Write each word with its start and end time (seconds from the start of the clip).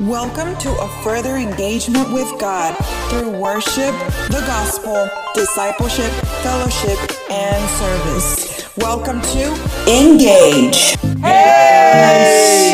Welcome 0.00 0.58
to 0.58 0.68
a 0.68 0.88
further 1.02 1.36
engagement 1.36 2.12
with 2.12 2.28
God 2.38 2.76
through 3.08 3.30
worship, 3.30 3.94
the 4.28 4.42
gospel, 4.46 5.08
discipleship, 5.34 6.12
fellowship, 6.42 6.98
and 7.30 7.66
service. 7.70 8.76
Welcome 8.76 9.22
to 9.22 9.54
Engage. 9.88 10.96
Hey! 11.22 12.66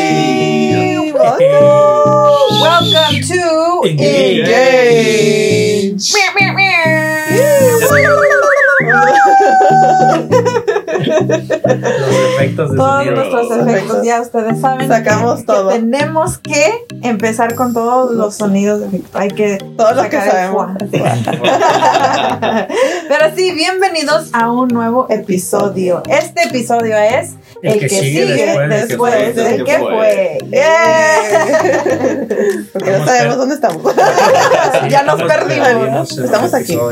Welcome! 1.13 2.59
Welcome 2.59 3.21
to 3.21 3.83
Engage. 3.87 4.43
Engage. 5.93 6.13
Los 11.27 11.39
efectos 12.35 12.71
de 12.71 12.77
Todos 12.77 13.03
sonido. 13.05 13.15
nuestros 13.15 13.67
efectos, 13.67 14.05
ya 14.05 14.21
ustedes 14.21 14.61
saben. 14.61 14.87
Sacamos 14.87 15.39
que, 15.39 15.45
todo. 15.45 15.69
que 15.69 15.75
tenemos 15.75 16.37
que 16.37 16.85
empezar 17.01 17.55
con 17.55 17.73
todos 17.73 18.11
los 18.11 18.35
sonidos 18.35 18.79
de 18.81 18.87
efecto. 18.87 19.17
Hay 19.17 19.29
que. 19.29 19.57
Todos 19.77 19.95
los 19.95 20.05
que 20.07 20.17
sabemos. 20.17 20.71
Pero 23.07 23.35
sí, 23.35 23.51
bienvenidos 23.53 24.29
a 24.33 24.51
un 24.51 24.67
nuevo 24.69 25.07
episodio. 25.09 26.03
Este 26.07 26.43
episodio 26.43 26.97
es 26.97 27.31
El 27.61 27.79
que 27.79 27.89
sigue 27.89 28.25
después 28.25 28.69
del 28.69 28.87
que 28.87 29.43
del 29.43 29.63
que 29.63 29.77
fue. 29.79 30.37
Yeah. 30.49 31.83
Porque 32.73 32.91
no 32.91 33.05
sabemos 33.05 33.37
dónde 33.37 33.55
estamos. 33.55 33.81
Sí, 33.93 34.79
Ya 34.89 35.03
nos 35.03 35.21
perdimos. 35.23 36.17
Estamos 36.17 36.53
aquí. 36.53 36.77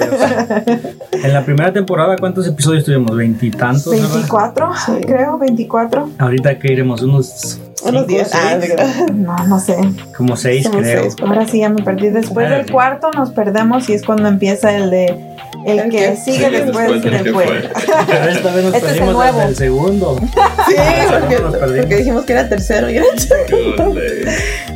En 1.24 1.34
la 1.34 1.46
primera 1.46 1.72
temporada, 1.72 2.16
¿cuántos 2.18 2.48
episodios 2.48 2.84
tuvimos? 2.84 3.16
¿Veintitantos? 3.16 3.92
24, 3.92 4.72
creo, 5.06 5.38
24. 5.38 6.10
Ahorita 6.18 6.58
que 6.58 6.74
iremos 6.74 7.02
unos. 7.04 7.60
Unos 7.84 8.02
cinco, 8.02 8.06
días. 8.08 8.32
Ah, 8.34 8.58
seis, 8.60 8.76
de- 9.08 9.14
No, 9.14 9.36
no 9.48 9.60
sé. 9.60 9.78
como 10.16 10.36
seis, 10.38 10.64
Somos 10.64 10.82
creo. 10.82 11.02
seis. 11.04 11.16
Ahora 11.22 11.48
sí 11.48 11.60
ya 11.60 11.70
me 11.70 11.84
perdí. 11.84 12.10
Después 12.10 12.50
del 12.50 12.72
cuarto 12.72 13.12
nos 13.12 13.32
perdemos 13.32 13.88
y 13.90 13.94
es 13.94 14.04
cuando 14.04 14.28
empieza 14.28 14.76
el 14.76 14.90
de 14.90 15.28
el 15.66 15.78
El 15.80 15.92
que 15.92 15.98
que 15.98 16.16
sigue 16.16 16.50
después 16.50 16.88
del 16.88 17.02
del 17.02 17.24
que 17.24 17.32
fue. 17.34 17.46
Pero 18.08 18.30
esta 18.32 18.52
vez 18.54 18.66
nos 18.66 18.74
Este 18.76 18.92
es 18.92 18.98
el 19.02 19.12
nuevo. 19.14 19.42
el 19.42 19.56
segundo. 19.56 20.20
Sí, 20.68 20.76
Ah, 20.78 21.20
porque, 21.60 21.96
dijimos 21.98 22.24
que 22.26 22.34
era 22.34 22.48
tercero 22.48 22.90
y 22.90 22.98
era 22.98 23.06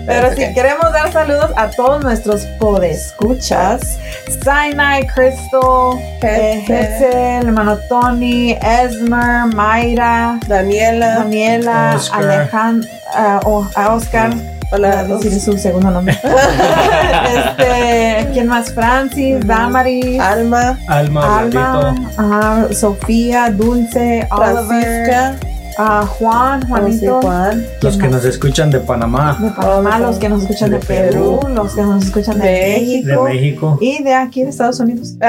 Pero 0.05 0.35
sí, 0.35 0.43
Ok. 0.43 0.53
queremos 0.53 0.91
dar 0.93 1.11
saludos 1.11 1.51
a 1.55 1.69
todos 1.71 2.03
nuestros 2.03 2.41
podescuchas. 2.59 3.97
Sinai, 4.43 5.07
Crystal, 5.07 5.97
eh, 6.21 6.63
Hetzel. 6.67 6.75
Hetzel, 6.75 7.47
hermano 7.47 7.77
Tony, 7.89 8.51
Esmer, 8.61 9.45
Mayra, 9.55 10.39
Daniela. 10.47 11.15
Daniela, 11.19 11.93
Oscar. 11.95 12.23
Alejandro, 12.23 12.89
a 13.13 13.93
Oscar. 13.93 14.33
Hola. 14.71 14.99
A 14.99 15.03
decir 15.03 15.39
su 15.39 15.57
segundo 15.57 15.91
nombre. 15.91 16.17
este, 17.35 18.29
¿quién 18.33 18.47
más? 18.47 18.73
Francis, 18.73 19.45
Damaris, 19.45 20.19
Alma. 20.19 20.77
Alma, 20.87 21.39
Alma, 21.39 21.95
ajá, 22.17 22.73
Sofía, 22.73 23.51
Dulce, 23.51 24.27
Oliver, 24.31 25.35
Ah, 25.77 26.05
Juan, 26.07 26.65
Juanito, 26.67 27.15
José 27.15 27.27
Juan. 27.27 27.65
Los 27.81 27.97
que 27.97 28.07
nos 28.07 28.23
escuchan 28.23 28.71
de 28.71 28.79
Panamá, 28.79 29.37
de 29.39 29.49
Panamá, 29.51 29.99
los 29.99 30.17
que 30.17 30.29
nos 30.29 30.41
escuchan 30.43 30.71
de, 30.71 30.79
De 30.79 30.85
Perú, 30.85 31.39
Perú, 31.41 31.53
los 31.53 31.73
que 31.75 31.81
nos 31.81 32.05
escuchan 32.05 32.39
de, 32.39 32.47
de 32.47 32.69
México, 32.79 33.25
de 33.25 33.33
México. 33.33 33.77
y 33.81 34.01
de 34.03 34.13
aquí 34.13 34.43
de 34.43 34.49
Estados 34.51 34.79
Unidos. 34.79 35.15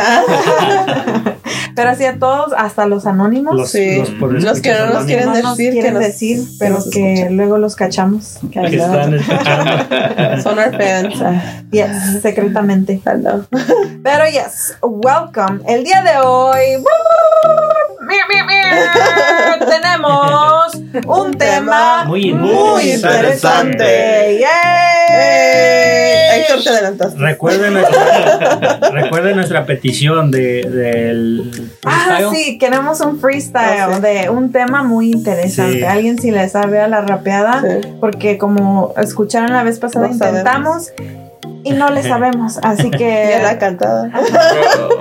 Pero 1.75 1.91
así 1.91 2.05
a 2.07 2.19
todos, 2.19 2.55
hasta 2.57 2.87
los 2.87 3.05
anónimos. 3.07 3.55
Los, 3.55 3.71
sí. 3.71 3.99
los, 3.99 4.09
por 4.13 4.33
Los 4.33 4.61
que 4.63 4.73
no 4.73 4.87
nos 4.95 5.05
quieren 5.05 5.27
no 5.27 5.35
nos 5.43 5.57
decir 5.59 5.73
que 5.75 5.81
quieren 5.81 5.95
nos- 5.95 6.03
decir, 6.05 6.39
que 6.39 6.55
pero 6.59 6.75
nos 6.77 6.89
que 6.91 7.29
luego 7.31 7.59
los 7.59 7.77
cachamos. 7.77 8.39
Que 8.51 8.61
que 8.63 8.77
están 8.77 9.13
escuchando. 9.19 10.43
son 10.43 10.59
our 10.59 10.71
fans. 10.71 11.21
Ah, 11.23 11.63
Yes, 11.71 12.23
secretamente. 12.23 13.03
hello. 13.05 13.45
Pero 14.03 14.25
yes, 14.27 14.77
welcome. 14.81 15.61
El 15.69 15.85
día 15.85 16.03
de 16.03 16.19
hoy 16.27 16.83
tenemos 19.59 20.36
un 21.07 21.35
tema 21.35 22.05
Muy 22.07 22.33
muy 22.33 22.93
interesante. 22.93 23.85
interesante. 23.85 24.39
¡Yay! 24.41 26.41
Héctor, 26.41 26.63
te 26.63 26.69
adelantaste. 26.71 27.19
Recuerden 27.19 27.75
nuestra, 27.75 28.91
recuerden 28.93 29.37
nuestra 29.37 29.67
petición 29.67 30.31
de, 30.31 30.63
del 30.63 31.71
Ah, 31.85 32.17
freestyle. 32.19 32.37
sí, 32.37 32.59
queremos 32.59 33.01
un 33.01 33.21
freestyle 33.21 33.81
Ah, 33.81 33.91
sí. 33.97 34.01
de 34.03 34.31
un 34.31 34.53
tema 34.53 34.83
muy 34.83 35.13
interesante. 35.13 35.79
Sí. 35.79 35.85
Alguien 35.85 36.19
si 36.19 36.31
le 36.31 36.49
sabe 36.49 36.81
a 36.81 36.89
la 36.89 37.01
rapeada, 37.01 37.63
Sí. 37.63 37.89
porque 38.01 38.39
como 38.39 38.95
escucharon 38.97 39.53
la 39.53 39.63
vez 39.63 39.79
pasada, 39.79 40.07
No 40.09 40.13
intentamos 40.13 40.91
y 41.67 41.73
no 41.73 41.91
le 41.91 42.03
sabemos. 42.03 42.59
Así 42.63 42.91
Y 42.99 43.03
en 43.03 43.43
la 43.43 43.53
que 43.55 43.59
cantada. 43.59 44.11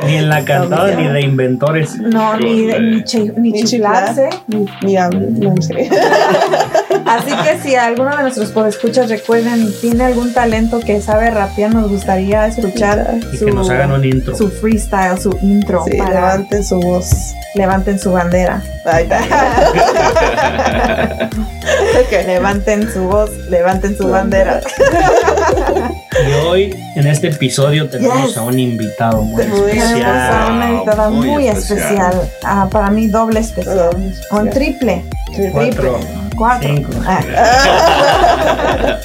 Ni 0.05 0.15
en 0.17 0.29
la 0.29 0.43
cantada 0.45 0.91
ni 0.95 1.07
de 1.07 1.21
inventores. 1.21 1.97
no, 1.99 2.37
ni, 2.37 2.65
de- 2.65 2.79
ni, 2.79 3.03
chi- 3.03 3.31
ni 3.37 3.51
Ni 3.51 3.63
chiflarse. 3.63 4.29
Ni, 4.47 4.65
ni. 4.83 4.95
No 4.95 5.55
sé. 5.61 5.89
Así 7.05 7.31
que 7.43 7.59
si 7.61 7.75
alguno 7.75 8.15
de 8.15 8.23
nuestros 8.23 8.49
podescuchas 8.51 9.09
recuerden, 9.09 9.71
tiene 9.79 10.05
algún 10.05 10.33
talento 10.33 10.79
que 10.79 11.01
sabe 11.01 11.29
rapear, 11.29 11.73
nos 11.73 11.89
gustaría 11.89 12.47
escuchar 12.47 13.15
Y 13.31 13.37
que 13.37 13.51
nos 13.51 13.69
hagan 13.69 13.91
un 13.91 14.03
intro. 14.03 14.35
su 14.35 14.49
freestyle, 14.49 15.17
su 15.19 15.37
intro 15.41 15.83
Sí, 15.85 15.97
para 15.97 16.13
levanten 16.15 16.63
su 16.63 16.79
voz. 16.79 17.33
levanten 17.53 17.99
su 17.99 18.11
bandera. 18.11 18.61
Ahí 18.85 19.03
está. 19.09 19.21
Ok. 22.01 22.25
Levanten 22.25 22.91
su 22.91 23.03
voz, 23.03 23.29
levanten 23.49 23.95
su 23.97 24.07
bandera. 24.09 24.61
Y 26.27 26.33
hoy, 26.47 26.75
en 26.95 27.07
este 27.07 27.27
episodio, 27.27 27.89
tenemos 27.89 28.27
Yes. 28.29 28.37
a 28.37 28.43
un 28.43 28.57
invitado 28.59 29.21
muy 29.21 29.43
Muy 29.45 29.71
Tenemos 29.71 29.91
a 29.91 29.95
especial. 29.95 30.51
una 30.53 30.69
invitada 30.71 31.09
muy, 31.09 31.27
muy 31.29 31.47
especial. 31.47 31.77
especial. 31.79 32.31
Ah, 32.43 32.67
para 32.71 32.89
mí 32.89 33.07
doble 33.07 33.39
especial. 33.41 33.89
Perdón. 33.91 34.13
Un 34.31 34.49
triple. 34.49 35.03
Cuatro, 35.51 35.99
Cuatro. 36.37 36.69
cinco. 36.69 36.91
Ah. 37.05 37.19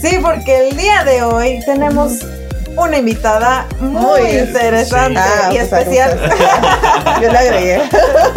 sí, 0.00 0.18
porque 0.22 0.68
el 0.68 0.76
día 0.76 1.04
de 1.04 1.22
hoy 1.22 1.60
tenemos 1.64 2.18
una 2.76 2.98
invitada 2.98 3.66
muy, 3.78 4.20
Muy 4.20 4.30
interesante 4.30 5.20
Ah, 5.20 5.50
y 5.52 5.58
pues, 5.58 5.72
especial. 5.72 6.18
Yo 7.22 7.30
le 7.30 7.38
agregué. 7.38 7.82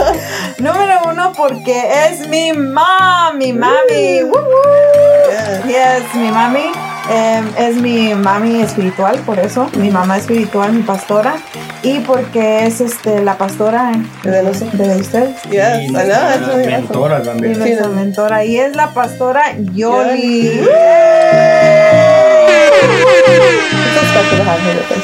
Número 0.59 0.99
uno, 1.09 1.33
porque 1.35 1.83
es 2.07 2.27
mi 2.27 2.51
mami, 2.53 3.51
mami. 3.53 4.21
Woo, 4.23 4.31
woo. 4.31 5.67
Yes, 5.67 6.03
mi 6.13 6.29
mami. 6.31 6.65
Em, 7.09 7.45
es 7.57 7.75
mi 7.77 8.13
mami 8.15 8.61
espiritual, 8.61 9.17
por 9.25 9.39
eso. 9.39 9.69
Mi 9.77 9.89
mamá 9.89 10.17
espiritual, 10.17 10.73
mi 10.73 10.83
pastora. 10.83 11.35
Y 11.83 11.99
porque 11.99 12.65
es 12.65 12.81
este 12.81 13.21
la 13.23 13.37
pastora 13.37 13.91
De 14.23 14.43
nosotros. 14.43 14.77
de 14.77 14.95
ustedes. 14.97 15.41
Yes, 15.43 15.83
Y 15.83 15.87
nuestra 15.91 16.37
mentora 16.65 17.19
Y 17.19 17.23
también. 17.23 17.59
nuestra 17.59 17.87
mentora. 17.89 18.43
Y 18.45 18.57
es 18.57 18.75
la 18.75 18.93
pastora 18.93 19.43
Yoli. 19.73 20.61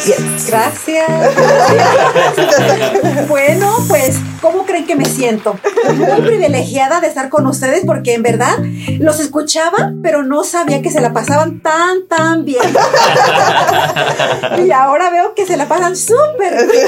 Yes. 0.05 0.47
Gracias. 0.47 1.07
bueno, 3.29 3.77
pues, 3.87 4.17
¿cómo 4.41 4.62
que 4.85 4.95
me 4.95 5.05
siento? 5.05 5.57
Muy 5.95 6.21
privilegiada 6.21 7.01
de 7.01 7.07
estar 7.07 7.29
con 7.29 7.45
ustedes 7.47 7.83
porque 7.85 8.13
en 8.13 8.23
verdad 8.23 8.57
los 8.99 9.19
escuchaba, 9.19 9.93
pero 10.01 10.23
no 10.23 10.43
sabía 10.43 10.81
que 10.81 10.91
se 10.91 11.01
la 11.01 11.13
pasaban 11.13 11.61
tan, 11.61 12.07
tan 12.07 12.45
bien. 12.45 12.63
y 14.65 14.71
ahora 14.71 15.09
veo 15.09 15.33
que 15.35 15.45
se 15.45 15.57
la 15.57 15.67
pasan 15.67 15.95
súper 15.95 16.67
bien. 16.71 16.87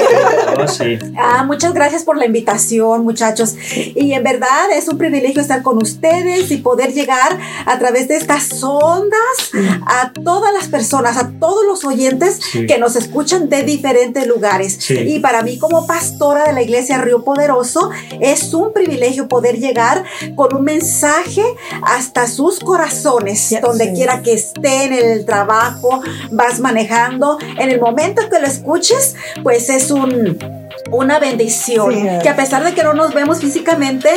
Oh, 0.58 0.68
sí. 0.68 0.98
Ah, 1.18 1.44
muchas 1.44 1.74
gracias 1.74 2.04
por 2.04 2.16
la 2.16 2.26
invitación, 2.26 3.04
muchachos. 3.04 3.54
Y 3.94 4.12
en 4.12 4.22
verdad 4.22 4.70
es 4.74 4.88
un 4.88 4.98
privilegio 4.98 5.40
estar 5.40 5.62
con 5.62 5.78
ustedes 5.82 6.50
y 6.50 6.56
poder 6.58 6.92
llegar 6.92 7.38
a 7.66 7.78
través 7.78 8.08
de 8.08 8.16
estas 8.16 8.62
ondas 8.62 9.50
a 9.86 10.12
todas 10.24 10.52
las 10.52 10.68
personas, 10.68 11.16
a 11.16 11.30
todos 11.38 11.64
los 11.66 11.84
oyentes 11.84 12.40
Sí. 12.52 12.66
que 12.66 12.78
nos 12.78 12.96
escuchan 12.96 13.48
de 13.48 13.62
diferentes 13.62 14.26
lugares. 14.26 14.76
Sí. 14.78 14.94
Y 14.98 15.20
para 15.20 15.42
mí 15.42 15.58
como 15.58 15.86
pastora 15.86 16.44
de 16.44 16.52
la 16.52 16.62
iglesia 16.62 16.98
Río 16.98 17.24
Poderoso 17.24 17.85
es 18.20 18.52
un 18.54 18.72
privilegio 18.72 19.28
poder 19.28 19.58
llegar 19.58 20.04
con 20.34 20.54
un 20.54 20.64
mensaje 20.64 21.42
hasta 21.82 22.26
sus 22.26 22.60
corazones, 22.60 23.54
donde 23.62 23.92
quiera 23.92 24.22
que 24.22 24.34
estén 24.34 24.92
en 24.92 25.10
el 25.10 25.24
trabajo, 25.24 26.00
vas 26.30 26.60
manejando, 26.60 27.38
en 27.58 27.70
el 27.70 27.80
momento 27.80 28.22
que 28.30 28.40
lo 28.40 28.46
escuches, 28.46 29.14
pues 29.42 29.68
es 29.70 29.90
un 29.90 30.65
una 30.90 31.18
bendición. 31.18 31.92
Sí. 31.94 32.02
Que 32.22 32.28
a 32.28 32.36
pesar 32.36 32.64
de 32.64 32.74
que 32.74 32.82
no 32.82 32.94
nos 32.94 33.12
vemos 33.14 33.40
físicamente, 33.40 34.10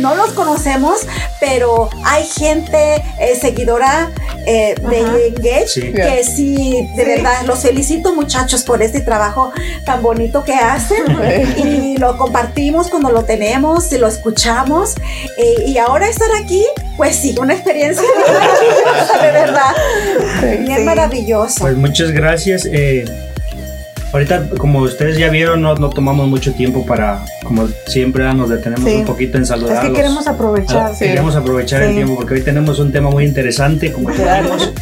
no 0.00 0.14
los 0.14 0.30
conocemos, 0.30 1.00
pero 1.40 1.88
hay 2.04 2.24
gente 2.24 3.02
eh, 3.20 3.36
seguidora 3.40 4.10
eh, 4.46 4.74
de. 4.88 5.28
Engage 5.28 5.66
Sí. 5.68 5.92
que 5.92 6.24
sí, 6.24 6.88
de 6.96 7.04
Sí. 7.04 7.08
verdad, 7.10 7.42
los 7.46 7.60
felicito 7.60 8.14
muchachos 8.14 8.62
por 8.62 8.82
este 8.82 9.00
trabajo 9.00 9.52
tan 9.84 10.02
bonito 10.02 10.42
que 10.44 10.54
hacen 10.54 11.04
y 11.56 11.96
lo 11.98 12.16
compartimos 12.18 12.88
cuando 12.88 13.10
lo 13.10 13.24
tenemos 13.24 13.92
y 13.92 13.98
lo 13.98 14.06
escuchamos 14.08 14.94
eh, 15.38 15.64
y 15.66 15.78
ahora 15.78 16.08
estar 16.08 16.28
aquí, 16.42 16.64
pues 16.96 17.16
sí, 17.16 17.34
una 17.40 17.54
experiencia 17.54 18.02
maravillosa, 18.26 19.18
de 19.22 19.32
verdad, 19.32 19.72
bien 20.64 20.78
Sí. 20.78 20.84
maravillosa. 20.84 21.60
Pues 21.60 21.76
muchas 21.76 22.10
gracias. 22.10 22.66
eh, 22.70 23.04
ahorita, 24.12 24.50
como 24.58 24.80
ustedes 24.80 25.16
ya 25.18 25.28
vieron, 25.30 25.62
no, 25.62 25.74
no 25.74 25.90
tomamos 25.90 26.28
mucho 26.28 26.52
tiempo 26.52 26.84
para, 26.86 27.24
como 27.44 27.68
siempre, 27.86 28.32
nos 28.34 28.48
detenemos 28.50 28.88
Sí. 28.88 28.96
un 28.96 29.04
poquito 29.04 29.36
en 29.36 29.42
Es 29.44 29.48
saludarlos. 29.48 29.90
que 29.92 29.96
queremos 29.96 30.26
aprovechar. 30.26 30.90
Ah, 30.92 30.96
Queremos 30.98 31.36
aprovechar 31.36 31.82
el 31.82 31.94
tiempo 31.94 32.16
porque 32.16 32.34
hoy 32.34 32.42
tenemos 32.42 32.78
un 32.78 32.92
tema 32.92 33.10
muy 33.10 33.24
interesante, 33.24 33.92
como 33.92 34.08
vimos. 34.42 34.72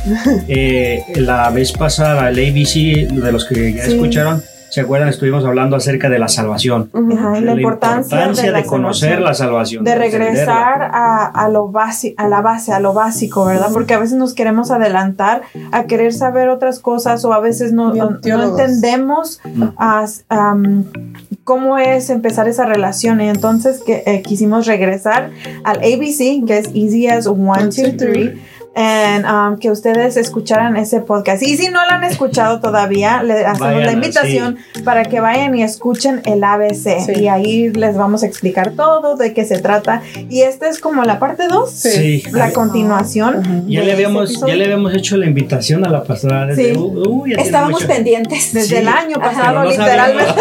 Eh, 0.49 1.03
la 1.17 1.51
vez 1.51 1.73
pasada, 1.73 2.29
el 2.29 2.39
ABC, 2.39 3.09
de 3.13 3.33
los 3.33 3.45
que 3.45 3.73
ya 3.73 3.85
escucharon, 3.85 4.43
¿se 4.71 4.81
acuerdan? 4.81 5.09
Estuvimos 5.09 5.45
hablando 5.45 5.77
acerca 5.77 6.09
de 6.09 6.19
la 6.19 6.29
salvación. 6.29 6.89
La, 6.93 7.55
importancia, 7.55 8.33
de, 8.47 8.51
la 8.53 8.63
conocer 8.65 9.21
la 9.21 9.35
salvación. 9.35 9.85
de 9.85 9.95
regresar 9.95 10.83
a, 10.93 11.27
a 11.27 11.49
lo 11.49 11.71
basi- 11.71 12.15
a 12.17 12.29
la 12.29 12.41
base, 12.41 12.73
a 12.73 12.81
lo 12.81 12.93
básico, 12.95 13.45
¿verdad? 13.45 13.69
Porque 13.73 13.95
a 13.95 13.99
veces 13.99 14.17
nos 14.17 14.35
queremos 14.35 14.71
adelantar 14.71 15.43
a 15.73 15.85
querer 15.85 16.13
saber 16.13 16.49
otras 16.49 16.79
cosas 16.79 17.25
o 17.25 17.33
a 17.33 17.41
veces 17.41 17.73
no, 17.73 17.93
no- 17.95 18.19
entendemos 18.59 19.41
cómo 21.45 21.79
es 21.79 22.11
empezar 22.11 22.49
esa 22.49 22.65
relación 22.67 23.21
y 23.21 23.29
entonces 23.29 23.81
que, 23.85 24.03
eh, 24.07 24.23
quisimos 24.23 24.67
regresar 24.67 25.31
al 25.65 25.79
ABC, 25.79 26.45
que 26.47 26.59
es 26.59 26.69
Easy 26.75 27.09
as 27.09 27.27
One, 27.27 27.69
Two, 27.71 27.97
Three. 27.97 28.41
And, 28.73 29.25
um, 29.27 29.59
que 29.59 29.69
ustedes 29.69 30.17
escucharan 30.17 30.77
ese 30.77 31.01
podcast. 31.01 31.43
Y 31.43 31.57
si 31.57 31.67
no 31.71 31.85
lo 31.85 31.91
han 31.91 32.05
escuchado 32.05 32.61
todavía, 32.63 33.21
le 33.25 33.45
hacemos 33.45 33.59
Vayan, 33.61 33.83
la 33.87 33.93
invitación 33.93 34.57
para 34.85 35.05
que 35.05 35.19
vayan 35.19 35.57
y 35.57 35.65
escuchen 35.65 36.23
el 36.25 36.45
ABC. 36.45 37.01
Sí. 37.05 37.13
Y 37.23 37.27
ahí 37.29 37.71
les 37.71 37.97
vamos 37.97 38.23
a 38.23 38.27
explicar 38.27 38.71
todo, 38.77 39.17
de 39.17 39.35
qué 39.35 39.45
se 39.45 39.59
trata. 39.59 40.03
Y 40.29 40.43
esta 40.43 40.69
es 40.69 40.79
como 40.79 41.03
la 41.03 41.19
parte 41.19 41.49
2, 41.49 41.69
Sí. 41.69 42.23
la 42.31 42.53
continuación. 42.53 43.41
Ajá. 43.45 43.63
Ya 43.67 43.81
de 43.81 43.87
le, 43.87 43.93
habíamos, 43.93 44.41
ya 44.47 44.55
le 44.55 44.65
habíamos 44.65 44.95
hecho 44.95 45.17
la 45.17 45.27
invitación 45.27 45.85
a 45.85 45.89
la 45.91 46.05
pastora. 46.05 46.47
desde- 46.47 46.73
Sí. 46.75 46.79
uh, 46.79 47.21
ya 47.27 47.35
tiene 47.35 47.43
Estábamos 47.43 47.73
mucho- 47.83 47.89
pendientes. 47.89 48.53
Desde 48.55 48.69
Sí. 48.69 48.77
el 48.77 48.89
año 48.89 49.17
pasado, 49.19 49.65
no 49.65 49.71
literalmente. 49.71 50.41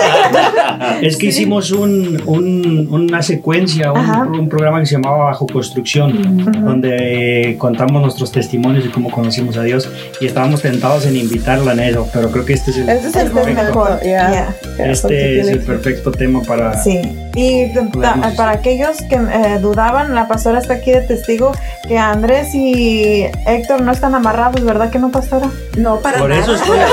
es 1.01 1.17
que 1.17 1.25
hicimos 1.27 1.71
un, 1.71 2.21
un- 2.27 2.87
una 2.91 3.23
secuencia, 3.23 3.91
un, 3.91 4.39
un 4.39 4.49
programa 4.49 4.79
que 4.81 4.85
se 4.85 4.95
llamaba 4.95 5.25
Bajo 5.25 5.47
Construcción, 5.47 6.11
Ujú. 6.47 6.51
donde 6.65 7.55
contamos 7.57 8.18
nuestros 8.19 8.31
testimonios 8.31 8.85
y 8.85 8.89
cómo 8.89 9.09
conocimos 9.11 9.55
a 9.57 9.63
Dios. 9.63 9.89
Y 10.19 10.25
estábamos 10.27 10.61
tentados 10.61 11.05
en 11.05 11.15
invitarla 11.15 11.71
en 11.73 11.79
eso, 11.79 12.07
pero 12.13 12.29
creo 12.31 12.45
que 12.45 12.53
este 12.53 12.71
es 12.71 12.77
el, 12.77 12.89
Este 12.89 13.07
es 13.07 13.15
el 13.15 13.33
mejor. 13.33 13.99
Yeah. 14.01 14.55
Porque 14.77 14.91
este 14.91 15.39
es 15.41 15.47
el 15.47 15.59
perfecto 15.59 16.11
tema 16.11 16.41
para... 16.41 16.81
Sí, 16.83 16.99
y 17.35 17.67
Podemos- 17.67 18.33
para 18.35 18.51
aquellos 18.51 18.97
que 19.09 19.15
eh, 19.15 19.59
dudaban, 19.61 20.13
la 20.15 20.27
pastora 20.27 20.59
está 20.59 20.73
aquí 20.75 20.91
de 20.91 21.01
testigo 21.01 21.51
que 21.87 21.97
Andrés 21.97 22.53
y 22.53 23.25
Héctor 23.45 23.81
no 23.81 23.91
están 23.91 24.15
amarrados, 24.15 24.63
¿verdad 24.63 24.89
que 24.89 24.99
no, 24.99 25.09
pastora? 25.11 25.49
No, 25.77 25.99
para 25.99 26.17
Por 26.19 26.29
nada. 26.29 26.41
eso 26.41 26.55
estoy... 26.55 26.77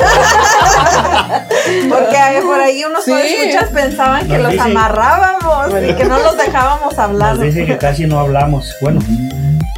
Porque 1.88 2.16
por 2.44 2.60
ahí 2.60 2.84
unos 2.84 3.04
Sí. 3.04 3.12
escuchas 3.12 3.70
pensaban 3.70 4.22
que 4.28 4.34
Nos 4.34 4.42
los 4.42 4.52
dice- 4.52 4.64
amarrábamos 4.64 5.68
y 5.88 5.92
que 5.94 6.04
no 6.04 6.18
los 6.18 6.36
dejábamos 6.36 6.98
hablar. 6.98 7.34
Nos 7.36 7.44
dice 7.44 7.64
que 7.66 7.76
casi 7.78 8.06
no 8.06 8.18
hablamos. 8.20 8.72
Bueno. 8.80 9.00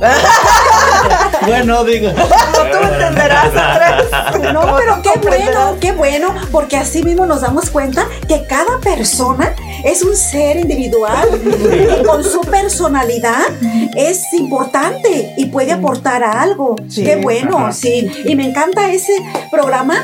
bueno, 1.47 1.85
digo. 1.85 2.11
Como 2.13 2.71
tú 2.71 2.79
entenderás, 2.93 3.57
Andrés. 3.57 4.09
No, 4.53 4.77
pero 4.77 5.03
qué 5.03 5.19
bueno, 5.21 5.77
qué 5.81 5.93
bueno, 5.93 6.35
porque 6.51 6.77
así 6.77 7.03
mismo 7.03 7.27
nos 7.27 7.43
damos 7.43 7.71
cuenta 7.71 8.07
que 8.27 8.45
cada 8.47 8.79
persona 8.81 9.55
es 9.85 10.03
un 10.03 10.17
ser 10.17 10.57
individual 10.57 11.29
y 12.01 12.03
con 12.05 12.25
su 12.25 12.41
personalidad 12.43 13.47
es 13.97 14.23
importante 14.33 15.35
y 15.37 15.47
puede 15.47 15.73
aportar 15.73 16.23
a 16.25 16.41
algo. 16.43 16.77
Sí. 16.89 17.05
qué 17.05 17.17
bueno, 17.17 17.59
Ajá. 17.59 17.73
sí. 17.73 18.11
Y 18.25 18.37
me 18.37 18.45
encanta 18.45 18.91
ese 18.91 19.13
programa 19.51 19.97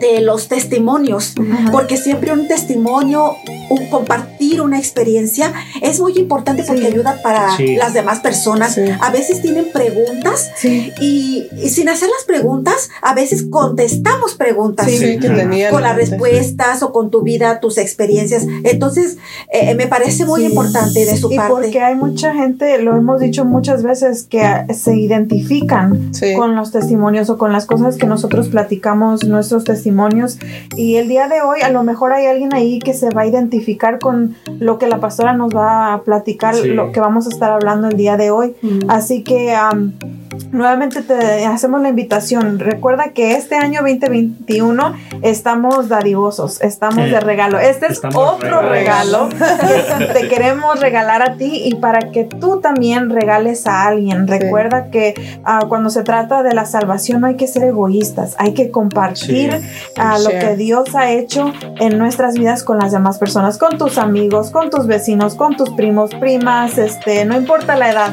de 0.00 0.20
los 0.20 0.48
testimonios, 0.48 1.34
porque 1.70 1.96
siempre 1.96 2.32
un 2.32 2.48
testimonio, 2.48 3.36
un 3.70 3.86
compartir 3.88 4.60
una 4.60 4.78
experiencia 4.78 5.52
es 5.80 6.00
muy 6.00 6.16
importante 6.18 6.62
porque 6.64 6.82
Sí. 6.82 6.86
ayuda 6.88 7.18
para 7.22 7.56
Sí. 7.56 7.76
las 7.76 7.94
demás 7.94 8.20
personas. 8.20 8.74
Sí. 8.74 8.82
A 9.00 9.10
veces 9.10 9.40
tienen 9.42 9.66
preguntas 9.72 10.50
Sí. 10.56 10.92
y, 11.00 11.46
y 11.62 11.68
sin 11.70 11.88
hacer 11.88 12.08
las 12.08 12.24
preguntas, 12.26 12.90
a 13.00 13.14
veces 13.14 13.44
contestamos 13.50 14.34
preguntas. 14.34 14.86
Sí, 14.90 15.18
que 15.18 15.30
tenía 15.30 15.70
Con 15.70 15.82
las 15.82 15.96
respuestas 15.96 16.82
o 16.82 16.92
con 16.92 17.10
tu 17.10 17.22
vida, 17.22 17.60
tus 17.60 17.78
experiencias. 17.78 18.44
Entonces, 18.64 19.16
eh, 19.52 19.74
me 19.74 19.86
parece 19.86 20.24
muy 20.26 20.40
Sí. 20.42 20.46
importante 20.48 21.04
de 21.06 21.16
su 21.16 21.32
Y 21.32 21.36
parte. 21.36 21.52
porque 21.52 21.80
hay 21.80 21.94
mucha 21.94 22.34
gente, 22.34 22.78
lo 22.82 22.96
hemos 22.96 23.20
dicho 23.20 23.44
muchas 23.44 23.82
veces, 23.82 24.24
que 24.24 24.42
se 24.74 24.96
identifican 24.96 26.12
Sí. 26.14 26.34
con 26.36 26.54
los 26.56 26.72
testimonios 26.72 27.30
o 27.30 27.38
con 27.38 27.52
las 27.52 27.66
cosas 27.66 27.96
que 27.96 28.06
nosotros 28.06 28.48
platicamos, 28.48 29.24
nuestros 29.24 29.64
testimonios. 29.64 29.71
Y 30.76 30.96
el 30.96 31.08
día 31.08 31.28
de 31.28 31.40
hoy 31.42 31.60
a 31.62 31.70
lo 31.70 31.82
mejor 31.82 32.12
hay 32.12 32.26
alguien 32.26 32.54
ahí 32.54 32.78
que 32.78 32.94
se 32.94 33.10
va 33.10 33.22
a 33.22 33.26
identificar 33.26 33.98
con 33.98 34.36
lo 34.58 34.78
que 34.78 34.86
la 34.86 35.00
pastora 35.00 35.32
nos 35.32 35.54
va 35.54 35.94
a 35.94 36.02
platicar, 36.02 36.54
Sí. 36.54 36.68
lo 36.68 36.92
que 36.92 37.00
vamos 37.00 37.26
a 37.26 37.30
estar 37.30 37.50
hablando 37.50 37.88
el 37.88 37.96
día 37.96 38.16
de 38.16 38.30
hoy. 38.30 38.54
Mm. 38.62 38.90
Así 38.90 39.22
que 39.22 39.54
am, 39.54 39.92
nuevamente 40.50 41.02
te 41.02 41.44
hacemos 41.46 41.80
la 41.82 41.88
invitación. 41.88 42.58
Recuerda 42.58 43.12
que 43.12 43.32
este 43.32 43.56
año 43.56 43.80
2021 43.82 44.94
estamos 45.22 45.88
dadivosos, 45.88 46.60
estamos 46.62 47.10
de 47.10 47.20
regalo. 47.20 47.58
Este 47.58 47.86
es 47.86 47.92
Estamos 47.92 48.16
otro 48.16 48.62
regalo 48.62 49.28
que 49.28 50.04
te 50.20 50.28
queremos 50.28 50.80
regalar 50.80 51.22
a 51.22 51.36
ti 51.36 51.62
y 51.64 51.76
para 51.76 52.10
que 52.10 52.24
tú 52.24 52.60
también 52.60 53.10
regales 53.10 53.66
a 53.66 53.86
alguien. 53.86 54.26
Recuerda 54.26 54.90
que 54.90 55.14
ah, 55.44 55.66
cuando 55.68 55.90
se 55.90 56.02
trata 56.02 56.42
de 56.42 56.54
la 56.54 56.64
salvación 56.66 57.20
no 57.20 57.26
hay 57.26 57.36
que 57.36 57.46
ser 57.46 57.64
egoístas, 57.64 58.34
hay 58.38 58.54
que 58.54 58.70
compartir 58.70 59.60
Ah, 59.98 60.18
lo 60.18 60.30
que 60.30 60.56
Dios 60.56 60.94
ha 60.94 61.10
hecho 61.10 61.52
en 61.80 61.98
nuestras 61.98 62.34
vidas 62.34 62.62
con 62.64 62.78
las 62.78 62.92
demás 62.92 63.18
personas, 63.18 63.58
con 63.58 63.78
tus 63.78 63.98
amigos, 63.98 64.50
con 64.50 64.70
tus 64.70 64.86
vecinos, 64.86 65.34
con 65.34 65.56
tus 65.56 65.70
primos, 65.70 66.10
primas, 66.14 66.78
este, 66.78 67.24
no 67.24 67.36
importa 67.36 67.76
la 67.76 67.90
edad 67.90 68.12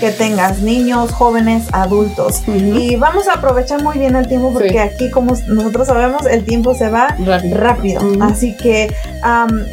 que 0.00 0.10
tengas, 0.10 0.60
niños, 0.60 1.12
jóvenes, 1.12 1.64
adultos. 1.72 2.42
Y 2.46 2.96
vamos 2.96 3.28
a 3.28 3.34
aprovechar 3.34 3.82
muy 3.82 3.98
bien 3.98 4.16
el 4.16 4.26
tiempo 4.28 4.50
porque 4.52 4.70
Sí. 4.70 4.78
aquí, 4.78 5.10
como 5.10 5.34
nosotros 5.48 5.88
sabemos, 5.88 6.24
el 6.26 6.44
tiempo 6.44 6.74
se 6.74 6.88
va 6.88 7.08
Rápido. 7.18 7.56
rápido. 7.58 8.02
Así 8.22 8.56
que, 8.56 8.92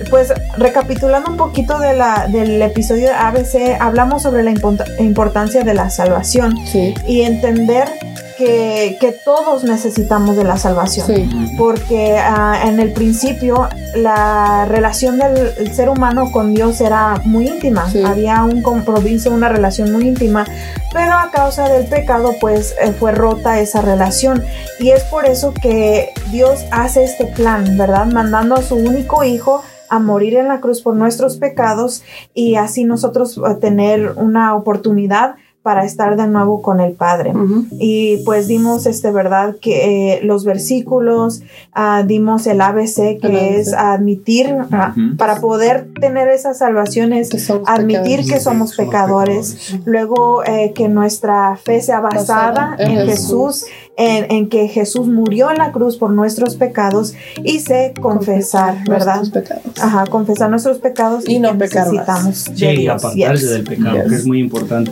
pues 0.09 0.33
recapitulando 0.57 1.31
un 1.31 1.37
poquito 1.37 1.79
de 1.79 1.93
la, 1.93 2.27
del 2.27 2.61
episodio 2.61 3.05
de 3.07 3.13
ABC, 3.13 3.77
hablamos 3.79 4.23
sobre 4.23 4.43
la 4.43 4.51
impo- 4.51 4.83
importancia 4.99 5.63
de 5.63 5.73
la 5.73 5.89
salvación 5.89 6.55
Sí. 6.65 6.93
y 7.07 7.21
entender 7.21 7.87
que, 8.37 8.97
que 8.99 9.11
todos 9.25 9.63
necesitamos 9.63 10.35
de 10.37 10.43
la 10.43 10.57
salvación. 10.57 11.07
Sí. 11.07 11.29
Porque 11.57 12.17
ah, 12.17 12.61
en 12.65 12.79
el 12.79 12.93
principio 12.93 13.67
la 13.95 14.65
relación 14.65 15.17
del 15.17 15.53
el 15.57 15.73
ser 15.73 15.89
humano 15.89 16.31
con 16.31 16.53
Dios 16.53 16.79
era 16.81 17.21
muy 17.25 17.47
íntima, 17.47 17.89
Sí. 17.89 18.03
había 18.03 18.43
un 18.43 18.61
compromiso, 18.61 19.31
una 19.31 19.49
relación 19.49 19.91
muy 19.91 20.07
íntima, 20.07 20.45
pero 20.93 21.13
a 21.13 21.31
causa 21.31 21.67
del 21.69 21.85
pecado 21.87 22.33
pues 22.39 22.75
eh, 22.81 22.91
fue 22.91 23.11
rota 23.11 23.59
esa 23.59 23.81
relación 23.81 24.43
y 24.79 24.91
es 24.91 25.03
por 25.03 25.25
eso 25.25 25.53
que 25.53 26.09
Dios 26.31 26.65
hace 26.71 27.03
este 27.03 27.25
plan, 27.25 27.77
¿verdad? 27.77 28.05
Mandando 28.05 28.55
a 28.55 28.61
su 28.61 28.75
único 28.75 29.23
hijo 29.23 29.63
a 29.89 29.99
morir 29.99 30.35
en 30.35 30.49
la 30.49 30.59
cruz 30.59 30.81
por 30.81 30.95
nuestros 30.95 31.37
pecados 31.37 32.03
y 32.33 32.55
así 32.55 32.83
nosotros 32.83 33.37
eh, 33.37 33.55
tener 33.55 34.11
una 34.17 34.53
oportunidad 34.55 35.35
para 35.67 35.83
estar 35.83 36.15
de 36.15 36.27
nuevo 36.27 36.61
con 36.61 36.79
el 36.79 36.93
Padre. 36.93 37.31
Ujú. 37.31 37.65
Y 37.77 38.23
pues 38.23 38.47
dimos, 38.47 38.85
este, 38.85 39.11
verdad, 39.11 39.57
que 39.59 40.13
eh, 40.13 40.19
los 40.23 40.45
versículos, 40.45 41.41
ah, 41.73 42.03
dimos 42.07 42.47
el 42.47 42.61
ABC, 42.61 43.17
que 43.19 43.27
El 43.27 43.35
ABC. 43.35 43.55
es 43.59 43.73
admitir, 43.73 44.55
ah, 44.71 44.93
Ujú. 44.95 45.17
para 45.17 45.41
poder 45.41 45.89
tener 45.99 46.29
esas 46.29 46.59
salvaciones, 46.59 47.29
Que 47.31 47.39
somos 47.39 47.67
admitir 47.67 47.97
pecadores. 48.21 48.31
que 48.31 48.39
somos 48.39 48.69
Somos 48.71 48.75
pecadores. 48.77 49.53
pecadores. 49.55 49.85
Luego, 49.85 50.45
eh, 50.45 50.71
que 50.73 50.87
nuestra 50.87 51.57
fe 51.57 51.81
sea 51.81 51.99
basada 51.99 52.51
Basada 52.51 52.75
en 52.79 52.91
en 52.99 53.07
Jesús, 53.07 53.65
en, 53.97 54.31
en 54.31 54.47
que 54.47 54.69
Jesús 54.69 55.07
murió 55.09 55.51
en 55.51 55.57
la 55.57 55.73
cruz 55.73 55.97
por 55.97 56.11
nuestros 56.11 56.55
pecados 56.55 57.13
y 57.43 57.59
sé 57.59 57.93
confesar, 57.99 58.77
¿verdad? 58.87 59.17
Nuestros 59.17 59.43
pecados. 59.43 59.63
Ajá, 59.81 60.05
confesar 60.05 60.49
nuestros 60.49 60.77
pecados 60.77 61.27
Y 61.27 61.39
no 61.39 61.51
que 61.51 61.57
pecar 61.65 61.87
más. 61.87 61.93
necesitamos 61.93 62.45
de 62.45 62.55
Sí, 62.77 62.87
apartarse 62.87 63.41
Yes. 63.41 63.49
del 63.49 63.63
pecado, 63.65 63.95
Yes. 63.97 64.07
que 64.09 64.15
es 64.15 64.25
muy 64.25 64.39
importante. 64.39 64.91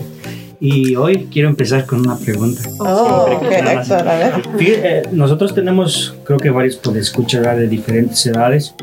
Y 0.59 0.95
hoy 0.95 1.27
quiero 1.31 1.49
empezar 1.49 1.85
con 1.85 1.99
una 1.99 2.17
pregunta. 2.17 2.61
Oh, 2.79 3.25
Siempre 3.27 3.49
qué 3.49 3.55
que 3.57 3.61
nada 3.61 3.81
excellent. 3.81 4.07
A 4.07 4.15
ver. 4.17 4.33
Fí- 4.57 4.79
eh, 4.83 5.03
nosotros 5.11 5.53
tenemos, 5.53 6.15
creo 6.23 6.39
que 6.39 6.49
varios 6.49 6.75
por 6.77 6.97
escuchar 6.97 7.57
de 7.57 7.67
diferentes 7.67 8.25
edades. 8.25 8.73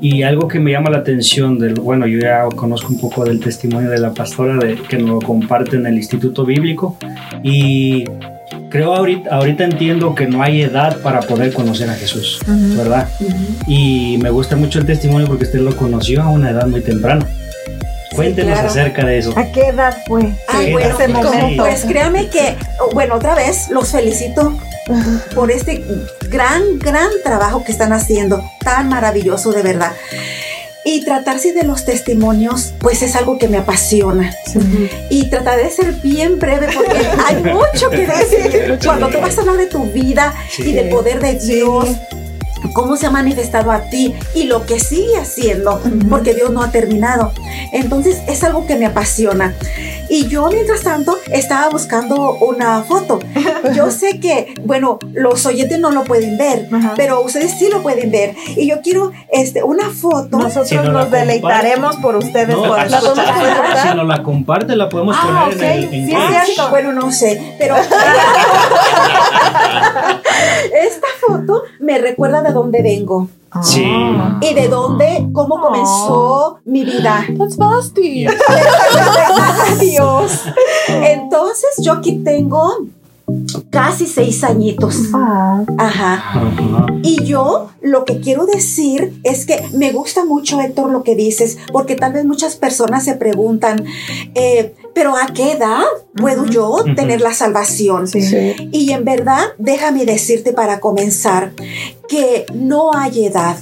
Y 0.00 0.22
algo 0.22 0.48
que 0.48 0.58
me 0.58 0.70
llama 0.72 0.90
la 0.90 0.98
atención, 0.98 1.58
del, 1.58 1.74
bueno, 1.74 2.06
yo 2.06 2.18
ya 2.18 2.44
conozco 2.56 2.88
un 2.92 3.00
poco 3.00 3.24
del 3.24 3.40
testimonio 3.40 3.90
de 3.90 3.98
la 3.98 4.12
pastora 4.12 4.56
de, 4.56 4.76
que 4.76 4.98
nos 4.98 5.08
lo 5.10 5.18
comparte 5.20 5.76
en 5.76 5.86
el 5.86 5.94
Instituto 5.96 6.44
Bíblico. 6.44 6.96
Y 7.42 8.04
creo 8.70 8.94
ahorita, 8.94 9.30
ahorita 9.34 9.64
entiendo 9.64 10.14
que 10.14 10.26
no 10.26 10.42
hay 10.42 10.62
edad 10.62 10.98
para 11.02 11.20
poder 11.20 11.52
conocer 11.52 11.88
a 11.90 11.94
Jesús, 11.94 12.38
¿verdad? 12.76 13.08
Y 13.66 14.18
me 14.22 14.30
gusta 14.30 14.56
mucho 14.56 14.78
el 14.78 14.86
testimonio 14.86 15.26
porque 15.26 15.44
usted 15.44 15.60
lo 15.60 15.76
conoció 15.76 16.22
a 16.22 16.30
una 16.30 16.50
edad 16.50 16.66
muy 16.66 16.80
temprana. 16.80 17.26
Cuéntenos 18.14 18.52
claro. 18.52 18.68
acerca 18.68 19.04
de 19.06 19.18
eso. 19.18 19.32
¿A 19.36 19.44
qué 19.52 19.68
edad 19.68 19.96
fue? 20.06 20.22
Ay, 20.48 20.66
Sí, 20.66 20.72
bueno, 20.72 20.94
ese 20.98 21.12
como- 21.12 21.22
momento. 21.24 21.62
pues 21.64 21.84
créame 21.84 22.28
que, 22.28 22.56
bueno, 22.94 23.14
otra 23.16 23.34
vez 23.34 23.68
los 23.70 23.90
felicito 23.90 24.56
por 25.34 25.50
este 25.50 25.84
gran, 26.28 26.78
gran 26.78 27.08
trabajo 27.24 27.64
que 27.64 27.72
están 27.72 27.92
haciendo, 27.92 28.42
tan 28.64 28.88
maravilloso 28.88 29.52
de 29.52 29.62
verdad. 29.62 29.92
Y 30.84 31.04
tratarse 31.04 31.52
de 31.52 31.62
los 31.62 31.84
testimonios, 31.84 32.74
pues 32.80 33.02
es 33.02 33.14
algo 33.14 33.38
que 33.38 33.46
me 33.46 33.56
apasiona. 33.58 34.34
Y 35.10 35.30
trataré 35.30 35.64
de 35.64 35.70
ser 35.70 35.92
bien 36.02 36.40
breve 36.40 36.66
porque 36.74 37.06
hay 37.26 37.36
mucho 37.36 37.88
que 37.88 38.04
decir. 38.04 38.78
Cuando 38.84 39.08
tú 39.08 39.20
vas 39.20 39.38
a 39.38 39.42
hablar 39.42 39.58
de 39.58 39.66
tu 39.66 39.84
vida 39.84 40.34
y 40.58 40.72
del 40.72 40.88
poder 40.88 41.20
de 41.20 41.34
Dios, 41.34 41.88
cómo 42.74 42.96
se 42.96 43.06
ha 43.06 43.10
manifestado 43.10 43.70
a 43.70 43.82
ti 43.90 44.14
y 44.34 44.44
lo 44.44 44.64
que 44.66 44.80
sigue 44.80 45.16
haciendo, 45.18 45.80
porque 46.08 46.34
Dios 46.34 46.50
no 46.50 46.62
ha 46.62 46.70
terminado. 46.70 47.32
Entonces 47.72 48.22
es 48.28 48.42
algo 48.44 48.66
que 48.66 48.76
me 48.76 48.86
apasiona. 48.86 49.54
Y 50.08 50.28
yo, 50.28 50.48
mientras 50.50 50.82
tanto, 50.82 51.16
estaba 51.30 51.68
buscando 51.70 52.34
una 52.40 52.82
foto. 52.82 53.18
Yo 53.74 53.90
sé 53.90 54.20
que, 54.20 54.54
bueno, 54.64 54.98
los 55.12 55.46
oyentes 55.46 55.78
no 55.78 55.90
lo 55.90 56.04
pueden 56.04 56.36
ver, 56.36 56.68
Ajá. 56.70 56.92
pero 56.96 57.22
ustedes 57.22 57.52
sí 57.58 57.68
lo 57.70 57.82
pueden 57.82 58.10
ver. 58.10 58.34
Y 58.56 58.68
yo 58.68 58.80
quiero 58.82 59.12
este, 59.30 59.62
una 59.62 59.88
foto. 59.88 60.36
Nosotros 60.36 60.68
Si 60.68 60.74
no 60.74 60.82
la 60.82 60.92
nos 60.92 61.10
deleitaremos 61.10 61.96
por 61.96 62.16
ustedes. 62.16 62.48
No, 62.54 62.62
por 62.64 62.90
la 62.90 63.00
presentar? 63.00 63.88
si 63.90 63.96
nos 63.96 64.06
la 64.06 64.22
comparte, 64.22 64.76
la 64.76 64.88
podemos 64.90 65.16
Ah, 65.18 65.46
poner 65.48 65.56
ok, 65.56 65.62
en 65.62 65.70
el 65.70 65.84
en 65.94 66.06
sí, 66.06 66.14
es 66.14 66.44
cierto. 66.44 66.68
Bueno, 66.70 66.92
no 66.92 67.10
sé, 67.12 67.54
pero 67.58 67.76
esta 70.82 71.06
foto 71.26 71.62
me 71.80 71.98
recuerda 71.98 72.42
de 72.42 72.52
dónde 72.62 72.82
vengo 72.82 73.28
Sí. 73.60 73.84
Ah. 73.86 74.38
y 74.40 74.54
de 74.54 74.68
dónde, 74.68 75.28
cómo 75.32 75.60
comenzó 75.60 76.58
mi 76.64 76.84
vida. 76.84 77.26
That's. 77.36 77.92
Dios. 79.78 80.44
Entonces 80.88 81.70
yo 81.82 81.92
aquí 81.92 82.18
tengo 82.24 82.86
casi 83.70 84.06
seis 84.06 84.42
añitos. 84.42 84.96
Ah. 85.12 85.64
Ajá. 85.76 86.14
Ajá. 86.14 86.86
Y 87.02 87.24
yo 87.24 87.68
lo 87.82 88.06
que 88.06 88.20
quiero 88.20 88.46
decir 88.46 89.20
es 89.22 89.44
que 89.44 89.62
me 89.74 89.92
gusta 89.92 90.24
mucho, 90.24 90.58
Héctor, 90.60 90.90
lo 90.90 91.02
que 91.02 91.14
dices, 91.14 91.58
porque 91.72 91.94
tal 91.94 92.14
vez 92.14 92.24
muchas 92.24 92.56
personas 92.56 93.04
se 93.04 93.16
preguntan, 93.16 93.84
eh, 94.34 94.74
pero 94.94 95.16
¿a 95.16 95.26
qué 95.26 95.52
edad 95.52 95.82
puedo 96.16 96.46
yo 96.46 96.84
tener 96.96 97.20
la 97.20 97.32
salvación? 97.32 98.08
Sí. 98.08 98.22
Sí. 98.22 98.68
Y 98.72 98.92
en 98.92 99.04
verdad, 99.04 99.52
déjame 99.58 100.04
decirte 100.04 100.52
para 100.52 100.80
comenzar 100.80 101.52
que 102.08 102.46
no 102.54 102.92
hay 102.94 103.26
edad. 103.26 103.56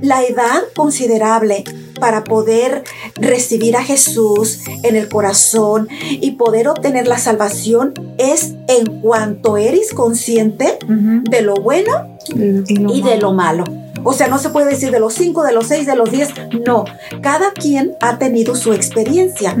La 0.00 0.22
edad 0.22 0.62
considerable 0.74 1.64
para 2.00 2.24
poder 2.24 2.82
recibir 3.16 3.76
a 3.76 3.84
Jesús 3.84 4.60
en 4.82 4.96
el 4.96 5.08
corazón 5.08 5.88
y 6.10 6.32
poder 6.32 6.68
obtener 6.68 7.06
la 7.06 7.18
salvación 7.18 7.92
es 8.18 8.54
en 8.68 9.00
cuanto 9.00 9.56
eres 9.56 9.92
consciente 9.92 10.78
de 10.88 11.42
lo 11.42 11.54
bueno 11.54 12.18
y 12.26 13.02
de 13.02 13.18
lo 13.18 13.32
malo. 13.32 13.64
O 14.04 14.12
sea, 14.12 14.28
no 14.28 14.38
se 14.38 14.50
puede 14.50 14.70
decir 14.70 14.90
de 14.90 15.00
los 15.00 15.14
5, 15.14 15.42
de 15.42 15.52
los 15.52 15.66
6, 15.66 15.86
de 15.86 15.96
los 15.96 16.10
10. 16.10 16.28
No, 16.66 16.84
cada 17.20 17.52
quien 17.52 17.96
ha 18.00 18.18
tenido 18.18 18.54
su 18.54 18.72
experiencia 18.72 19.56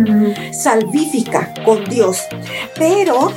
salvífica 0.52 1.52
con 1.64 1.84
Dios. 1.84 2.22
Pero 2.76 3.32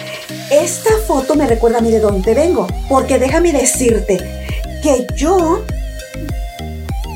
esta 0.52 0.92
foto 1.08 1.36
me 1.36 1.48
recuerda 1.48 1.80
a 1.80 1.82
mí 1.82 1.92
de 1.92 2.00
dónde 2.00 2.34
vengo, 2.34 2.68
porque 2.90 3.20
déjame 3.20 3.52
decirte 3.52 4.18
que 4.82 5.08
yo 5.16 5.64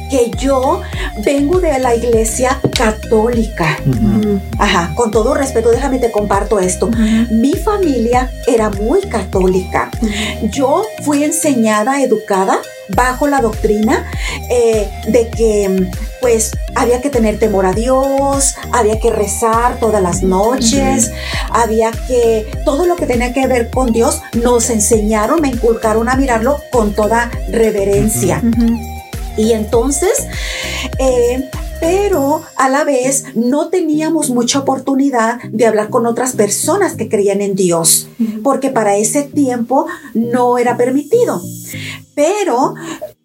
que 0.10 0.32
yo 0.38 0.82
vengo 1.24 1.60
de 1.60 1.80
la 1.80 1.94
iglesia 1.94 2.60
católica. 2.78 3.78
Ajá, 4.58 4.94
con 4.96 5.12
todo 5.12 5.34
respeto, 5.34 5.70
déjame 5.70 6.00
te 6.00 6.12
comparto 6.12 6.60
esto. 6.60 6.90
Mi 7.30 7.54
familia 7.54 8.32
era 8.48 8.70
muy 8.70 9.02
católica. 9.02 9.92
Yo 10.52 10.84
fui 11.04 11.24
enseñada, 11.24 12.02
educada 12.02 12.60
bajo 12.90 13.28
la 13.28 13.42
doctrina 13.42 14.06
eh, 14.50 14.90
de 15.08 15.30
que 15.30 15.90
pues 16.22 16.52
había 16.76 17.02
que 17.02 17.10
tener 17.10 17.40
temor 17.40 17.66
a 17.66 17.74
Dios, 17.74 18.56
había 18.72 19.00
que 19.00 19.12
rezar 19.12 19.80
todas 19.80 20.02
las 20.02 20.24
noches, 20.24 21.12
había 21.52 21.92
que 21.92 22.48
todo 22.66 22.86
lo 22.86 22.96
que 22.96 23.06
tenía 23.06 23.34
que 23.34 23.48
ver 23.48 23.70
con 23.70 23.92
Dios 23.92 24.22
nos 24.34 24.70
enseñaron, 24.70 25.42
me 25.42 25.50
inculcaron 25.50 26.10
a 26.10 26.16
mirarlo 26.16 26.58
con 26.72 26.94
toda 26.94 27.32
reverencia. 27.50 28.42
Y 29.38 29.54
entonces, 29.54 30.28
eh, 31.00 31.50
pero 31.80 32.42
a 32.56 32.70
la 32.70 32.84
vez 32.84 33.26
no 33.36 33.70
teníamos 33.70 34.30
mucha 34.30 34.60
oportunidad 34.60 35.40
de 35.52 35.68
hablar 35.68 35.90
con 35.90 36.06
otras 36.06 36.34
personas 36.34 36.96
que 36.96 37.08
creían 37.08 37.42
en 37.42 37.56
Dios, 37.56 38.08
porque 38.44 38.70
para 38.70 38.98
ese 38.98 39.24
tiempo 39.24 39.86
no 40.14 40.58
era 40.58 40.78
permitido. 40.78 41.42
Pero 42.18 42.74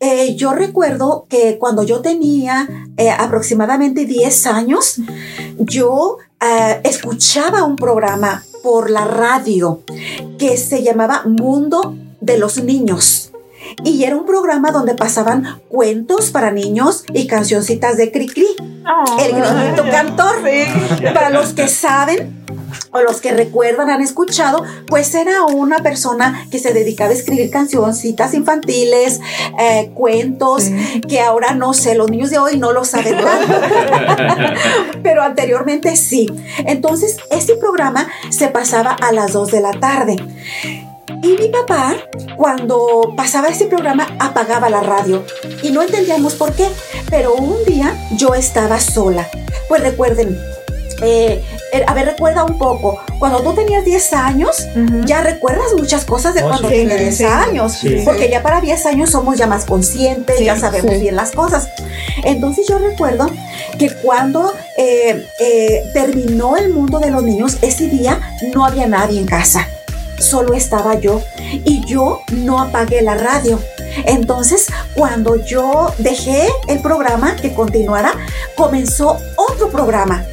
eh, 0.00 0.36
yo 0.36 0.52
recuerdo 0.52 1.24
que 1.26 1.56
cuando 1.58 1.82
yo 1.82 2.02
tenía 2.02 2.68
eh, 2.98 3.08
aproximadamente 3.08 4.04
10 4.04 4.46
años, 4.48 5.00
yo 5.56 6.18
eh, 6.38 6.78
escuchaba 6.84 7.64
un 7.64 7.76
programa 7.76 8.44
por 8.62 8.90
la 8.90 9.06
radio 9.06 9.80
que 10.38 10.58
se 10.58 10.82
llamaba 10.82 11.22
Mundo 11.24 11.96
de 12.20 12.36
los 12.36 12.62
Niños. 12.62 13.31
Y 13.84 14.04
era 14.04 14.16
un 14.16 14.26
programa 14.26 14.70
donde 14.70 14.94
pasaban 14.94 15.60
cuentos 15.68 16.30
para 16.30 16.50
niños 16.50 17.04
y 17.12 17.26
cancioncitas 17.26 17.96
de 17.96 18.10
Cricri, 18.12 18.46
Oh. 18.84 19.16
el 19.20 19.30
grinito 19.32 19.84
cantor. 19.90 20.36
Para 21.14 21.30
los 21.30 21.52
que 21.52 21.68
saben 21.68 22.42
o 22.90 23.00
los 23.00 23.20
que 23.20 23.30
recuerdan, 23.32 23.90
han 23.90 24.02
escuchado, 24.02 24.64
pues 24.88 25.14
era 25.14 25.44
una 25.44 25.78
persona 25.78 26.46
que 26.50 26.58
se 26.58 26.72
dedicaba 26.72 27.10
a 27.10 27.14
escribir 27.14 27.48
cancioncitas 27.50 28.34
infantiles, 28.34 29.20
eh, 29.58 29.92
cuentos, 29.94 30.64
Sí. 30.64 31.00
que 31.08 31.20
ahora 31.20 31.54
no 31.54 31.74
sé, 31.74 31.94
los 31.94 32.10
niños 32.10 32.30
de 32.30 32.38
hoy 32.38 32.58
no 32.58 32.72
lo 32.72 32.84
saben 32.84 33.18
tanto, 33.18 33.54
pero 35.02 35.22
anteriormente 35.22 35.94
sí. 35.96 36.26
Entonces, 36.66 37.18
este 37.30 37.54
programa 37.56 38.08
se 38.30 38.48
pasaba 38.48 38.90
a 38.92 39.12
las 39.12 39.32
2 39.32 39.50
de 39.52 39.60
la 39.60 39.72
tarde. 39.72 40.16
Y 41.22 41.36
mi 41.40 41.48
papá, 41.48 41.94
cuando 42.36 43.14
pasaba 43.16 43.48
ese 43.48 43.66
programa, 43.66 44.08
apagaba 44.18 44.68
la 44.68 44.80
radio. 44.80 45.24
Y 45.62 45.70
no 45.70 45.82
entendíamos 45.82 46.34
por 46.34 46.52
qué. 46.52 46.66
Pero 47.10 47.34
un 47.34 47.64
día 47.64 47.94
yo 48.16 48.34
estaba 48.34 48.80
sola. 48.80 49.28
Pues 49.68 49.82
recuerden, 49.82 50.36
eh, 51.00 51.40
eh, 51.72 51.84
a 51.86 51.94
ver, 51.94 52.06
recuerda 52.06 52.42
un 52.44 52.58
poco. 52.58 53.00
Cuando 53.20 53.40
tú 53.40 53.54
tenías 53.54 53.84
10 53.84 54.12
años, 54.14 54.66
ya 55.04 55.22
recuerdas 55.22 55.68
muchas 55.78 56.04
cosas 56.04 56.34
de 56.34 56.42
Oh, 56.42 56.48
cuando 56.48 56.68
sí. 56.68 56.74
tenías 56.74 56.98
Sí, 56.98 57.04
10 57.04 57.16
sí. 57.18 57.24
años. 57.24 57.72
Sí. 57.72 58.02
Porque 58.04 58.28
ya 58.28 58.42
para 58.42 58.60
10 58.60 58.84
años 58.86 59.10
somos 59.10 59.38
ya 59.38 59.46
más 59.46 59.64
conscientes, 59.64 60.38
Sí, 60.38 60.44
ya 60.44 60.58
sabemos 60.58 60.92
sí. 60.94 61.00
bien 61.02 61.14
las 61.14 61.30
cosas. 61.30 61.68
Entonces 62.24 62.66
yo 62.68 62.78
recuerdo 62.78 63.30
que 63.78 63.90
cuando 64.02 64.52
eh, 64.76 65.24
eh, 65.38 65.82
terminó 65.94 66.56
el 66.56 66.70
mundo 66.70 66.98
de 66.98 67.10
los 67.12 67.22
niños, 67.22 67.58
ese 67.62 67.86
día 67.86 68.20
no 68.54 68.64
había 68.66 68.86
nadie 68.88 69.20
en 69.20 69.26
casa. 69.26 69.68
Solo 70.22 70.54
estaba 70.54 71.00
yo 71.00 71.20
y 71.64 71.84
yo 71.84 72.20
no 72.32 72.60
apagué 72.60 73.02
la 73.02 73.14
radio. 73.16 73.58
Entonces, 74.06 74.68
cuando 74.94 75.36
yo 75.44 75.92
dejé 75.98 76.48
el 76.68 76.80
programa 76.80 77.34
que 77.36 77.52
continuara, 77.52 78.12
comenzó 78.56 79.18
otro 79.36 79.68
programa 79.68 80.24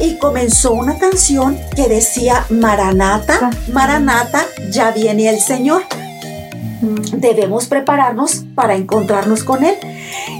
y 0.00 0.18
comenzó 0.18 0.72
una 0.72 0.98
canción 0.98 1.58
que 1.76 1.88
decía 1.88 2.44
Maranata, 2.50 3.50
Maranata, 3.72 4.44
ya 4.70 4.90
viene 4.90 5.28
el 5.28 5.40
Señor. 5.40 5.82
Debemos 7.12 7.66
prepararnos 7.66 8.44
para 8.54 8.74
encontrarnos 8.74 9.44
con 9.44 9.64
Él. 9.64 9.76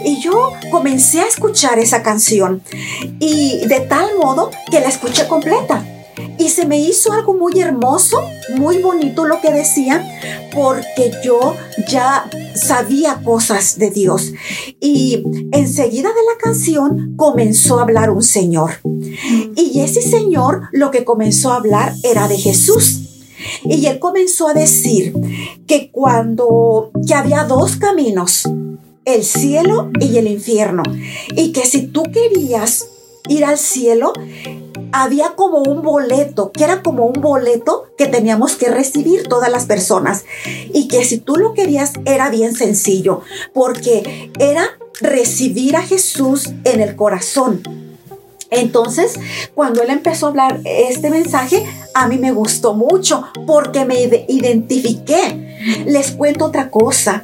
Y 0.04 0.20
yo 0.20 0.52
comencé 0.70 1.20
a 1.20 1.26
escuchar 1.26 1.78
esa 1.78 2.02
canción 2.02 2.62
y 3.20 3.66
de 3.66 3.80
tal 3.80 4.16
modo 4.20 4.50
que 4.70 4.80
la 4.80 4.88
escuché 4.88 5.28
completa. 5.28 5.84
Y 6.38 6.49
se 6.49 6.66
me 6.66 6.78
hizo 6.78 7.12
algo 7.12 7.35
muy 7.35 7.58
hermoso, 7.61 8.18
muy 8.56 8.78
bonito 8.78 9.25
lo 9.26 9.40
que 9.40 9.52
decía, 9.52 10.04
porque 10.54 11.12
yo 11.25 11.54
ya 11.88 12.28
sabía 12.54 13.20
cosas 13.23 13.78
de 13.78 13.90
Dios. 13.90 14.32
Y 14.80 15.23
enseguida 15.52 16.08
de 16.08 16.14
la 16.14 16.38
canción 16.42 17.14
comenzó 17.16 17.78
a 17.78 17.82
hablar 17.82 18.11
un 18.11 18.23
señor. 18.23 18.73
Y 19.56 19.80
ese 19.80 20.02
señor 20.02 20.68
lo 20.73 20.90
que 20.90 21.04
comenzó 21.04 21.52
a 21.52 21.56
hablar 21.56 21.94
era 22.02 22.28
de 22.28 22.38
Jesús. 22.38 23.02
Y 23.64 23.87
él 23.87 23.99
comenzó 23.99 24.49
a 24.49 24.54
decir 24.54 25.14
que 25.66 25.90
cuando, 25.90 26.90
que 27.06 27.14
había 27.14 27.44
dos 27.44 27.76
caminos, 27.76 28.49
el 29.04 29.25
cielo 29.25 29.90
y 30.00 30.16
el 30.18 30.26
infierno. 30.26 30.82
Y 31.37 31.52
que 31.52 31.64
si 31.64 31.87
tú 31.87 32.02
querías 32.04 32.88
ir 33.28 33.45
al 33.45 33.59
cielo, 33.59 34.12
había 34.92 35.30
como 35.37 35.59
un 35.59 35.83
boleto, 35.83 36.52
que 36.52 36.64
era 36.64 36.83
como 36.83 37.06
un 37.06 37.21
boleto 37.21 37.87
que 37.99 38.06
teníamos 38.06 38.56
que 38.56 38.68
recibir 38.68 39.28
todas 39.28 39.50
las 39.50 39.66
personas. 39.66 40.25
Y 40.73 40.88
que 40.88 41.04
si 41.04 41.18
tú 41.18 41.37
lo 41.37 41.54
querías 41.54 41.92
era 42.04 42.30
bien 42.30 42.54
sencillo, 42.54 43.21
porque 43.52 44.30
era 44.38 44.66
recibir 45.00 45.76
a 45.76 45.83
Jesús 45.83 46.50
en 46.64 46.80
el 46.80 46.97
corazón. 46.97 47.62
Entonces, 48.50 49.14
cuando 49.54 49.83
él 49.83 49.90
empezó 49.90 50.26
a 50.26 50.28
hablar 50.30 50.61
este 50.64 51.11
mensaje, 51.11 51.66
a 51.95 52.06
mí 52.06 52.16
me 52.16 52.30
gustó 52.30 52.75
mucho 52.75 53.25
porque 53.47 53.85
me 53.85 54.00
ide- 54.00 54.25
identifiqué. 54.28 55.85
Les 55.87 56.12
cuento 56.12 56.45
otra 56.47 56.71
cosa. 56.71 57.23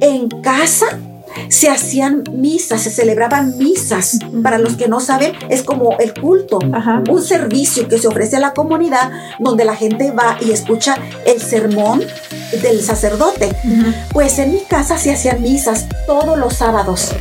En 0.00 0.28
casa 0.28 1.00
se 1.48 1.68
hacían 1.68 2.24
misas, 2.32 2.82
se 2.82 2.90
celebraban 2.90 3.56
misas. 3.58 4.18
Para 4.42 4.58
los 4.58 4.76
que 4.76 4.88
no 4.88 5.00
saben, 5.00 5.32
es 5.48 5.62
como 5.62 5.96
el 5.98 6.14
culto, 6.14 6.58
Ajá. 6.72 7.02
un 7.08 7.22
servicio 7.22 7.88
que 7.88 7.98
se 7.98 8.08
ofrece 8.08 8.36
a 8.36 8.40
la 8.40 8.52
comunidad 8.54 9.10
donde 9.38 9.64
la 9.64 9.76
gente 9.76 10.10
va 10.12 10.36
y 10.40 10.50
escucha 10.52 10.96
el 11.26 11.40
sermón 11.40 12.02
del 12.62 12.82
sacerdote. 12.82 13.50
Pues 14.12 14.38
en 14.38 14.52
mi 14.52 14.60
casa 14.60 14.98
se 14.98 15.12
hacían 15.12 15.40
misas 15.42 15.86
todos 16.06 16.38
los 16.38 16.54
sábados. 16.54 17.12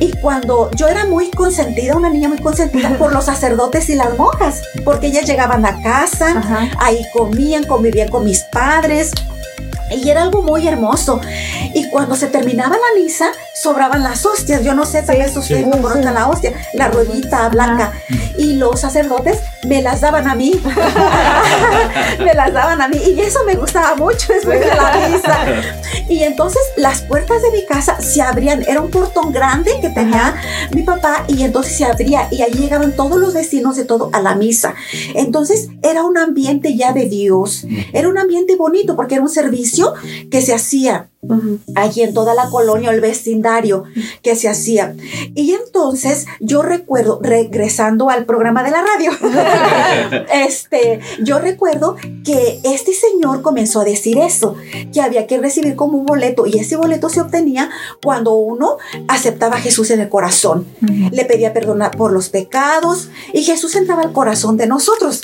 Y 0.00 0.12
cuando 0.20 0.70
yo 0.76 0.88
era 0.88 1.06
muy 1.06 1.30
consentida, 1.30 1.96
una 1.96 2.10
niña 2.10 2.28
muy 2.28 2.38
consentida 2.38 2.98
por 2.98 3.12
los 3.12 3.24
sacerdotes 3.24 3.88
y 3.88 3.94
las 3.94 4.16
monjas, 4.18 4.60
porque 4.84 5.06
ellas 5.06 5.24
llegaban 5.26 5.64
a 5.64 5.82
casa, 5.82 6.38
Ajá. 6.38 6.68
ahí 6.78 7.04
comían, 7.12 7.64
convivían 7.64 8.08
con 8.08 8.24
mis 8.24 8.42
padres. 8.52 9.12
Y 9.90 10.08
era 10.08 10.22
algo 10.22 10.42
muy 10.42 10.66
hermoso. 10.66 11.20
Y 11.74 11.88
cuando 11.90 12.16
se 12.16 12.26
terminaba 12.28 12.76
la 12.76 13.00
misa, 13.02 13.26
sobraban 13.54 14.02
las 14.02 14.24
hostias. 14.26 14.62
Yo 14.64 14.74
no 14.74 14.84
sé, 14.86 15.02
tal 15.02 15.18
vez 15.18 15.36
ustedes 15.36 15.62
Sí. 15.64 15.70
no 15.70 15.80
conozcan 15.82 16.14
la 16.14 16.28
hostia, 16.28 16.52
la 16.74 16.88
ruedita 16.88 17.48
blanca. 17.48 17.92
Y 18.38 18.54
los 18.54 18.80
sacerdotes 18.80 19.38
me 19.66 19.82
las 19.82 20.00
daban 20.00 20.28
a 20.28 20.34
mí. 20.34 20.52
me 22.18 22.34
las 22.34 22.52
daban 22.52 22.80
a 22.80 22.88
mí. 22.88 22.98
Y 23.06 23.20
eso 23.20 23.40
me 23.46 23.54
gustaba 23.54 23.94
mucho 23.96 24.32
después 24.32 24.60
de 24.60 24.66
la 24.66 25.08
misa. 25.08 25.46
Y 26.08 26.22
entonces 26.22 26.62
las 26.76 27.02
puertas 27.02 27.42
de 27.42 27.50
mi 27.50 27.66
casa 27.66 28.00
se 28.00 28.22
abrían. 28.22 28.62
Era 28.66 28.80
un 28.80 28.90
portón 28.90 29.32
grande 29.32 29.72
que 29.80 29.90
tenía 29.90 30.34
mi 30.74 30.82
papá. 30.82 31.24
Y 31.28 31.42
entonces 31.42 31.76
se 31.76 31.84
abría. 31.84 32.28
Y 32.30 32.42
ahí 32.42 32.52
llegaban 32.52 32.94
todos 32.94 33.20
los 33.20 33.34
vecinos 33.34 33.76
de 33.76 33.84
todo 33.84 34.10
a 34.12 34.20
la 34.20 34.34
misa. 34.34 34.74
Entonces 35.14 35.68
era 35.82 36.04
un 36.04 36.18
ambiente 36.18 36.76
ya 36.76 36.92
de 36.92 37.06
Dios. 37.06 37.66
Era 37.92 38.08
un 38.08 38.18
ambiente 38.18 38.56
bonito 38.56 38.96
porque 38.96 39.14
era 39.14 39.22
un 39.22 39.30
servicio 39.30 39.94
que 40.30 40.42
se 40.42 40.54
hacía 40.54 41.08
allí 41.74 42.02
en 42.02 42.14
toda 42.14 42.34
la 42.34 42.48
colonia, 42.50 42.90
el 42.90 43.00
vecindario 43.00 43.84
que 44.22 44.36
se 44.36 44.48
hacía. 44.48 44.94
Y 45.34 45.52
entonces 45.52 46.26
yo 46.40 46.62
recuerdo, 46.62 47.18
regresando 47.22 48.10
al 48.10 48.24
programa 48.24 48.62
de 48.62 48.70
la 48.70 48.82
radio, 48.82 49.10
este, 50.32 51.00
yo 51.22 51.38
recuerdo 51.38 51.96
que 52.24 52.60
este 52.64 52.92
señor 52.92 53.42
comenzó 53.42 53.80
a 53.80 53.84
decir 53.84 54.18
eso, 54.18 54.54
que 54.92 55.00
había 55.00 55.26
que 55.26 55.38
recibir 55.38 55.76
como 55.76 55.98
un 55.98 56.06
boleto 56.06 56.46
y 56.46 56.58
ese 56.58 56.76
boleto 56.76 57.08
se 57.08 57.20
obtenía 57.20 57.70
cuando 58.02 58.34
uno 58.34 58.76
aceptaba 59.08 59.56
a 59.56 59.60
Jesús 59.60 59.90
en 59.90 60.00
el 60.00 60.08
corazón, 60.08 60.66
le 61.10 61.24
pedía 61.24 61.52
perdón 61.52 61.82
por 61.96 62.12
los 62.12 62.28
pecados 62.28 63.08
y 63.32 63.42
Jesús 63.42 63.74
entraba 63.76 64.02
al 64.02 64.12
corazón 64.12 64.56
de 64.56 64.66
nosotros. 64.66 65.22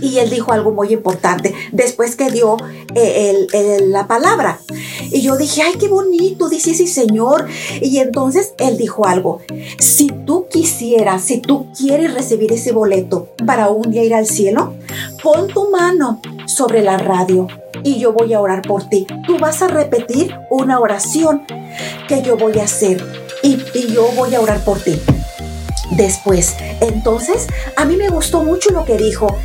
Y 0.00 0.18
él 0.18 0.30
dijo 0.30 0.52
algo 0.52 0.70
muy 0.70 0.92
importante 0.94 1.54
después 1.72 2.16
que 2.16 2.30
dio 2.30 2.56
eh, 2.94 3.30
el- 3.30 3.48
el- 3.54 3.92
la 3.92 4.06
palabra. 4.06 4.58
Y 5.10 5.22
yo 5.22 5.36
dije, 5.36 5.62
ay, 5.62 5.74
qué 5.78 5.88
bonito, 5.88 6.48
dice 6.48 6.72
ese 6.72 6.86
señor. 6.86 7.46
Y 7.80 7.98
entonces 7.98 8.54
él 8.58 8.76
dijo 8.76 9.06
algo, 9.06 9.40
si 9.78 10.08
tú 10.26 10.46
quisieras, 10.50 11.22
si 11.22 11.38
tú 11.38 11.66
quieres 11.76 12.14
recibir 12.14 12.52
ese 12.52 12.72
boleto 12.72 13.28
para 13.46 13.68
un 13.68 13.90
día 13.90 14.04
ir 14.04 14.14
al 14.14 14.26
cielo, 14.26 14.74
pon 15.22 15.48
tu 15.48 15.70
mano 15.70 16.20
sobre 16.46 16.82
la 16.82 16.98
radio 16.98 17.46
y 17.82 17.98
yo 17.98 18.12
voy 18.12 18.32
a 18.32 18.40
orar 18.40 18.62
por 18.62 18.88
ti. 18.88 19.06
Tú 19.26 19.38
vas 19.38 19.62
a 19.62 19.68
repetir 19.68 20.34
una 20.50 20.80
oración 20.80 21.42
que 22.08 22.22
yo 22.22 22.36
voy 22.36 22.58
a 22.58 22.64
hacer 22.64 23.04
y, 23.42 23.58
y 23.74 23.92
yo 23.92 24.08
voy 24.16 24.34
a 24.34 24.40
orar 24.40 24.64
por 24.64 24.80
ti. 24.80 24.98
Después, 25.92 26.56
entonces, 26.80 27.48
a 27.76 27.84
mí 27.84 27.96
me 27.96 28.08
gustó 28.08 28.44
mucho 28.44 28.70
lo 28.70 28.84
que 28.84 28.96
dijo. 28.96 29.36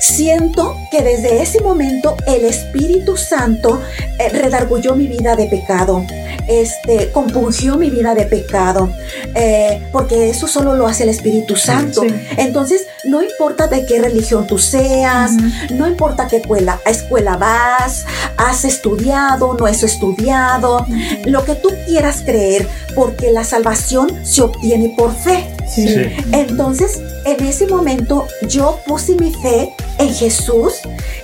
Siento 0.00 0.78
que 0.90 1.02
desde 1.02 1.42
ese 1.42 1.60
momento 1.60 2.16
el 2.26 2.46
Espíritu 2.46 3.18
Santo 3.18 3.82
eh, 4.18 4.30
redargulló 4.30 4.96
mi 4.96 5.06
vida 5.06 5.36
de 5.36 5.44
pecado, 5.44 6.06
este, 6.48 7.10
compungió 7.12 7.76
mi 7.76 7.90
vida 7.90 8.14
de 8.14 8.24
pecado, 8.24 8.90
eh, 9.34 9.82
porque 9.92 10.30
eso 10.30 10.48
solo 10.48 10.74
lo 10.74 10.86
hace 10.86 11.02
el 11.02 11.10
Espíritu 11.10 11.54
Santo. 11.54 12.00
Sí. 12.00 12.08
Entonces, 12.38 12.86
no 13.04 13.22
importa 13.22 13.66
de 13.66 13.84
qué 13.84 14.00
religión 14.00 14.46
tú 14.46 14.58
seas, 14.58 15.32
no 15.70 15.86
importa 15.86 16.28
qué 16.28 16.38
escuela, 16.38 16.80
a 16.86 16.90
escuela 16.90 17.36
vas, 17.36 18.06
has 18.38 18.64
estudiado, 18.64 19.52
no 19.52 19.66
has 19.66 19.82
estudiado, 19.82 20.86
lo 21.26 21.44
que 21.44 21.56
tú 21.56 21.68
quieras 21.86 22.22
creer, 22.24 22.66
porque 22.94 23.32
la 23.32 23.44
salvación 23.44 24.24
se 24.24 24.40
obtiene 24.40 24.94
por 24.96 25.14
fe. 25.14 25.46
Sí. 25.68 25.94
Entonces, 26.32 27.00
en 27.26 27.44
ese 27.44 27.66
momento 27.66 28.26
yo 28.48 28.80
puse 28.86 29.14
mi 29.14 29.32
fe 29.32 29.74
en 29.98 30.12
Jesús 30.14 30.74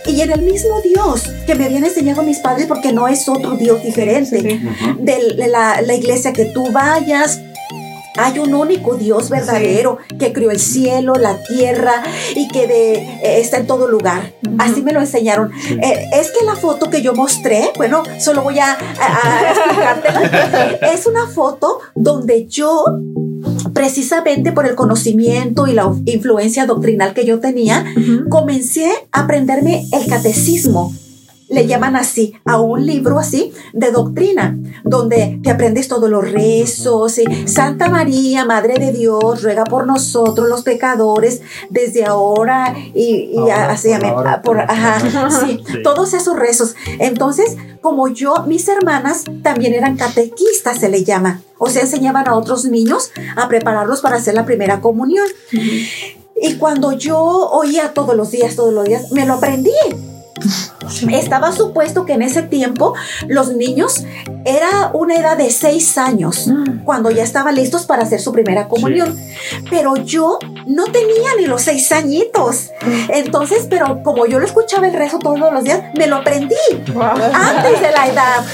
y 0.06 0.20
en 0.20 0.32
el 0.32 0.42
mismo 0.42 0.80
Dios 0.82 1.22
que 1.46 1.54
me 1.54 1.64
habían 1.64 1.84
enseñado 1.84 2.22
mis 2.22 2.38
padres, 2.38 2.66
porque 2.66 2.92
no 2.92 3.08
es 3.08 3.28
otro 3.28 3.52
Dios 3.56 3.82
diferente. 3.82 4.40
Sí. 4.40 4.60
De 5.00 5.34
la, 5.48 5.80
la 5.82 5.94
iglesia 5.94 6.32
que 6.32 6.44
tú 6.46 6.70
vayas. 6.72 7.40
Hay 8.18 8.38
un 8.38 8.54
único 8.54 8.94
Dios 8.94 9.28
verdadero 9.28 9.98
que 10.18 10.32
creó 10.32 10.50
el 10.50 10.58
cielo, 10.58 11.16
la 11.16 11.42
tierra 11.42 12.02
y 12.34 12.48
que 12.48 12.66
de, 12.66 12.94
eh, 12.94 13.40
está 13.40 13.58
en 13.58 13.66
todo 13.66 13.88
lugar. 13.88 14.32
Así 14.56 14.80
me 14.80 14.92
lo 14.92 15.00
enseñaron. 15.00 15.52
Eh, 15.82 16.08
es 16.14 16.30
que 16.30 16.42
la 16.46 16.56
foto 16.56 16.88
que 16.88 17.02
yo 17.02 17.12
mostré, 17.12 17.72
bueno, 17.76 18.02
solo 18.18 18.42
voy 18.42 18.58
a, 18.58 18.70
a- 18.72 18.76
a 19.42 19.50
explicártela. 19.50 20.78
es 20.94 21.04
una 21.06 21.26
foto 21.26 21.80
donde 21.94 22.46
yo 22.46 22.86
precisamente 23.72 24.52
por 24.52 24.66
el 24.66 24.74
conocimiento 24.74 25.66
y 25.66 25.72
la 25.72 25.92
influencia 26.04 26.66
doctrinal 26.66 27.14
que 27.14 27.24
yo 27.24 27.40
tenía, 27.40 27.84
comencé 28.28 28.90
a 29.12 29.22
aprenderme 29.22 29.86
el 29.92 30.06
catecismo. 30.06 30.94
Le 31.48 31.66
llaman 31.68 31.94
así 31.94 32.34
a 32.44 32.60
un 32.60 32.84
libro 32.86 33.18
así 33.20 33.52
de 33.72 33.92
doctrina, 33.92 34.58
donde 34.82 35.38
te 35.44 35.50
aprendes 35.50 35.86
todos 35.86 36.10
los 36.10 36.28
rezos. 36.30 37.18
y 37.18 37.24
Santa 37.46 37.88
María, 37.88 38.44
Madre 38.44 38.74
de 38.78 38.90
Dios, 38.92 39.42
ruega 39.44 39.62
por 39.64 39.86
nosotros 39.86 40.48
los 40.48 40.62
pecadores 40.62 41.42
desde 41.70 42.04
ahora 42.04 42.74
y, 42.94 43.30
y 43.32 43.36
Ahora, 43.38 43.70
así, 43.70 43.88
por 43.88 43.96
amén, 43.96 44.10
ahora, 44.10 44.32
ah, 44.32 44.42
por- 44.42 44.56
por 44.56 44.70
ajá, 44.70 45.30
sí, 45.46 45.62
Sí. 45.66 45.82
todos 45.84 46.14
esos 46.14 46.36
rezos. 46.36 46.74
Entonces, 46.98 47.56
como 47.80 48.08
yo, 48.08 48.34
mis 48.48 48.66
hermanas 48.68 49.24
también 49.44 49.72
eran 49.74 49.96
catequistas, 49.96 50.80
se 50.80 50.88
le 50.88 51.04
llama. 51.04 51.42
O 51.58 51.70
sea, 51.70 51.82
enseñaban 51.82 52.26
a 52.28 52.34
otros 52.36 52.64
niños 52.64 53.12
a 53.36 53.46
prepararlos 53.48 54.00
para 54.00 54.16
hacer 54.16 54.34
la 54.34 54.44
primera 54.44 54.80
comunión. 54.80 55.26
Y 56.42 56.54
cuando 56.56 56.92
yo 56.92 57.18
oía 57.20 57.94
todos 57.94 58.14
los 58.16 58.30
días, 58.32 58.56
todos 58.56 58.72
los 58.74 58.84
días, 58.84 59.12
me 59.12 59.24
lo 59.24 59.34
aprendí. 59.34 59.70
Estaba 61.10 61.50
supuesto 61.52 62.04
que 62.04 62.12
en 62.12 62.22
ese 62.22 62.42
tiempo 62.42 62.94
los 63.26 63.52
niños 63.54 64.04
era 64.44 64.90
una 64.92 65.16
edad 65.16 65.36
de 65.36 65.50
seis 65.50 65.98
años 65.98 66.48
cuando 66.84 67.10
ya 67.10 67.22
estaban 67.24 67.54
listos 67.56 67.86
para 67.86 68.02
hacer 68.04 68.20
su 68.20 68.32
primera 68.32 68.68
comunión. 68.68 69.18
Pero 69.70 69.96
yo 69.96 70.38
no 70.66 70.84
tenía 70.84 71.30
ni 71.38 71.46
los 71.46 71.62
seis 71.62 71.90
añitos. 71.92 72.70
Entonces, 73.08 73.66
pero 73.68 74.02
como 74.02 74.26
yo 74.26 74.38
lo 74.38 74.46
escuchaba 74.46 74.86
el 74.86 74.94
rezo 74.94 75.18
todos 75.18 75.38
los 75.52 75.64
días, 75.64 75.80
me 75.98 76.06
lo 76.06 76.16
aprendí 76.16 76.54
antes 77.32 77.80
de 77.80 77.90
la 77.92 78.06
edad. 78.06 78.44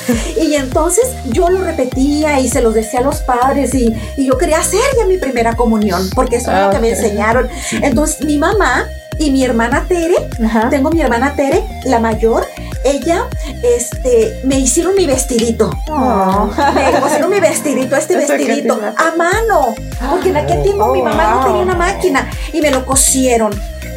Y 0.41 0.55
entonces 0.55 1.05
yo 1.31 1.51
lo 1.51 1.63
repetía 1.63 2.41
y 2.41 2.49
se 2.49 2.63
los 2.63 2.75
decía 2.75 3.01
a 3.01 3.03
los 3.03 3.17
padres 3.21 3.75
y, 3.75 3.95
y 4.17 4.27
yo 4.27 4.39
quería 4.39 4.59
hacer 4.61 4.81
ya 4.99 5.07
mi 5.07 5.19
primera 5.19 5.55
comunión, 5.57 6.09
porque 6.15 6.37
eso 6.37 6.51
es 6.53 6.65
lo 6.65 6.71
que 6.71 6.79
me 6.79 6.93
Ok. 6.93 6.99
enseñaron. 6.99 7.49
Entonces 7.83 8.25
mi 8.25 8.39
mamá 8.39 8.87
y 9.19 9.31
mi 9.31 9.45
hermana 9.45 9.85
Tere, 9.89 10.17
Ajá. 10.45 10.69
tengo 10.71 10.91
mi 10.91 11.01
hermana 11.01 11.35
Tere, 11.35 11.63
la 11.85 11.99
mayor, 12.01 12.47
ella, 12.85 13.27
este, 13.63 14.41
me 14.45 14.59
hicieron 14.59 14.95
mi 14.97 15.07
vestidito. 15.07 15.71
Oh. 15.89 16.51
Me 16.75 17.01
pusieron 17.01 17.31
mi 17.31 17.39
vestidito, 17.41 17.95
este 17.97 18.17
vestidito, 18.27 18.75
a 18.97 19.17
mano. 19.17 19.75
Porque 20.11 20.31
en 20.31 20.37
aquel 20.39 20.63
tiempo 20.63 20.85
Oh, 20.87 20.93
mi 20.93 21.03
mamá 21.03 21.31
no 21.31 21.37
wow. 21.37 21.45
tenía 21.47 21.63
una 21.63 21.75
máquina 21.77 22.29
y 22.53 22.61
me 22.61 22.71
lo 22.71 22.85
cosieron. 22.85 23.53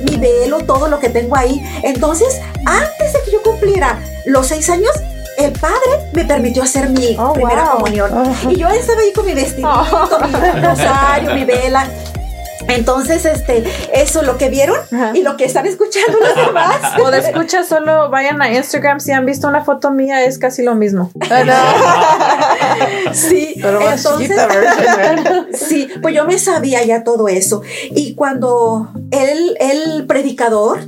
mi 0.07 0.17
velo, 0.17 0.59
todo 0.65 0.87
lo 0.87 0.99
que 0.99 1.09
tengo 1.09 1.35
ahí. 1.35 1.63
Entonces, 1.83 2.39
antes 2.65 3.13
de 3.13 3.19
que 3.25 3.31
yo 3.31 3.41
cumpliera 3.41 3.97
los 4.25 4.45
seis 4.47 4.69
años, 4.69 4.91
el 5.37 5.51
padre 5.53 5.75
me 6.13 6.23
permitió 6.25 6.61
hacer 6.63 6.89
mi 6.89 7.15
Oh, 7.19 7.33
primera 7.33 7.63
wow. 7.65 7.73
comunión. 7.79 8.11
Oh. 8.15 8.49
Y 8.51 8.57
yo 8.57 8.67
estaba 8.69 9.01
ahí 9.01 9.11
con 9.13 9.25
mi 9.25 9.33
vestidito, 9.33 10.19
mi 10.53 10.61
rosario, 10.61 11.33
mi 11.33 11.43
vela. 11.45 11.87
Entonces, 12.67 13.25
este, 13.25 13.63
eso 13.93 14.21
lo 14.21 14.37
que 14.37 14.49
vieron 14.49 14.77
Ajá. 14.91 15.11
y 15.13 15.21
lo 15.21 15.37
que 15.37 15.45
están 15.45 15.65
escuchando 15.65 16.19
los 16.19 16.35
demás. 16.35 16.75
O 17.05 17.11
de 17.11 17.19
escucha, 17.19 17.63
solo 17.63 18.09
vayan 18.09 18.41
a 18.41 18.51
Instagram. 18.51 18.99
Si 18.99 19.11
han 19.11 19.25
visto 19.25 19.47
una 19.47 19.63
foto 19.63 19.91
mía, 19.91 20.25
es 20.25 20.39
casi 20.39 20.63
lo 20.63 20.75
mismo. 20.75 21.11
Sí, 23.13 23.55
Pero 23.61 23.79
más 23.79 24.05
entonces, 24.05 24.37
sí, 25.67 25.87
pues 26.01 26.13
yo 26.13 26.25
me 26.25 26.37
sabía 26.37 26.83
ya 26.83 27.03
todo 27.03 27.27
eso. 27.27 27.61
Y 27.91 28.15
cuando 28.15 28.89
el, 29.11 29.57
el 29.59 30.05
predicador, 30.05 30.79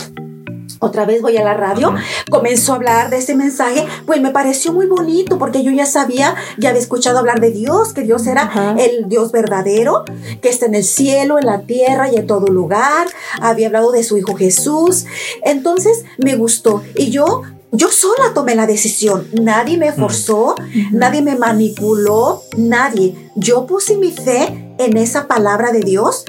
otra 0.79 1.05
vez 1.05 1.21
voy 1.21 1.37
a 1.37 1.43
la 1.43 1.53
radio, 1.53 1.93
comenzó 2.29 2.73
a 2.73 2.75
hablar 2.75 3.09
de 3.09 3.17
ese 3.17 3.35
mensaje, 3.35 3.85
pues 4.05 4.21
me 4.21 4.31
pareció 4.31 4.73
muy 4.73 4.85
bonito 4.85 5.37
porque 5.37 5.63
yo 5.63 5.71
ya 5.71 5.85
sabía, 5.85 6.35
ya 6.57 6.69
había 6.69 6.81
escuchado 6.81 7.19
hablar 7.19 7.39
de 7.39 7.51
Dios, 7.51 7.93
que 7.93 8.01
Dios 8.01 8.27
era 8.27 8.43
Ajá. 8.43 8.75
el 8.77 9.09
Dios 9.09 9.31
verdadero, 9.31 10.05
que 10.41 10.49
está 10.49 10.65
en 10.65 10.75
el 10.75 10.83
cielo, 10.83 11.39
en 11.39 11.45
la 11.45 11.61
tierra 11.61 12.11
y 12.11 12.15
en 12.15 12.27
todo 12.27 12.47
lugar. 12.47 13.07
Había 13.41 13.67
hablado 13.67 13.91
de 13.91 14.03
su 14.03 14.17
Hijo 14.17 14.35
Jesús. 14.35 15.05
Entonces 15.43 16.05
me 16.17 16.35
gustó. 16.35 16.83
Y 16.95 17.09
yo... 17.09 17.43
Yo 17.73 17.89
sola 17.89 18.33
tomé 18.33 18.55
la 18.55 18.65
decisión, 18.65 19.27
nadie 19.33 19.77
me 19.77 19.91
forzó, 19.91 20.55
nadie 20.93 21.21
me 21.21 21.35
manipuló, 21.35 22.43
nadie. 22.55 23.29
Yo 23.35 23.67
puse 23.67 23.97
mi 23.97 24.13
fe 24.13 24.73
en 24.77 24.95
esa 24.95 25.27
palabra 25.27 25.73
de 25.73 25.81
Dios 25.81 26.23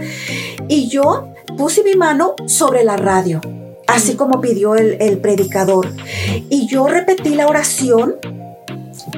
y 0.66 0.88
yo 0.88 1.28
puse 1.56 1.84
mi 1.84 1.94
mano 1.94 2.34
sobre 2.46 2.82
la 2.82 2.96
radio, 2.96 3.40
así 3.88 4.14
como 4.14 4.40
pidió 4.40 4.76
el, 4.76 4.96
el 5.00 5.18
predicador. 5.18 5.92
Y 6.48 6.68
yo 6.68 6.86
repetí 6.86 7.34
la 7.34 7.48
oración 7.48 8.16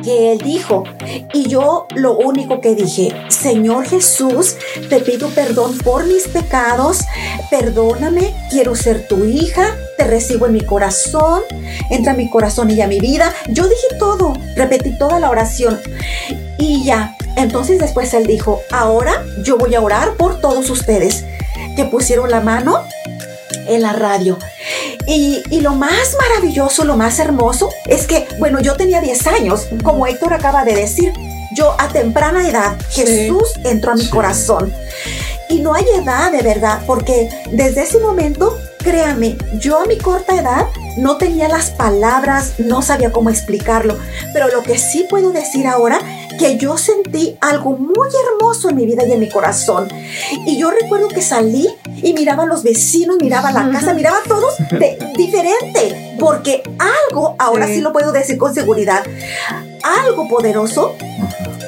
que 0.02 0.32
él 0.32 0.38
dijo. 0.38 0.84
Y 1.32 1.48
yo 1.48 1.86
lo 1.94 2.16
único 2.16 2.60
que 2.60 2.74
dije, 2.74 3.14
Señor 3.28 3.86
Jesús, 3.86 4.56
te 4.88 5.00
pido 5.00 5.28
perdón 5.28 5.76
por 5.78 6.06
mis 6.06 6.28
pecados, 6.28 7.00
perdóname, 7.50 8.34
quiero 8.50 8.74
ser 8.74 9.06
tu 9.08 9.24
hija, 9.24 9.76
te 9.96 10.04
recibo 10.04 10.46
en 10.46 10.52
mi 10.52 10.62
corazón, 10.62 11.42
entra 11.90 12.12
a 12.12 12.16
mi 12.16 12.30
corazón 12.30 12.70
y 12.70 12.80
a 12.80 12.88
mi 12.88 13.00
vida. 13.00 13.34
Yo 13.48 13.64
dije 13.68 13.96
todo, 13.98 14.32
repetí 14.56 14.96
toda 14.98 15.20
la 15.20 15.30
oración. 15.30 15.78
Y 16.58 16.84
ya, 16.84 17.16
entonces 17.36 17.78
después 17.78 18.12
él 18.14 18.26
dijo, 18.26 18.60
ahora 18.70 19.24
yo 19.44 19.56
voy 19.56 19.74
a 19.74 19.80
orar 19.80 20.14
por 20.14 20.40
todos 20.40 20.70
ustedes 20.70 21.24
que 21.76 21.84
pusieron 21.84 22.30
la 22.30 22.40
mano 22.40 22.82
en 23.66 23.82
la 23.82 23.92
radio. 23.92 24.38
Y, 25.12 25.42
y 25.50 25.60
lo 25.60 25.74
más 25.74 26.16
maravilloso, 26.20 26.84
lo 26.84 26.96
más 26.96 27.18
hermoso 27.18 27.68
es 27.86 28.06
que, 28.06 28.28
bueno, 28.38 28.60
yo 28.60 28.76
tenía 28.76 29.00
10 29.00 29.26
años, 29.26 29.66
como 29.82 30.06
Héctor 30.06 30.34
acaba 30.34 30.64
de 30.64 30.74
decir, 30.76 31.12
yo 31.52 31.74
a 31.80 31.88
temprana 31.88 32.48
edad, 32.48 32.76
Jesús 32.90 33.54
entró 33.64 33.90
a 33.92 33.94
mi 33.96 34.04
Sí. 34.04 34.10
corazón. 34.10 34.72
Y 35.48 35.58
no 35.60 35.74
hay 35.74 35.84
edad 36.00 36.30
de 36.30 36.42
verdad, 36.42 36.82
porque 36.86 37.28
desde 37.50 37.82
ese 37.82 37.98
momento, 37.98 38.56
créame, 38.78 39.36
yo 39.58 39.80
a 39.80 39.84
mi 39.86 39.98
corta 39.98 40.36
edad 40.36 40.66
no 40.96 41.16
tenía 41.16 41.48
las 41.48 41.70
palabras, 41.70 42.54
no 42.58 42.82
sabía 42.82 43.12
cómo 43.12 43.30
explicarlo, 43.30 43.98
pero 44.32 44.48
lo 44.48 44.62
que 44.62 44.78
sí 44.78 45.06
puedo 45.08 45.30
decir 45.30 45.66
ahora, 45.66 46.00
que 46.38 46.56
yo 46.56 46.78
sentí 46.78 47.36
algo 47.40 47.76
muy 47.76 48.08
hermoso 48.24 48.70
en 48.70 48.76
mi 48.76 48.86
vida 48.86 49.04
y 49.06 49.12
en 49.12 49.20
mi 49.20 49.28
corazón. 49.28 49.88
Y 50.46 50.58
yo 50.58 50.70
recuerdo 50.70 51.08
que 51.08 51.20
salí 51.20 51.68
y 52.02 52.14
miraba 52.14 52.44
a 52.44 52.46
los 52.46 52.62
vecinos, 52.62 53.18
miraba 53.20 53.52
la 53.52 53.70
casa, 53.70 53.92
miraba 53.92 54.18
a 54.18 54.28
todos 54.28 54.56
de, 54.70 54.98
diferente, 55.16 56.16
porque 56.18 56.62
algo, 56.78 57.34
ahora 57.38 57.66
sí. 57.66 57.74
Sí. 57.74 57.80
lo 57.80 57.92
puedo 57.92 58.12
decir 58.12 58.38
con 58.38 58.54
seguridad, 58.54 59.04
algo 59.82 60.28
poderoso, 60.28 60.96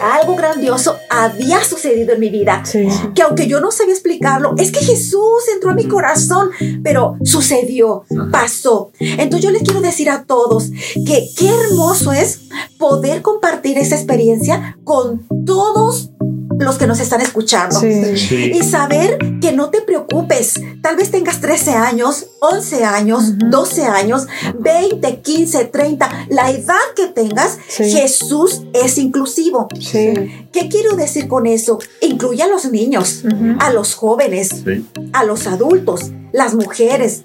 algo 0.03 0.37
grandioso 0.37 0.97
había 1.11 1.63
sucedido 1.65 2.15
en 2.15 2.21
mi 2.21 2.31
vida 2.31 2.63
Sí. 2.65 2.89
que 3.15 3.23
aunque 3.23 3.47
yo 3.47 3.61
no 3.61 3.71
sabía 3.71 3.95
explicarlo, 3.95 4.55
es 4.59 4.73
que 4.73 4.81
Jesús 4.81 5.43
entró 5.55 5.71
a 5.71 5.75
mi 5.75 5.85
corazón, 5.85 6.51
pero 6.83 7.17
sucedió, 7.25 8.05
pasó. 8.31 8.91
Entonces 8.99 9.45
yo 9.45 9.51
les 9.51 9.63
quiero 9.63 9.81
decir 9.81 10.11
a 10.11 10.25
todos 10.25 10.71
que 11.07 11.29
qué 11.37 11.49
hermoso 11.49 12.13
es 12.13 12.41
poder 12.79 13.23
compartir 13.23 13.79
esa 13.79 13.97
experiencia 13.97 14.77
con 14.85 15.27
todos 15.45 16.11
los 16.65 16.77
que 16.79 16.87
nos 16.87 17.01
están 17.01 17.21
escuchando. 17.21 17.79
Sí. 17.81 18.17
Sí. 18.17 18.53
Y 18.55 18.63
saber 18.63 19.19
que 19.41 19.53
no 19.53 19.71
te 19.71 19.81
preocupes. 19.83 20.55
Tal 20.83 20.97
vez 20.97 21.11
tengas 21.11 21.41
13 21.41 21.73
años, 21.73 22.27
11 22.41 22.85
años, 22.85 23.23
Ujú. 23.31 23.51
12 23.51 23.85
años, 23.85 24.27
20, 24.59 25.21
15, 25.21 25.65
30, 25.67 26.27
la 26.29 26.51
edad 26.51 26.77
que 26.97 27.07
tengas, 27.09 27.59
Sí. 27.69 27.91
Jesús 27.91 28.63
es 28.73 28.99
inclusivo. 28.99 29.69
Sí. 29.81 30.13
¿Qué 30.53 30.69
quiero 30.69 30.97
decir 30.97 31.29
con 31.29 31.47
eso? 31.47 31.79
Incluye 32.01 32.43
a 32.43 32.49
los 32.49 32.65
niños, 32.71 33.23
Ujú. 33.25 33.57
a 33.61 33.71
los 33.71 33.95
jóvenes, 33.95 34.51
Sí. 34.65 34.87
a 35.13 35.25
los 35.25 35.47
adultos, 35.47 36.11
las 36.33 36.55
mujeres, 36.55 37.25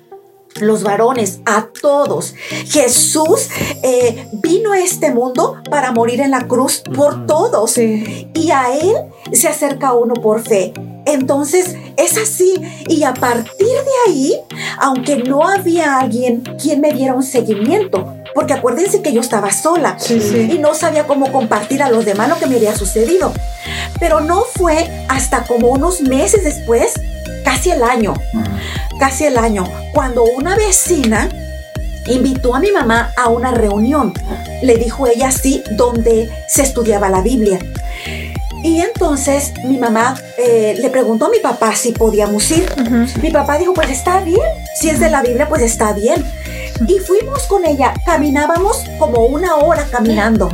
los 0.56 0.84
varones, 0.84 1.40
a 1.46 1.68
todos. 1.82 2.34
Jesús 2.70 3.50
eh, 3.84 4.28
vino 4.34 4.72
a 4.72 4.80
este 4.80 5.12
mundo 5.12 5.62
para 5.70 5.92
morir 5.92 6.22
en 6.22 6.32
la 6.32 6.48
cruz 6.48 6.82
por 6.96 7.26
todos 7.28 7.72
Sí. 7.72 8.28
y 8.34 8.52
a 8.52 8.74
Él 8.76 8.96
se 9.34 9.48
acerca 9.48 9.94
uno 9.94 10.14
por 10.16 10.42
fe. 10.42 10.74
Entonces 11.06 11.76
es 11.96 12.18
así 12.18 12.56
y 12.90 13.04
a 13.04 13.14
partir 13.14 13.68
de 13.68 14.12
ahí, 14.12 14.40
aunque 14.80 15.18
no 15.18 15.48
había 15.48 16.00
alguien 16.00 16.42
quien 16.62 16.82
me 16.82 16.92
diera 16.92 17.14
un 17.14 17.24
seguimiento, 17.24 18.14
porque 18.36 18.54
acuérdense 18.54 19.02
que 19.02 19.14
yo 19.14 19.22
estaba 19.22 19.54
sola 19.54 19.98
Sí, 20.00 20.20
sí. 20.20 20.50
y 20.52 20.58
no 20.60 20.74
sabía 20.74 21.08
cómo 21.08 21.32
compartir 21.32 21.82
a 21.82 21.90
los 21.90 22.04
demás 22.04 22.28
lo 22.28 22.38
que 22.38 22.46
me 22.48 22.58
había 22.58 22.76
sucedido. 22.76 23.32
Pero 24.02 24.20
no 24.20 24.44
fue 24.44 25.06
hasta 25.08 25.44
como 25.46 25.70
unos 25.70 26.02
meses 26.02 26.44
después, 26.44 26.94
casi 27.48 27.72
el 27.72 27.82
año, 27.82 28.14
casi 29.00 29.24
el 29.24 29.38
año, 29.38 29.64
cuando 29.94 30.26
una 30.26 30.58
vecina 30.58 31.30
invitó 32.08 32.54
a 32.54 32.60
mi 32.60 32.72
mamá 32.74 33.14
a 33.16 33.30
una 33.30 33.52
reunión. 33.52 34.12
Le 34.62 34.76
dijo 34.76 35.08
ella 35.08 35.30
así, 35.30 35.64
donde 35.78 36.30
se 36.50 36.64
estudiaba 36.64 37.08
la 37.08 37.22
Biblia. 37.22 37.58
Y 38.66 38.82
entonces 38.82 39.54
mi 39.64 39.78
mamá 39.78 40.20
eh, 40.38 40.76
le 40.78 40.90
preguntó 40.90 41.28
a 41.28 41.30
mi 41.30 41.40
papá 41.40 41.74
si 41.74 41.94
podíamos 41.94 42.52
ir. 42.52 42.70
Mi 43.22 43.32
papá 43.32 43.58
dijo, 43.58 43.74
pues 43.74 43.92
está 43.92 44.20
bien, 44.20 44.50
si 44.78 44.90
es 44.90 45.00
de 45.00 45.10
la 45.10 45.22
Biblia, 45.22 45.48
pues 45.48 45.62
está 45.62 45.94
bien. 45.94 46.26
Y 46.88 47.00
fuimos 47.00 47.44
con 47.48 47.66
ella, 47.66 47.94
caminábamos 48.06 48.84
como 49.00 49.26
una 49.26 49.56
hora 49.56 49.88
caminando 49.90 50.50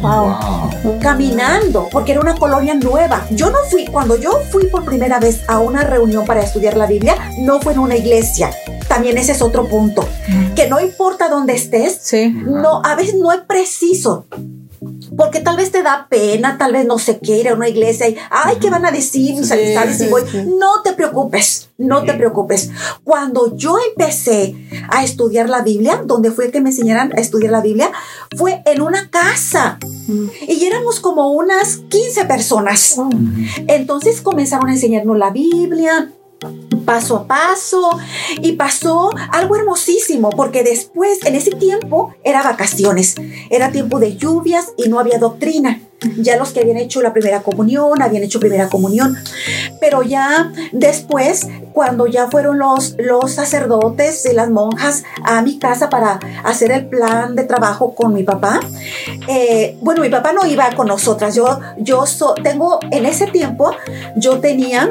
caminando, 1.01 1.89
porque 1.91 2.11
era 2.13 2.21
una 2.21 2.35
colonia 2.35 2.73
nueva. 2.75 3.25
Yo 3.31 3.49
no 3.49 3.57
fui, 3.69 3.85
cuando 3.85 4.17
yo 4.17 4.39
fui 4.51 4.67
por 4.67 4.85
primera 4.85 5.19
vez 5.19 5.41
a 5.47 5.59
una 5.59 5.83
reunión 5.83 6.25
para 6.25 6.41
estudiar 6.41 6.77
la 6.77 6.85
Biblia, 6.85 7.15
no 7.39 7.59
fue 7.59 7.73
en 7.73 7.79
una 7.79 7.95
iglesia. 7.95 8.51
También 8.87 9.17
ese 9.17 9.31
es 9.33 9.41
otro 9.41 9.67
punto, 9.67 10.07
que 10.55 10.67
no 10.67 10.79
importa 10.79 11.29
dónde 11.29 11.53
estés, 11.53 11.97
Sí. 12.01 12.29
no, 12.29 12.81
a 12.83 12.95
veces 12.95 13.15
no 13.15 13.31
es 13.31 13.41
preciso. 13.41 14.27
Porque 15.17 15.39
tal 15.41 15.57
vez 15.57 15.71
te 15.71 15.83
da 15.83 16.07
pena, 16.09 16.57
tal 16.57 16.73
vez 16.73 16.85
no 16.85 16.97
ir 17.37 17.49
a 17.49 17.53
una 17.53 17.69
iglesia 17.69 18.07
y, 18.09 18.17
ay, 18.29 18.57
¿qué 18.59 18.69
van 18.69 18.85
a 18.85 18.91
decir 18.91 19.35
mis 19.35 19.47
Sí, 19.47 19.53
amistades 19.53 19.97
si 19.97 20.03
sí, 20.05 20.09
voy? 20.09 20.23
sí. 20.29 20.37
No 20.59 20.81
te 20.83 20.93
preocupes, 20.93 21.69
no 21.77 22.03
te 22.03 22.13
preocupes. 22.13 22.71
Cuando 23.03 23.55
yo 23.55 23.77
empecé 23.89 24.55
a 24.89 25.03
estudiar 25.03 25.49
la 25.49 25.61
Biblia, 25.61 26.01
donde 26.05 26.31
fue 26.31 26.51
que 26.51 26.61
me 26.61 26.69
enseñaran 26.69 27.11
a 27.17 27.21
estudiar 27.21 27.51
la 27.51 27.61
Biblia, 27.61 27.91
fue 28.37 28.61
en 28.65 28.81
una 28.81 29.09
casa. 29.09 29.77
Y 30.47 30.65
éramos 30.65 30.99
como 30.99 31.31
unas 31.31 31.77
15 31.89 32.25
personas. 32.25 32.95
Entonces 33.67 34.21
comenzaron 34.21 34.69
a 34.69 34.73
enseñarnos 34.73 35.17
la 35.17 35.29
Biblia 35.29 36.11
paso 36.85 37.17
a 37.17 37.27
paso 37.27 37.97
y 38.41 38.53
pasó 38.53 39.09
algo 39.31 39.55
hermosísimo 39.55 40.29
porque 40.31 40.63
después 40.63 41.19
en 41.25 41.35
ese 41.35 41.51
tiempo 41.51 42.13
era 42.23 42.43
vacaciones, 42.43 43.15
era 43.49 43.71
tiempo 43.71 43.99
de 43.99 44.15
lluvias 44.17 44.73
y 44.77 44.89
no 44.89 44.99
había 44.99 45.17
doctrina. 45.19 45.79
Ya 46.17 46.35
los 46.35 46.51
que 46.51 46.59
habían 46.59 46.75
hecho 46.75 47.01
la 47.01 47.13
primera 47.13 47.43
comunión, 47.43 48.01
habían 48.01 48.23
hecho 48.23 48.41
primera 48.41 48.67
comunión, 48.67 49.15
pero 49.79 50.03
ya 50.03 50.51
después, 50.73 51.47
cuando 51.71 52.07
ya 52.07 52.29
fueron 52.29 52.57
los, 52.59 52.95
los 52.97 53.31
sacerdotes 53.31 54.25
y 54.25 54.33
las 54.33 54.49
monjas 54.49 55.03
a 55.23 55.41
mi 55.41 55.59
casa 55.59 55.89
para 55.89 56.19
hacer 56.43 56.71
el 56.73 56.87
plan 56.87 57.37
de 57.37 57.45
trabajo 57.45 57.95
con 57.95 58.13
mi 58.13 58.23
papá, 58.23 58.59
eh, 59.29 59.77
bueno, 59.79 60.01
mi 60.01 60.09
papá 60.09 60.33
no 60.33 60.45
iba 60.45 60.69
con 60.75 60.87
nosotras, 60.87 61.35
yo, 61.35 61.59
yo 61.77 62.05
so- 62.05 62.33
tengo, 62.33 62.79
en 62.91 63.05
ese 63.05 63.27
tiempo, 63.27 63.71
yo 64.17 64.41
tenía 64.41 64.89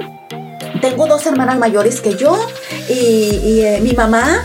tengo 0.80 1.06
dos 1.06 1.26
hermanas 1.26 1.58
mayores 1.58 2.00
que 2.00 2.16
yo 2.16 2.38
y, 2.88 2.92
y, 2.92 3.60
eh, 3.62 3.80
mi 3.82 3.92
mamá 3.92 4.44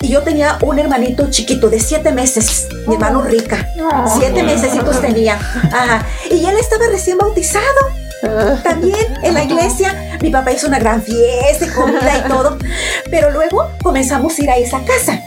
y 0.00 0.08
yo 0.08 0.22
tenía 0.22 0.58
un 0.62 0.78
hermanito 0.78 1.30
chiquito 1.30 1.70
de 1.70 1.78
siete 1.78 2.10
meses, 2.10 2.68
mi 2.88 2.94
hermano 2.94 3.22
rica. 3.22 3.68
Siete 4.18 4.42
mesecitos 4.42 5.00
tenía. 5.00 5.34
Ajá. 5.34 6.04
Y 6.28 6.44
él 6.44 6.56
estaba 6.58 6.86
recién 6.88 7.18
bautizado. 7.18 7.62
También 8.62 9.14
en 9.22 9.34
la 9.34 9.44
iglesia 9.44 10.18
mi 10.20 10.30
papá 10.30 10.52
hizo 10.52 10.68
una 10.68 10.78
gran 10.78 11.02
fiesta 11.02 11.66
y 11.66 11.68
comida 11.68 12.24
y 12.24 12.28
todo, 12.28 12.56
pero 13.10 13.30
luego 13.30 13.70
comenzamos 13.82 14.38
a 14.38 14.42
ir 14.42 14.50
a 14.50 14.56
esa 14.56 14.80
casa. 14.84 15.20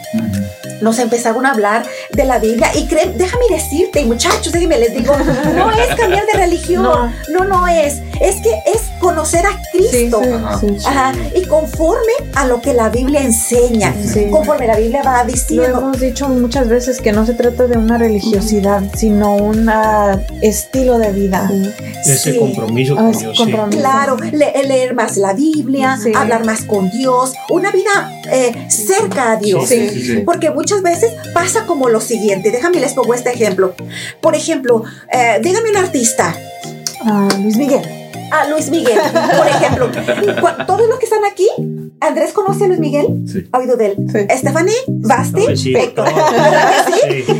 Nos 0.81 0.99
empezaron 0.99 1.45
a 1.45 1.51
hablar 1.51 1.85
de 2.11 2.25
la 2.25 2.39
Biblia 2.39 2.69
y 2.75 2.85
creen, 2.87 3.17
déjame 3.17 3.45
decirte, 3.49 4.03
muchachos, 4.05 4.51
déjenme 4.51 4.77
les 4.77 4.93
digo, 4.93 5.15
no 5.55 5.71
es 5.71 5.95
cambiar 5.95 6.25
de 6.25 6.33
religión, 6.39 6.83
no, 6.83 7.09
No. 7.29 7.45
no, 7.45 7.67
es, 7.67 8.01
es 8.21 8.35
que 8.41 8.51
es 8.65 8.81
conocer 8.99 9.45
a 9.45 9.59
Cristo. 9.71 10.21
sí. 10.59 10.77
Ajá, 10.85 11.13
y 11.35 11.45
conforme 11.45 12.11
a 12.35 12.45
lo 12.47 12.61
que 12.61 12.73
la 12.73 12.89
Biblia 12.89 13.21
enseña, 13.21 13.93
Sí. 14.05 14.27
conforme 14.31 14.67
la 14.67 14.75
Biblia 14.77 15.01
va 15.03 15.23
Lo 15.23 15.31
diciendo. 15.31 15.77
hemos 15.79 15.99
dicho 15.99 16.27
muchas 16.29 16.67
veces 16.67 16.99
que 17.01 17.11
no 17.11 17.25
se 17.25 17.33
trata 17.33 17.67
de 17.67 17.77
una 17.77 17.97
religiosidad, 17.97 18.81
sino 18.95 19.35
un 19.35 19.69
ah, 19.69 20.19
estilo 20.41 20.97
de 20.97 21.11
vida. 21.11 21.49
Ese 22.05 22.33
Sí. 22.33 22.37
compromiso 22.39 22.93
Ah, 22.97 23.01
con 23.03 23.09
es 23.11 23.19
Dios. 23.19 23.37
compromiso. 23.37 23.79
Claro, 23.79 24.17
le- 24.31 24.63
leer 24.67 24.93
más 24.93 25.17
la 25.17 25.33
Biblia, 25.33 25.97
Sí. 26.01 26.11
hablar 26.15 26.45
más 26.45 26.61
con 26.63 26.89
Dios, 26.91 27.33
una 27.49 27.71
vida 27.71 28.11
eh, 28.31 28.65
cerca 28.69 29.33
a 29.33 29.35
Dios. 29.37 29.67
Sí, 29.69 29.87
sí, 29.89 30.01
sí. 30.03 30.17
Porque 30.25 30.49
muchas 30.65 30.81
veces 30.81 31.13
pasa 31.31 31.67
como 31.67 31.89
lo 31.89 32.01
siguiente, 32.01 32.49
déjame 32.49 32.79
les 32.79 32.93
pongo 32.93 33.13
este 33.13 33.29
ejemplo. 33.31 33.75
Por 34.19 34.33
ejemplo, 34.35 34.83
eh, 35.13 35.39
dígame 35.43 35.69
un 35.69 35.77
artista, 35.77 36.35
Ah, 37.07 37.27
Luis 37.39 37.55
Miguel. 37.55 37.81
a 38.31 38.47
Luis 38.49 38.71
Miguel, 38.71 38.97
por 39.37 39.47
ejemplo. 39.47 39.91
Todos 40.65 40.87
los 40.89 40.97
que 40.97 41.05
están 41.05 41.23
aquí, 41.23 41.47
Andrés 42.01 42.31
conoce 42.33 42.63
a 42.63 42.67
Luis 42.67 42.79
Miguel, 42.79 43.05
Sí. 43.31 43.47
ha 43.51 43.59
oído 43.59 43.75
de 43.77 43.85
él. 43.85 43.95
Sí. 44.11 44.37
Stephanie, 44.39 44.73
Basti, 44.87 45.45
Ay, 45.47 45.55
sí. 45.55 45.73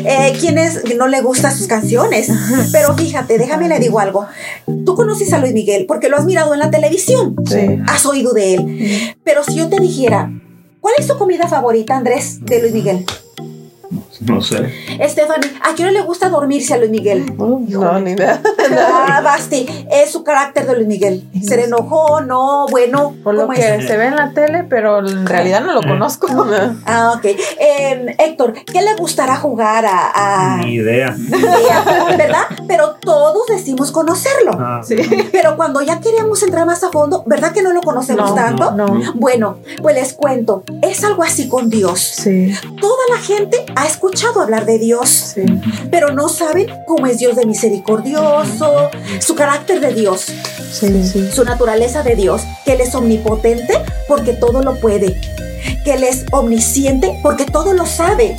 Eh, 0.06 0.34
quienes 0.40 0.84
no 0.96 1.08
le 1.08 1.22
gustan 1.22 1.52
sus 1.58 1.66
canciones. 1.66 2.30
Pero 2.72 2.96
fíjate, 2.96 3.40
déjame 3.40 3.68
le 3.68 3.80
digo 3.80 4.00
algo. 4.00 4.28
Tú 4.86 4.94
conoces 4.94 5.34
a 5.34 5.40
Luis 5.40 5.54
Miguel 5.54 5.86
porque 5.88 6.10
lo 6.10 6.18
has 6.18 6.26
mirado 6.26 6.54
en 6.54 6.60
la 6.60 6.70
televisión. 6.70 7.36
Sí. 7.50 7.80
Has 7.88 8.06
oído 8.06 8.34
de 8.34 8.54
él. 8.54 9.16
Pero 9.24 9.44
si 9.44 9.56
yo 9.56 9.68
te 9.68 9.80
dijera, 9.80 10.30
¿cuál 10.86 10.94
es 11.00 11.08
tu 11.08 11.18
comida 11.18 11.48
favorita, 11.48 11.98
Andrés, 11.98 12.46
de 12.46 12.62
Luis 12.62 12.72
Miguel? 12.72 13.06
No 14.22 14.42
sé. 14.42 14.72
Stephanie, 15.08 15.52
¿a 15.62 15.76
qué 15.76 15.84
hora 15.84 15.92
le 15.92 16.02
gusta 16.02 16.30
dormirse 16.30 16.74
a 16.74 16.78
Luis 16.78 16.90
Miguel? 16.92 17.36
no, 17.38 18.00
ni 18.00 18.12
idea. 18.12 18.42
Ah, 18.78 19.22
Basti, 19.22 19.66
es 19.92 20.12
su 20.12 20.24
carácter 20.24 20.66
de 20.68 20.76
Luis 20.76 20.88
Miguel. 20.88 21.28
¿Se 21.44 21.58
le 21.58 21.66
enojó? 21.66 22.22
No, 22.22 22.66
bueno. 22.70 23.14
Por 23.24 23.36
lo 23.36 23.42
¿cómo 23.42 23.54
que 23.54 23.76
es? 23.76 23.88
se 23.88 23.98
ve 23.98 24.08
en 24.08 24.16
la 24.16 24.32
tele, 24.34 24.64
pero 24.64 25.00
en 25.00 25.26
realidad 25.26 25.62
no 25.62 25.74
lo 25.74 25.82
conozco. 25.82 26.28
Ah, 26.86 27.14
ok. 27.18 27.26
Eh, 27.26 28.16
Héctor, 28.20 28.54
¿qué 28.66 28.82
le 28.82 28.96
gustará 28.96 29.36
jugar 29.36 29.86
a, 29.86 30.12
a- 30.56 30.58
Ni 30.58 30.76
idea. 30.76 31.16
¿Verdad? 32.18 32.44
Pero 32.68 32.96
todos 33.02 33.48
decimos 33.48 33.92
conocerlo. 33.92 34.52
Ah, 34.60 34.82
Sí. 34.84 34.96
Pero 35.32 35.56
cuando 35.58 35.82
ya 35.82 36.00
queremos 36.00 36.42
entrar 36.44 36.66
más 36.66 36.84
a 36.84 36.92
fondo, 36.92 37.24
¿verdad 37.26 37.52
que 37.52 37.62
no 37.62 37.74
lo 37.74 37.82
conocemos 37.82 38.30
No, 38.30 38.36
tanto? 38.36 38.72
no. 38.72 39.00
Bueno, 39.16 39.58
pues 39.82 39.96
les 39.96 40.14
cuento, 40.14 40.64
es 40.82 41.04
algo 41.04 41.24
así 41.24 41.48
con 41.50 41.70
Dios. 41.70 42.00
Sí, 42.00 42.54
Toda 42.80 42.98
la 43.12 43.18
gente 43.18 43.66
ha 43.76 43.86
escuchado 43.86 44.05
hablar 44.42 44.66
de 44.66 44.80
Dios, 44.80 45.10
sí. 45.10 45.46
pero 45.90 46.12
no 46.12 46.30
saben 46.30 46.68
cómo 46.86 47.08
es 47.08 47.20
Dios 47.20 47.36
de 47.36 47.46
misericordioso, 47.46 48.90
su 49.20 49.36
carácter 49.36 49.80
de 49.80 49.94
Dios, 49.94 50.28
Sí, 50.72 51.30
su 51.32 51.46
naturaleza 51.46 52.04
de 52.04 52.16
Dios, 52.16 52.42
que 52.66 52.74
Él 52.74 52.82
es 52.82 52.94
omnipotente 52.96 53.74
porque 54.10 54.34
todo 54.34 54.62
lo 54.62 54.76
puede, 54.76 55.20
que 55.86 55.94
Él 55.94 56.04
es 56.04 56.26
omnisciente 56.32 57.18
porque 57.24 57.46
todo 57.46 57.74
lo 57.74 57.86
sabe 57.86 58.36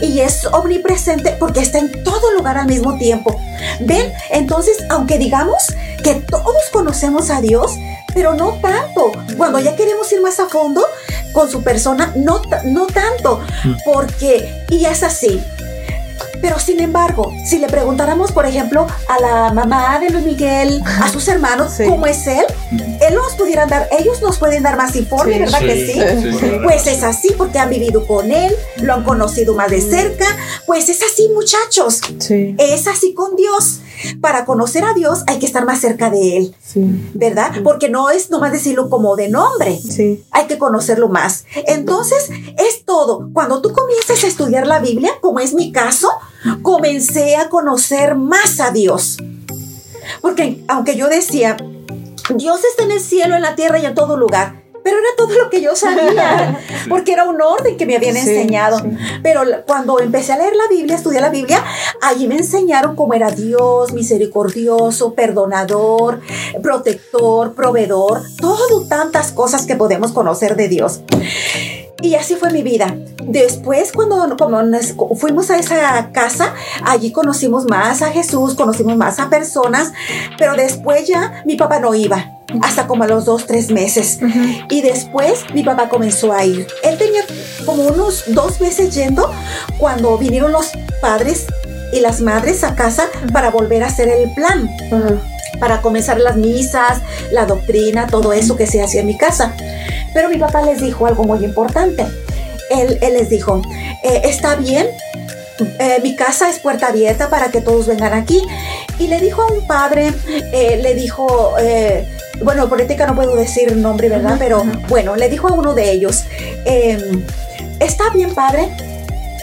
y 0.00 0.20
es 0.20 0.46
omnipresente 0.46 1.36
porque 1.38 1.60
está 1.60 1.78
en 1.78 2.02
todo 2.02 2.32
lugar 2.32 2.56
al 2.56 2.66
mismo 2.66 2.96
tiempo. 2.96 3.38
¿Ven? 3.80 4.10
Entonces, 4.30 4.78
aunque 4.88 5.18
digamos 5.18 5.74
que 6.02 6.14
todos 6.14 6.54
conocemos 6.72 7.28
a 7.30 7.42
Dios, 7.42 7.72
pero 8.16 8.32
no 8.32 8.58
tanto. 8.62 9.12
Cuando 9.36 9.58
ya 9.58 9.76
queremos 9.76 10.10
ir 10.10 10.22
más 10.22 10.40
a 10.40 10.46
fondo 10.46 10.82
con 11.34 11.50
su 11.50 11.62
persona, 11.62 12.14
no, 12.16 12.40
no 12.64 12.86
tanto. 12.86 13.42
Porque, 13.84 14.64
y 14.70 14.86
es 14.86 15.02
así. 15.02 15.44
Pero 16.42 16.58
sin 16.58 16.80
embargo, 16.80 17.32
si 17.48 17.58
le 17.58 17.68
preguntáramos, 17.68 18.32
por 18.32 18.46
ejemplo, 18.46 18.86
a 19.08 19.20
la 19.20 19.52
mamá 19.52 19.98
de 19.98 20.10
Luis 20.10 20.24
Miguel, 20.24 20.82
a 21.02 21.08
sus 21.10 21.26
hermanos, 21.28 21.72
Sí. 21.76 21.84
cómo 21.86 22.06
es 22.06 22.26
él, 22.26 22.44
él 23.00 23.14
nos 23.14 23.34
pudieran 23.34 23.68
dar, 23.68 23.88
ellos 23.98 24.20
nos 24.22 24.38
pueden 24.38 24.62
dar 24.62 24.76
más 24.76 24.94
informe, 24.96 25.34
Sí. 25.34 25.38
¿verdad 25.40 25.58
que 25.60 25.86
sí? 25.86 26.00
Pues 26.62 26.86
es 26.86 27.02
así 27.02 27.32
porque 27.36 27.58
han 27.58 27.70
vivido 27.70 28.06
con 28.06 28.30
él, 28.30 28.52
lo 28.82 28.94
han 28.94 29.04
conocido 29.04 29.54
más 29.54 29.70
de 29.70 29.80
cerca. 29.80 30.26
Pues 30.66 30.88
es 30.88 31.00
así, 31.02 31.28
muchachos. 31.34 32.00
Sí, 32.18 32.54
Es 32.58 32.86
así 32.86 33.14
con 33.14 33.36
Dios. 33.36 33.80
Para 34.20 34.44
conocer 34.44 34.84
a 34.84 34.92
Dios 34.92 35.22
hay 35.26 35.38
que 35.38 35.46
estar 35.46 35.64
más 35.64 35.80
cerca 35.80 36.10
de 36.10 36.36
Él, 36.36 36.54
sí, 36.62 36.82
¿verdad? 37.14 37.50
Porque 37.64 37.88
no 37.88 38.10
es 38.10 38.28
nomás 38.28 38.52
decirlo 38.52 38.90
como 38.90 39.16
de 39.16 39.28
nombre. 39.28 39.78
sí. 39.80 40.22
Hay 40.32 40.46
que 40.46 40.58
conocerlo 40.58 41.08
más. 41.08 41.44
Entonces, 41.66 42.28
es 42.58 42.84
todo. 42.84 43.30
Cuando 43.32 43.62
tú 43.62 43.72
comienzas 43.72 44.22
a 44.22 44.26
estudiar 44.26 44.66
la 44.66 44.80
Biblia, 44.80 45.12
como 45.22 45.40
es 45.40 45.54
mi 45.54 45.72
caso, 45.72 46.10
comencé 46.62 47.36
a 47.36 47.48
conocer 47.48 48.14
más 48.16 48.60
a 48.60 48.70
Dios. 48.70 49.18
Porque 50.20 50.62
aunque 50.68 50.96
yo 50.96 51.08
decía, 51.08 51.56
Dios 52.34 52.60
está 52.64 52.84
en 52.84 52.92
el 52.92 53.00
cielo, 53.00 53.36
en 53.36 53.42
la 53.42 53.54
tierra 53.54 53.78
y 53.78 53.86
en 53.86 53.94
todo 53.94 54.16
lugar. 54.16 54.62
Pero 54.84 54.98
era 54.98 55.08
todo 55.16 55.34
lo 55.34 55.50
que 55.50 55.60
yo 55.60 55.74
sabía, 55.74 56.60
porque 56.88 57.12
era 57.12 57.24
un 57.24 57.42
orden 57.42 57.76
que 57.76 57.86
me 57.86 57.96
habían 57.96 58.14
Sí, 58.14 58.20
enseñado. 58.20 58.78
sí. 58.78 58.84
Pero 59.20 59.40
cuando 59.66 59.98
empecé 59.98 60.32
a 60.32 60.38
leer 60.38 60.54
la 60.54 60.68
Biblia, 60.68 60.94
estudiar 60.94 61.22
la 61.22 61.30
Biblia, 61.30 61.64
allí 62.02 62.28
me 62.28 62.36
enseñaron 62.36 62.94
cómo 62.94 63.12
era 63.12 63.32
Dios, 63.32 63.92
misericordioso, 63.92 65.14
perdonador, 65.14 66.20
protector, 66.62 67.54
proveedor, 67.54 68.22
todo 68.40 68.86
tantas 68.86 69.32
cosas 69.32 69.66
que 69.66 69.74
podemos 69.74 70.12
conocer 70.12 70.54
de 70.54 70.68
Dios. 70.68 71.00
Y 72.02 72.14
así 72.14 72.34
fue 72.36 72.52
mi 72.52 72.62
vida. 72.62 72.94
Después, 73.22 73.92
cuando 73.92 74.36
como 74.36 74.62
nos 74.62 74.94
fuimos 75.18 75.50
a 75.50 75.58
esa 75.58 76.10
casa, 76.12 76.54
allí 76.84 77.10
conocimos 77.10 77.64
más 77.64 78.02
a 78.02 78.10
Jesús, 78.10 78.54
conocimos 78.54 78.96
más 78.96 79.18
a 79.18 79.30
personas, 79.30 79.92
pero 80.38 80.54
después 80.54 81.08
ya 81.08 81.42
mi 81.44 81.56
papá 81.56 81.80
no 81.80 81.94
iba, 81.94 82.38
hasta 82.62 82.86
como 82.86 83.04
a 83.04 83.08
los 83.08 83.24
dos, 83.24 83.46
tres 83.46 83.70
meses. 83.70 84.20
Y 84.68 84.82
después 84.82 85.44
mi 85.54 85.62
papá 85.62 85.88
comenzó 85.88 86.32
a 86.32 86.44
ir. 86.44 86.66
Él 86.84 86.98
tenía 86.98 87.22
como 87.64 87.84
unos 87.84 88.24
dos 88.28 88.60
meses 88.60 88.94
yendo 88.94 89.32
cuando 89.78 90.18
vinieron 90.18 90.52
los 90.52 90.72
padres 91.00 91.46
y 91.92 92.00
las 92.00 92.20
madres 92.20 92.62
a 92.62 92.74
casa 92.74 93.04
para 93.32 93.50
volver 93.50 93.82
a 93.82 93.86
hacer 93.86 94.08
el 94.08 94.32
plan 94.34 94.68
para 95.58 95.80
comenzar 95.82 96.18
las 96.18 96.36
misas, 96.36 97.00
la 97.32 97.46
doctrina, 97.46 98.06
todo 98.06 98.32
eso 98.32 98.56
que 98.56 98.66
se 98.66 98.82
hacía 98.82 99.00
en 99.00 99.06
mi 99.06 99.16
casa. 99.16 99.54
Pero 100.14 100.28
mi 100.28 100.38
papá 100.38 100.62
les 100.62 100.80
dijo 100.80 101.06
algo 101.06 101.24
muy 101.24 101.44
importante. 101.44 102.06
Él, 102.70 102.98
él 103.00 103.14
les 103.14 103.28
dijo, 103.28 103.62
eh, 104.02 104.22
está 104.24 104.56
bien, 104.56 104.88
eh, 105.78 106.00
mi 106.02 106.16
casa 106.16 106.50
es 106.50 106.58
puerta 106.58 106.88
abierta 106.88 107.30
para 107.30 107.50
que 107.50 107.60
todos 107.60 107.86
vengan 107.86 108.12
aquí. 108.12 108.42
Y 108.98 109.08
le 109.08 109.20
dijo 109.20 109.42
a 109.42 109.52
un 109.52 109.66
padre, 109.66 110.12
eh, 110.52 110.78
le 110.82 110.94
dijo, 110.94 111.54
bueno, 112.42 112.68
por 112.68 112.80
ética 112.80 113.06
no 113.06 113.14
puedo 113.14 113.34
decir 113.34 113.74
nombre, 113.76 114.08
¿verdad? 114.08 114.36
Pero 114.38 114.64
bueno, 114.88 115.16
le 115.16 115.28
dijo 115.28 115.48
a 115.48 115.52
uno 115.52 115.74
de 115.74 115.90
ellos, 115.90 116.24
eh, 116.64 116.98
está 117.80 118.10
bien, 118.10 118.34
padre, 118.34 118.68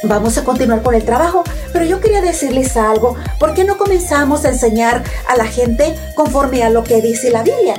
vamos 0.04 0.38
a 0.38 0.44
continuar 0.44 0.82
con 0.84 0.96
el 0.96 1.04
trabajo, 1.04 1.44
pero 1.72 1.86
yo 1.86 2.00
quería 2.00 2.22
decirles 2.22 2.78
algo, 2.78 3.16
¿por 3.40 3.54
qué 3.54 3.64
no 3.64 3.78
comenzamos 3.78 4.46
a 4.46 4.50
enseñar 4.50 5.04
a 5.28 5.36
la 5.36 5.46
gente 5.46 5.96
conforme 6.16 6.64
a 6.64 6.70
lo 6.70 6.84
que 6.84 7.02
dice 7.02 7.32
la 7.32 7.44
Biblia? 7.44 7.76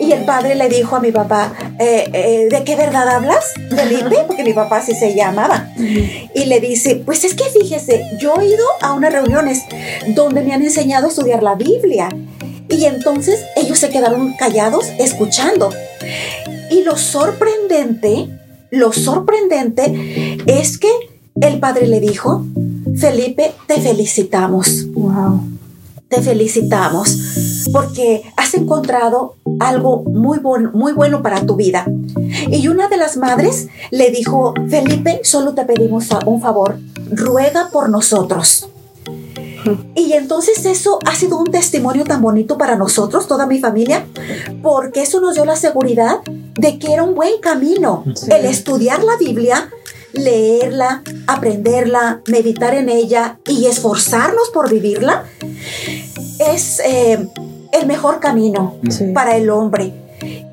Y 0.00 0.12
el 0.12 0.24
padre 0.24 0.54
le 0.54 0.68
dijo 0.68 0.94
a 0.94 1.00
mi 1.00 1.10
papá, 1.10 1.52
eh, 1.78 2.08
eh, 2.12 2.48
¿de 2.48 2.64
qué 2.64 2.76
verdad 2.76 3.08
hablas, 3.08 3.52
Felipe? 3.68 4.16
Porque 4.26 4.44
mi 4.44 4.52
papá 4.52 4.76
así 4.78 4.94
se 4.94 5.14
llamaba. 5.14 5.70
Y 5.76 6.44
le 6.46 6.60
dice, 6.60 7.02
pues 7.04 7.24
es 7.24 7.34
que 7.34 7.44
fíjese, 7.44 8.04
yo 8.20 8.40
he 8.40 8.46
ido 8.46 8.64
a 8.80 8.92
unas 8.92 9.12
reuniones 9.12 9.64
donde 10.14 10.42
me 10.42 10.52
han 10.54 10.62
enseñado 10.62 11.06
a 11.06 11.08
estudiar 11.08 11.42
la 11.42 11.56
Biblia. 11.56 12.10
Y 12.68 12.84
entonces 12.84 13.44
ellos 13.56 13.78
se 13.78 13.90
quedaron 13.90 14.34
callados 14.34 14.86
escuchando. 14.98 15.70
Y 16.70 16.84
lo 16.84 16.96
sorprendente, 16.96 18.28
lo 18.70 18.92
sorprendente 18.92 20.38
es 20.46 20.78
que 20.78 20.90
el 21.40 21.58
padre 21.60 21.86
le 21.86 22.00
dijo, 22.00 22.44
Felipe, 22.96 23.52
te 23.66 23.80
felicitamos 23.80 24.86
Wow. 24.92 25.40
te 26.08 26.22
felicitamos 26.22 27.16
porque 27.72 28.22
has 28.36 28.54
encontrado 28.54 29.34
algo 29.60 30.02
muy, 30.04 30.38
bon- 30.38 30.70
muy 30.72 30.92
bueno 30.92 31.22
para 31.22 31.44
tu 31.44 31.54
vida. 31.56 31.86
Y 32.50 32.68
una 32.68 32.88
de 32.88 32.96
las 32.96 33.16
madres 33.18 33.68
le 33.90 34.10
dijo, 34.10 34.54
Felipe, 34.70 35.20
solo 35.22 35.52
te 35.54 35.64
pedimos 35.64 36.06
un 36.24 36.40
favor, 36.40 36.78
ruega 37.10 37.68
por 37.72 37.88
nosotros. 37.90 38.68
Y 39.94 40.12
entonces 40.12 40.64
eso 40.64 40.98
ha 41.04 41.14
sido 41.14 41.36
un 41.38 41.50
testimonio 41.50 42.04
tan 42.04 42.22
bonito 42.22 42.56
para 42.56 42.76
nosotros, 42.76 43.26
toda 43.28 43.44
mi 43.46 43.58
familia, 43.58 44.06
porque 44.62 45.02
eso 45.02 45.20
nos 45.20 45.34
dio 45.34 45.44
la 45.44 45.56
seguridad 45.56 46.20
de 46.58 46.78
que 46.78 46.92
era 46.94 47.02
un 47.02 47.14
buen 47.14 47.38
camino 47.42 48.04
Sí. 48.14 48.28
el 48.32 48.46
estudiar 48.46 49.02
la 49.04 49.16
Biblia, 49.18 49.68
leerla, 50.18 51.02
aprenderla, 51.26 52.20
meditar 52.26 52.74
en 52.74 52.88
ella 52.88 53.38
y 53.46 53.66
esforzarnos 53.66 54.50
por 54.52 54.70
vivirla 54.70 55.24
es, 56.52 56.80
eh, 56.80 57.28
el 57.72 57.86
mejor 57.86 58.20
camino 58.20 58.76
Sí. 58.90 59.04
para 59.14 59.36
el 59.36 59.50
hombre. 59.50 59.92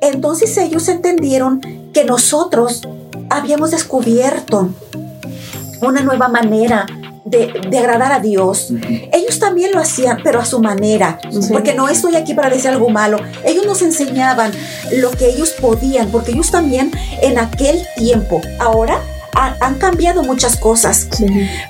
Entonces 0.02 0.56
ellos 0.58 0.88
entendieron 0.90 1.62
que 1.94 2.04
nosotros 2.04 2.82
habíamos 3.30 3.72
descubierto 3.72 4.70
una 5.82 6.02
nueva 6.02 6.28
manera 6.28 6.86
de, 7.26 7.52
de 7.70 7.78
agradar 7.80 8.12
a 8.12 8.20
Dios. 8.20 8.72
Ellos 9.12 9.40
también 9.40 9.72
lo 9.72 9.80
hacían, 9.80 10.20
pero 10.24 10.40
a 10.40 10.46
su 10.46 10.60
manera, 10.60 11.20
porque 11.52 11.74
no 11.74 11.88
estoy 11.90 12.16
aquí 12.16 12.34
para 12.36 12.50
decir 12.50 12.70
algo 12.70 12.90
malo. 12.90 13.18
Ellos 13.46 13.66
nos 13.66 13.82
enseñaban 13.82 14.52
lo 14.98 15.10
que 15.12 15.30
ellos 15.30 15.52
podían, 15.60 16.10
porque 16.12 16.32
ellos 16.34 16.52
también 16.52 16.92
en 17.22 17.40
aquel 17.40 17.82
tiempo, 17.98 18.42
ahora 18.60 19.00
ha- 19.36 19.56
han 19.60 19.76
cambiado 19.76 20.24
muchas 20.24 20.56
cosas, 20.58 21.08
Sí. 21.12 21.26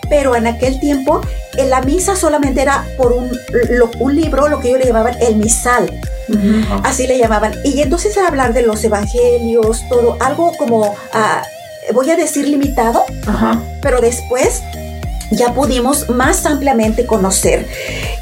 pero 0.10 0.36
en 0.36 0.48
aquel 0.48 0.80
tiempo 0.80 1.22
en 1.58 1.70
la 1.70 1.82
misa 1.82 2.16
solamente 2.16 2.62
era 2.62 2.86
por 2.98 3.12
un, 3.14 3.30
lo- 3.70 3.92
un 4.00 4.16
libro, 4.16 4.48
lo 4.48 4.60
que 4.60 4.70
ellos 4.70 4.80
le 4.80 4.86
llamaban 4.88 5.16
el 5.22 5.36
misal, 5.36 5.92
así 6.84 7.08
le 7.08 7.18
llamaban. 7.18 7.54
Y 7.64 7.82
entonces 7.82 8.16
era 8.18 8.28
hablar 8.28 8.54
de 8.54 8.62
los 8.62 8.84
evangelios, 8.84 9.84
todo, 9.90 10.18
algo 10.22 10.52
como, 10.58 10.96
ah, 11.14 11.44
voy 11.94 12.10
a 12.12 12.16
decir 12.16 12.48
limitado, 12.48 13.04
pero 13.82 14.02
después 14.02 14.62
ya 15.32 15.54
pudimos 15.54 16.10
más 16.10 16.46
ampliamente 16.46 17.06
conocer. 17.06 17.68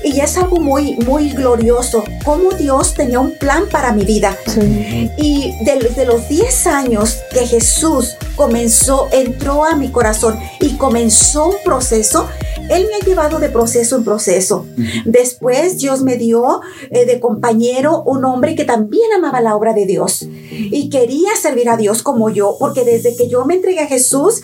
Y 0.03 0.19
es 0.19 0.37
algo 0.37 0.57
muy, 0.57 0.95
muy 0.97 1.29
glorioso, 1.29 2.03
cómo 2.23 2.51
Dios 2.51 2.93
tenía 2.93 3.19
un 3.19 3.37
plan 3.37 3.65
para 3.71 3.93
mi 3.93 4.03
vida. 4.03 4.37
Sí. 4.45 5.09
Y 5.17 5.53
desde 5.63 6.05
los 6.05 6.27
10 6.27 6.67
años 6.67 7.17
que 7.31 7.47
Jesús 7.47 8.15
comenzó, 8.35 9.07
entró 9.11 9.63
a 9.65 9.75
mi 9.75 9.89
corazón 9.89 10.39
y 10.59 10.75
comenzó 10.77 11.47
un 11.47 11.55
proceso, 11.63 12.27
Él 12.69 12.87
me 12.89 12.95
ha 12.95 13.05
llevado 13.05 13.39
de 13.39 13.49
proceso 13.49 13.95
en 13.95 14.03
proceso. 14.03 14.65
Después 15.05 15.77
Dios 15.77 16.01
me 16.01 16.17
dio 16.17 16.61
eh, 16.89 17.05
de 17.05 17.19
compañero 17.19 18.03
un 18.05 18.25
hombre 18.25 18.55
que 18.55 18.65
también 18.65 19.03
amaba 19.15 19.41
la 19.41 19.55
obra 19.55 19.73
de 19.73 19.85
Dios 19.85 20.27
y 20.51 20.89
quería 20.89 21.35
servir 21.39 21.69
a 21.69 21.77
Dios 21.77 22.03
como 22.03 22.29
yo, 22.29 22.55
porque 22.59 22.83
desde 22.83 23.15
que 23.15 23.27
yo 23.27 23.45
me 23.45 23.55
entregué 23.55 23.81
a 23.81 23.87
Jesús, 23.87 24.41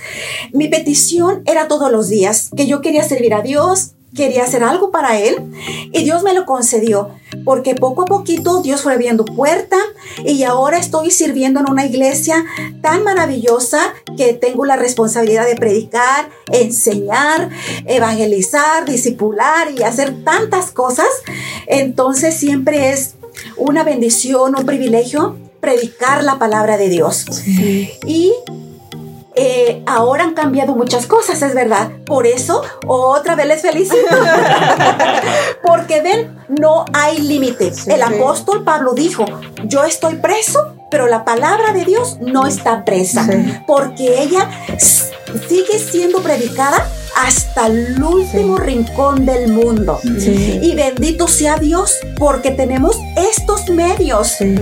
mi 0.52 0.68
petición 0.68 1.42
era 1.46 1.68
todos 1.68 1.92
los 1.92 2.10
días, 2.10 2.49
que 2.56 2.68
yo 2.68 2.82
quería 2.82 3.04
servir 3.04 3.34
a 3.34 3.42
Dios, 3.42 3.94
quería 4.16 4.44
hacer 4.44 4.64
algo 4.64 4.92
para 4.92 5.20
Él 5.20 5.52
y 5.92 6.04
Dios 6.04 6.24
me 6.24 6.34
lo 6.34 6.46
concedió, 6.46 7.10
porque 7.46 7.76
poco 7.76 8.04
a 8.04 8.06
poquito 8.06 8.62
Dios 8.62 8.82
fue 8.82 8.94
abriendo 8.94 9.26
puerta 9.26 9.78
y 10.26 10.44
ahora 10.44 10.78
estoy 10.78 11.12
sirviendo 11.12 11.60
en 11.60 11.70
una 11.70 11.86
iglesia 11.86 12.44
tan 12.82 13.04
maravillosa 13.04 13.94
que 14.18 14.34
tengo 14.34 14.66
la 14.66 14.76
responsabilidad 14.76 15.46
de 15.46 15.56
predicar, 15.56 16.30
enseñar, 16.52 17.50
evangelizar, 17.86 18.86
discipular 18.86 19.72
y 19.72 19.84
hacer 19.84 20.24
tantas 20.24 20.72
cosas. 20.72 21.08
Entonces 21.68 22.36
siempre 22.36 22.92
es 22.92 23.16
una 23.58 23.84
bendición, 23.84 24.56
un 24.58 24.66
privilegio 24.66 25.38
predicar 25.60 26.24
la 26.24 26.40
palabra 26.40 26.78
de 26.78 26.90
Dios. 26.90 27.26
Y 28.06 28.34
eh, 29.42 29.84
ahora 29.86 30.26
han 30.26 30.34
cambiado 30.34 30.76
muchas 30.76 31.08
cosas, 31.08 31.42
es 31.42 31.54
verdad. 31.56 31.92
Por 32.06 32.28
eso, 32.28 32.62
otra 32.86 33.36
vez 33.36 33.48
les 33.48 33.62
felicito. 33.62 33.96
Porque 35.64 36.02
ven, 36.02 36.38
no 36.50 36.84
hay 36.94 37.20
límite. 37.20 37.74
Sí. 37.74 37.90
El 37.90 38.02
apóstol 38.02 38.66
Pablo 38.66 38.94
dijo, 38.94 39.26
yo 39.64 39.86
estoy 39.86 40.16
preso, 40.16 40.76
pero 40.92 41.08
la 41.08 41.24
palabra 41.24 41.72
de 41.72 41.86
Dios 41.86 42.18
no 42.20 42.48
está 42.48 42.84
presa. 42.84 43.26
Sí. 43.26 43.54
Porque 43.66 44.22
ella 44.24 44.50
sigue 45.48 45.80
siendo 45.80 46.22
predicada 46.22 46.86
hasta 47.16 47.68
el 47.68 48.04
último 48.04 48.58
rincón 48.58 49.26
del 49.26 49.48
mundo. 49.54 50.00
Sí. 50.04 50.60
Y 50.62 50.76
bendito 50.76 51.30
sea 51.30 51.58
Dios 51.58 51.98
porque 52.18 52.52
tenemos 52.52 52.98
estos 53.16 53.70
medios. 53.70 54.28
Sí. 54.38 54.58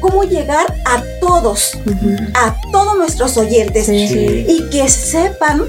Cómo 0.00 0.24
llegar 0.24 0.74
a 0.86 1.02
todos, 1.20 1.72
a 2.34 2.56
todos 2.72 2.96
nuestros 2.96 3.36
oyentes. 3.36 3.86
Sí. 3.86 4.46
y 4.48 4.68
que 4.70 4.88
sepan 4.88 5.62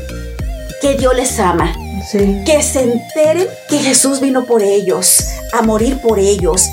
que 0.82 0.96
Dios 0.96 1.16
les 1.16 1.38
ama, 1.40 1.74
Sí. 2.10 2.42
que 2.46 2.64
se 2.64 2.82
enteren 2.82 3.48
que 3.70 3.78
Jesús 3.78 4.20
vino 4.20 4.46
por 4.46 4.64
ellos, 4.64 5.28
a 5.54 5.62
morir 5.62 6.00
por 6.02 6.18
ellos, 6.20 6.68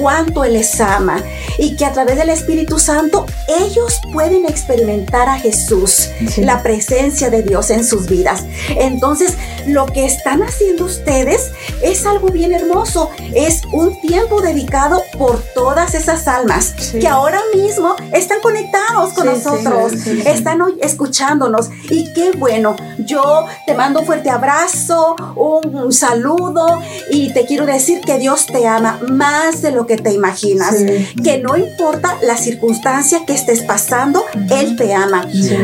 cuánto 0.00 0.44
Él 0.44 0.54
les 0.54 0.80
ama 0.80 1.22
y 1.58 1.76
que 1.76 1.84
a 1.84 1.92
través 1.92 2.16
del 2.16 2.30
Espíritu 2.30 2.78
Santo 2.78 3.26
ellos 3.48 4.00
pueden 4.12 4.46
experimentar 4.46 5.28
a 5.28 5.38
Jesús, 5.38 6.08
Sí. 6.30 6.42
la 6.42 6.62
presencia 6.62 7.28
de 7.30 7.42
Dios 7.42 7.70
en 7.70 7.84
sus 7.84 8.06
vidas. 8.08 8.44
Entonces, 8.68 9.34
lo 9.66 9.86
que 9.86 10.04
están 10.06 10.42
haciendo 10.42 10.84
ustedes 10.86 11.50
es 11.82 12.06
algo 12.06 12.28
bien 12.28 12.52
hermoso, 12.52 13.10
es 13.34 13.62
un 13.72 14.00
tiempo 14.00 14.40
dedicado 14.40 15.02
por 15.18 15.40
todas 15.54 15.94
esas 15.94 16.26
almas 16.28 16.72
Sí. 16.78 16.98
que 17.00 17.08
ahora 17.08 17.40
mismo 17.54 17.94
están 18.12 18.40
conectados 18.40 19.12
con 19.12 19.24
Sí, 19.24 19.30
nosotros, 19.34 19.92
están 20.24 20.60
escuchándonos 20.80 21.70
y 21.90 22.12
qué 22.14 22.32
bueno. 22.32 22.76
Yo 22.98 23.46
te 23.66 23.74
mando 23.74 24.00
un 24.00 24.06
fuerte 24.06 24.30
abrazo, 24.30 25.16
un, 25.36 25.74
un 25.74 25.92
saludo 25.92 26.80
y 27.10 27.32
te 27.32 27.44
quiero 27.46 27.66
decir 27.66 28.00
que 28.00 28.18
Dios 28.18 28.46
te 28.46 28.66
ama 28.66 28.98
más 29.08 29.62
de 29.62 29.72
lo 29.72 29.86
que 29.86 29.89
te 29.96 30.12
imaginas. 30.12 30.76
Sí. 30.76 31.22
Que 31.22 31.38
no 31.38 31.56
importa 31.56 32.16
la 32.22 32.36
circunstancia 32.36 33.24
que 33.26 33.34
estés 33.34 33.62
pasando, 33.62 34.24
Él 34.50 34.76
te 34.76 34.94
ama. 34.94 35.26
Sí. 35.30 35.56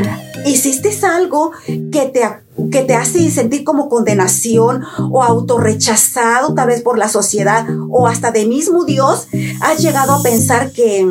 Hiciste 0.45 0.97
algo 1.07 1.53
que 1.67 2.11
te, 2.13 2.23
que 2.71 2.83
te 2.83 2.95
hace 2.95 3.31
sentir 3.31 3.65
como 3.65 3.89
condenación 3.89 4.85
o 5.11 5.23
autorrechazado 5.23 6.55
tal 6.55 6.69
vez 6.69 6.83
por 6.83 6.99
la 6.99 7.09
sociedad 7.09 7.67
o 7.91 8.07
hasta 8.07 8.31
de 8.31 8.47
mismo 8.47 8.85
Dios, 8.85 9.29
has 9.61 9.79
llegado 9.79 10.15
a 10.15 10.23
pensar 10.23 10.71
que 10.73 11.05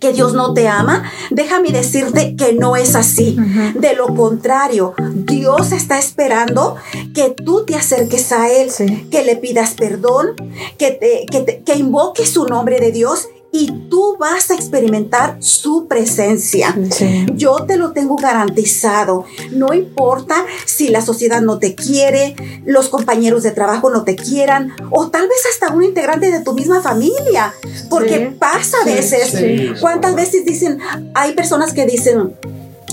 que 0.00 0.12
Dios 0.12 0.34
no 0.34 0.52
te 0.54 0.68
ama, 0.68 1.10
déjame 1.30 1.70
decirte 1.70 2.36
que 2.36 2.52
no 2.52 2.76
es 2.76 2.94
así. 2.94 3.36
De 3.74 3.94
lo 3.94 4.14
contrario, 4.14 4.94
Dios 5.14 5.72
está 5.72 5.98
esperando 5.98 6.76
que 7.14 7.30
tú 7.30 7.64
te 7.64 7.74
acerques 7.76 8.32
a 8.32 8.50
Él, 8.50 8.70
Sí. 8.70 9.08
que 9.10 9.24
le 9.24 9.36
pidas 9.36 9.74
perdón, 9.74 10.34
que, 10.78 10.90
te, 10.90 11.26
que, 11.30 11.40
te- 11.40 11.62
que 11.62 11.74
invoques 11.76 12.30
su 12.30 12.46
nombre 12.46 12.78
de 12.80 12.92
Dios 12.92 13.28
y 13.58 13.72
tú 13.88 14.16
vas 14.18 14.50
a 14.50 14.54
experimentar 14.54 15.36
su 15.40 15.86
presencia. 15.86 16.76
Sí. 16.90 17.24
Yo 17.34 17.64
te 17.66 17.76
lo 17.78 17.92
tengo 17.92 18.16
garantizado. 18.16 19.24
No 19.50 19.72
importa 19.72 20.44
si 20.66 20.88
la 20.88 21.00
sociedad 21.00 21.40
no 21.40 21.58
te 21.58 21.74
quiere, 21.74 22.36
los 22.66 22.88
compañeros 22.88 23.42
de 23.42 23.52
trabajo 23.52 23.88
no 23.88 24.04
te 24.04 24.14
quieran, 24.14 24.72
o 24.90 25.08
tal 25.08 25.26
vez 25.28 25.38
hasta 25.50 25.72
un 25.74 25.82
integrante 25.84 26.30
de 26.30 26.40
tu 26.40 26.52
misma 26.52 26.82
familia, 26.82 27.54
porque 27.88 28.28
Sí. 28.30 28.36
pasa 28.38 28.76
a 28.82 28.84
veces. 28.84 29.30
sí. 29.30 29.72
¿Cuántas 29.80 30.14
veces 30.14 30.44
dicen, 30.44 30.78
hay 31.14 31.32
personas 31.32 31.72
que 31.72 31.86
dicen, 31.86 32.34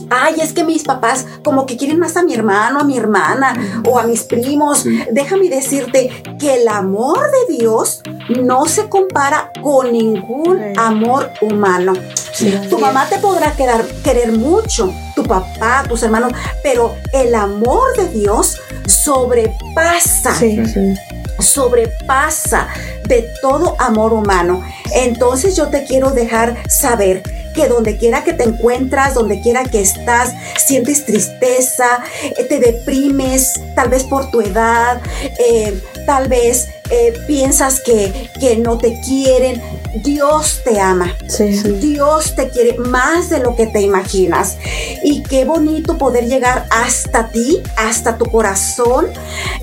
Ay, 0.10 0.36
es 0.42 0.54
que 0.54 0.64
mis 0.64 0.84
papás 0.84 1.26
como 1.44 1.66
que 1.66 1.78
quieren 1.78 2.00
más 2.00 2.18
a 2.18 2.24
mi 2.24 2.34
hermano, 2.34 2.80
a 2.80 2.84
mi 2.84 2.98
hermana 2.98 3.54
o 3.88 4.00
a 4.00 4.04
mis 4.04 4.24
primos. 4.24 4.80
Sí. 4.80 5.04
Déjame 5.12 5.50
decirte 5.50 6.10
que 6.40 6.56
el 6.56 6.68
amor 6.68 7.20
de 7.48 7.58
Dios 7.58 8.02
no 8.30 8.66
se 8.66 8.90
compara 8.90 9.52
con 9.62 9.92
ningún 9.92 10.58
Sí. 10.58 10.74
amor 10.78 11.30
humano. 11.42 11.94
Sí. 12.34 12.52
Tu 12.70 12.78
mamá 12.80 13.08
te 13.10 13.20
podrá 13.20 13.52
quedar, 13.56 13.86
querer 14.04 14.32
mucho, 14.32 14.94
tu 15.16 15.24
papá, 15.24 15.84
tus 15.88 16.02
hermanos, 16.04 16.34
pero 16.64 16.96
el 17.14 17.36
amor 17.36 17.96
de 17.98 18.10
Dios 18.10 18.60
sobrepasa, 18.88 20.36
Sí. 20.36 20.60
Sí. 20.66 20.94
sobrepasa 21.40 22.68
de 23.08 23.28
todo 23.42 23.76
amor 23.80 24.14
humano. 24.14 24.64
Entonces 24.94 25.56
yo 25.56 25.68
te 25.70 25.84
quiero 25.84 26.12
dejar 26.12 26.56
saber 26.70 27.24
que 27.54 27.68
donde 27.68 27.98
quiera 27.98 28.24
que 28.24 28.34
te 28.34 28.44
encuentras, 28.44 29.14
donde 29.14 29.40
quiera 29.42 29.64
que 29.64 29.80
estás, 29.82 30.34
sientes 30.58 31.06
tristeza, 31.06 32.00
eh, 32.38 32.44
te 32.46 32.60
deprimes, 32.60 33.62
tal 33.76 33.90
vez 33.90 34.04
por 34.04 34.32
tu 34.32 34.42
edad, 34.42 35.00
eh, 35.40 35.80
tal 36.06 36.28
vez 36.28 36.68
eh, 36.90 37.14
piensas 37.28 37.82
que, 37.82 38.30
que 38.40 38.58
no 38.58 38.78
te 38.78 39.00
quieren, 39.02 39.62
Dios 40.04 40.62
te 40.64 40.80
ama. 40.80 41.16
Sí. 41.28 41.46
Dios 41.80 42.36
te 42.36 42.50
quiere 42.50 42.78
más 42.78 43.30
de 43.30 43.40
lo 43.40 43.56
que 43.56 43.68
te 43.68 43.82
imaginas. 43.82 44.58
Y 45.04 45.24
qué 45.24 45.46
bonito 45.46 45.98
poder 45.98 46.28
llegar 46.28 46.66
hasta 46.72 47.30
ti, 47.30 47.62
hasta 47.78 48.18
tu 48.18 48.26
corazón 48.26 49.08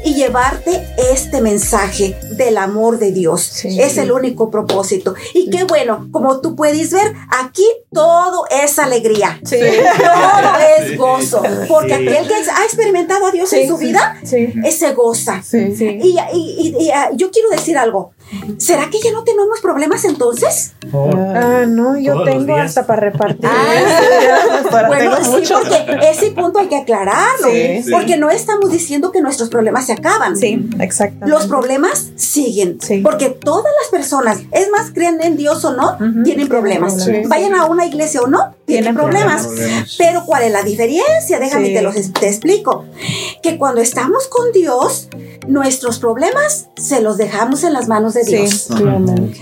y 0.05 0.15
llevarte 0.15 0.87
este 1.13 1.41
mensaje 1.41 2.17
del 2.33 2.59
amor 2.59 2.99
de 2.99 3.13
Dios. 3.13 3.43
Sí. 3.43 3.81
es 3.81 3.99
el 3.99 4.13
único 4.13 4.51
propósito. 4.51 5.15
Y 5.35 5.51
qué 5.51 5.65
bueno, 5.65 6.09
como 6.13 6.41
tú 6.41 6.57
puedes 6.57 6.91
ver, 6.93 7.13
aquí 7.39 7.67
todo 7.93 8.45
es 8.51 8.79
alegría. 8.79 9.39
Sí. 9.45 9.57
Todo 10.01 10.53
es 10.79 10.97
gozo. 10.97 11.43
Porque 11.69 11.97
Sí. 11.99 12.09
aquel 12.09 12.29
que 12.29 12.35
ha 12.35 12.65
experimentado 12.65 13.27
a 13.27 13.31
Dios 13.31 13.53
en 13.53 13.69
su 13.69 13.77
vida, 13.77 14.17
Sí. 14.25 14.53
se 14.71 14.93
goza. 14.93 15.43
Sí. 15.43 15.75
Sí. 15.77 15.99
Y, 16.03 16.17
y- 16.35 16.57
y- 16.59 16.85
y, 16.87 16.91
ah, 16.91 17.11
yo 17.15 17.31
quiero 17.31 17.51
decir 17.51 17.77
algo. 17.79 18.13
¿Será 18.59 18.89
que 18.91 18.99
ya 19.03 19.13
no 19.13 19.25
tenemos 19.25 19.61
problemas 19.61 20.05
entonces? 20.05 20.73
Oh, 20.93 21.11
Ah, 21.15 21.65
no, 21.67 21.99
yo 21.99 22.23
tengo 22.25 22.55
hasta 22.57 22.87
para 22.87 23.01
repartir. 23.01 23.49
Para 24.71 24.89
Bueno, 24.89 25.17
tengo 25.17 25.25
sí, 25.25 25.31
mucho. 25.31 25.55
porque 25.61 26.11
ese 26.11 26.31
punto 26.31 26.59
hay 26.59 26.69
que 26.69 26.77
aclararlo, 26.77 27.49
Sí, 27.51 27.83
sí. 27.85 27.91
porque 27.91 28.17
no 28.17 28.31
estamos 28.31 28.71
diciendo 28.71 29.11
que 29.13 29.21
nuestros 29.21 29.49
problemas 29.49 29.87
se 29.87 29.93
acaban. 29.95 30.37
Sí, 30.37 30.69
exactamente. 30.79 31.29
Los 31.29 31.47
problemas 31.47 32.11
siguen, 32.17 32.79
Sí. 32.81 32.99
porque 33.03 33.31
todas 33.31 33.73
las 33.83 33.91
personas, 33.91 34.39
es 34.53 34.71
más, 34.71 34.91
creen 34.93 35.21
en 35.23 35.37
Dios 35.37 35.65
o 35.65 35.75
no, 35.75 35.97
tienen 36.25 36.49
problemas. 36.49 37.07
Vayan 37.29 37.55
a 37.55 37.67
una 37.67 37.87
iglesia 37.87 38.21
o 38.23 38.27
no, 38.27 38.55
tienen 38.67 38.95
Tienen 38.95 38.95
problemas. 38.95 39.47
problemas. 39.47 39.95
Pero 39.99 40.25
¿cuál 40.25 40.43
es 40.45 40.53
la 40.53 40.63
diferencia? 40.63 41.39
Déjame 41.41 41.69
Sí. 41.69 41.75
te 41.75 41.83
los 41.83 41.95
te 42.13 42.29
explico. 42.29 42.85
Que 43.43 43.59
cuando 43.59 43.81
estamos 43.81 44.29
con 44.29 44.53
Dios, 44.53 45.09
nuestros 45.47 45.99
problemas 45.99 46.69
se 46.77 47.01
los 47.01 47.17
dejamos 47.17 47.65
en 47.65 47.73
las 47.73 47.89
manos 47.89 48.15
de 48.15 48.20
Sí, 48.25 48.37
Dios. 48.37 48.69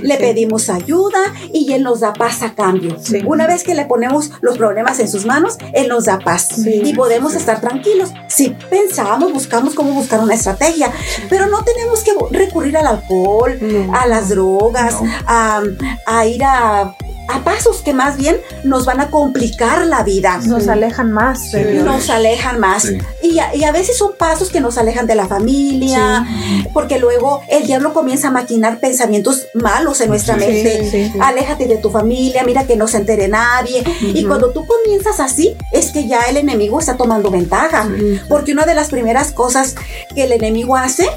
Le 0.00 0.16
pedimos 0.16 0.68
ayuda 0.70 1.18
y 1.52 1.72
Él 1.72 1.82
nos 1.82 2.00
da 2.00 2.12
paz 2.12 2.42
a 2.42 2.54
cambio. 2.54 2.96
Sí. 3.02 3.20
Una 3.26 3.46
vez 3.46 3.62
que 3.64 3.74
le 3.74 3.84
ponemos 3.86 4.30
los 4.40 4.56
problemas 4.58 4.98
en 5.00 5.08
sus 5.08 5.26
manos, 5.26 5.56
Él 5.74 5.88
nos 5.88 6.04
da 6.06 6.18
paz 6.18 6.48
Sí. 6.56 6.82
y 6.84 6.94
podemos 6.94 7.34
estar 7.34 7.60
tranquilos. 7.60 8.10
Si 8.28 8.50
pensamos, 8.70 9.32
buscamos 9.32 9.74
cómo 9.74 9.92
buscar 9.92 10.20
una 10.20 10.34
estrategia, 10.34 10.90
pero 11.28 11.46
no 11.46 11.62
tenemos 11.64 12.00
que 12.02 12.12
recurrir 12.30 12.76
al 12.76 12.86
alcohol, 12.86 13.58
No. 13.60 13.94
a 13.96 14.06
las 14.06 14.28
drogas, 14.30 15.00
No. 15.02 15.10
a, 15.26 15.62
a 16.06 16.26
ir 16.26 16.42
a, 16.44 16.94
a 17.28 17.44
pasos 17.44 17.82
que 17.82 17.92
más 17.94 18.16
bien 18.16 18.36
nos 18.64 18.84
van 18.86 19.00
a 19.00 19.08
complicar 19.10 19.86
la 19.86 20.02
vida. 20.02 20.40
Nos 20.46 20.66
alejan 20.68 21.12
más 21.12 21.50
Sí. 21.50 21.58
Nos 21.84 22.10
alejan 22.10 22.58
más. 22.58 22.82
Sí. 22.84 22.98
Y, 23.22 23.38
a, 23.38 23.54
y 23.54 23.64
a 23.64 23.72
veces 23.72 23.96
son 23.98 24.12
pasos 24.18 24.50
que 24.50 24.60
nos 24.60 24.78
alejan 24.78 25.06
de 25.06 25.14
la 25.14 25.26
familia, 25.26 26.26
porque 26.72 26.98
luego 26.98 27.42
el 27.48 27.66
diablo 27.66 27.92
comienza 27.92 28.28
a 28.28 28.30
maquinar 28.30 28.80
pensamientos 28.80 29.46
malos 29.54 30.00
en 30.00 30.08
nuestra 30.10 30.34
Sí, 30.34 30.40
mente. 30.40 30.90
sí, 30.90 31.10
sí. 31.12 31.18
Aléjate 31.20 31.66
de 31.66 31.76
tu 31.76 31.90
familia, 31.90 32.42
mira 32.44 32.64
que 32.66 32.76
no 32.76 32.88
se 32.88 32.96
entere 32.98 33.28
nadie. 33.28 33.84
Y 34.00 34.24
cuando 34.24 34.50
tú 34.50 34.66
comienzas 34.66 35.20
así, 35.20 35.56
es 35.72 35.90
que 35.90 36.08
ya 36.08 36.20
el 36.28 36.36
enemigo 36.38 36.80
está 36.80 36.96
tomando 36.96 37.30
ventaja. 37.30 37.88
Porque 38.28 38.52
una 38.52 38.64
de 38.64 38.74
las 38.74 38.88
primeras 38.88 39.32
cosas 39.32 39.74
que 40.14 40.24
el 40.24 40.32
enemigo 40.32 40.76
hace 40.76 41.08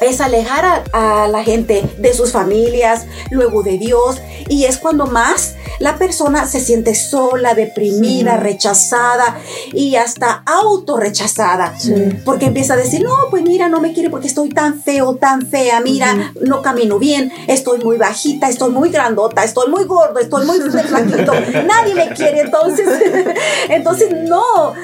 es 0.00 0.20
alejar 0.20 0.84
a, 0.92 1.24
a 1.24 1.28
la 1.28 1.42
gente 1.44 1.82
de 1.98 2.12
sus 2.14 2.32
familias, 2.32 3.06
luego 3.30 3.62
de 3.62 3.78
Dios, 3.78 4.20
y 4.48 4.64
es 4.64 4.78
cuando 4.78 5.06
más 5.06 5.54
la 5.80 5.96
persona 5.96 6.46
se 6.46 6.60
siente 6.60 6.94
sola, 6.94 7.54
deprimida, 7.54 8.34
Sí. 8.36 8.40
rechazada 8.42 9.38
y 9.72 9.96
hasta 9.96 10.42
autorrechazada. 10.46 11.78
Sí. 11.78 11.92
Porque 12.24 12.46
empieza 12.46 12.74
a 12.74 12.76
decir, 12.76 13.02
no, 13.02 13.14
pues 13.30 13.42
mira, 13.42 13.68
no 13.68 13.80
me 13.80 13.92
quiere 13.92 14.10
porque 14.10 14.28
estoy 14.28 14.50
tan 14.50 14.80
feo, 14.80 15.16
tan 15.16 15.42
fea, 15.46 15.80
mira, 15.80 16.32
no 16.40 16.62
camino 16.62 16.98
bien, 16.98 17.32
estoy 17.48 17.78
muy 17.82 17.96
bajita, 17.96 18.48
estoy 18.48 18.70
muy 18.70 18.90
grandota, 18.90 19.42
estoy 19.44 19.68
muy 19.70 19.84
gordo, 19.84 20.18
estoy 20.20 20.46
muy 20.46 20.58
flaquito, 20.88 21.32
nadie 21.66 21.94
me 21.94 22.08
quiere, 22.14 22.40
entonces, 22.42 22.86
entonces 23.68 24.10
no, 24.28 24.74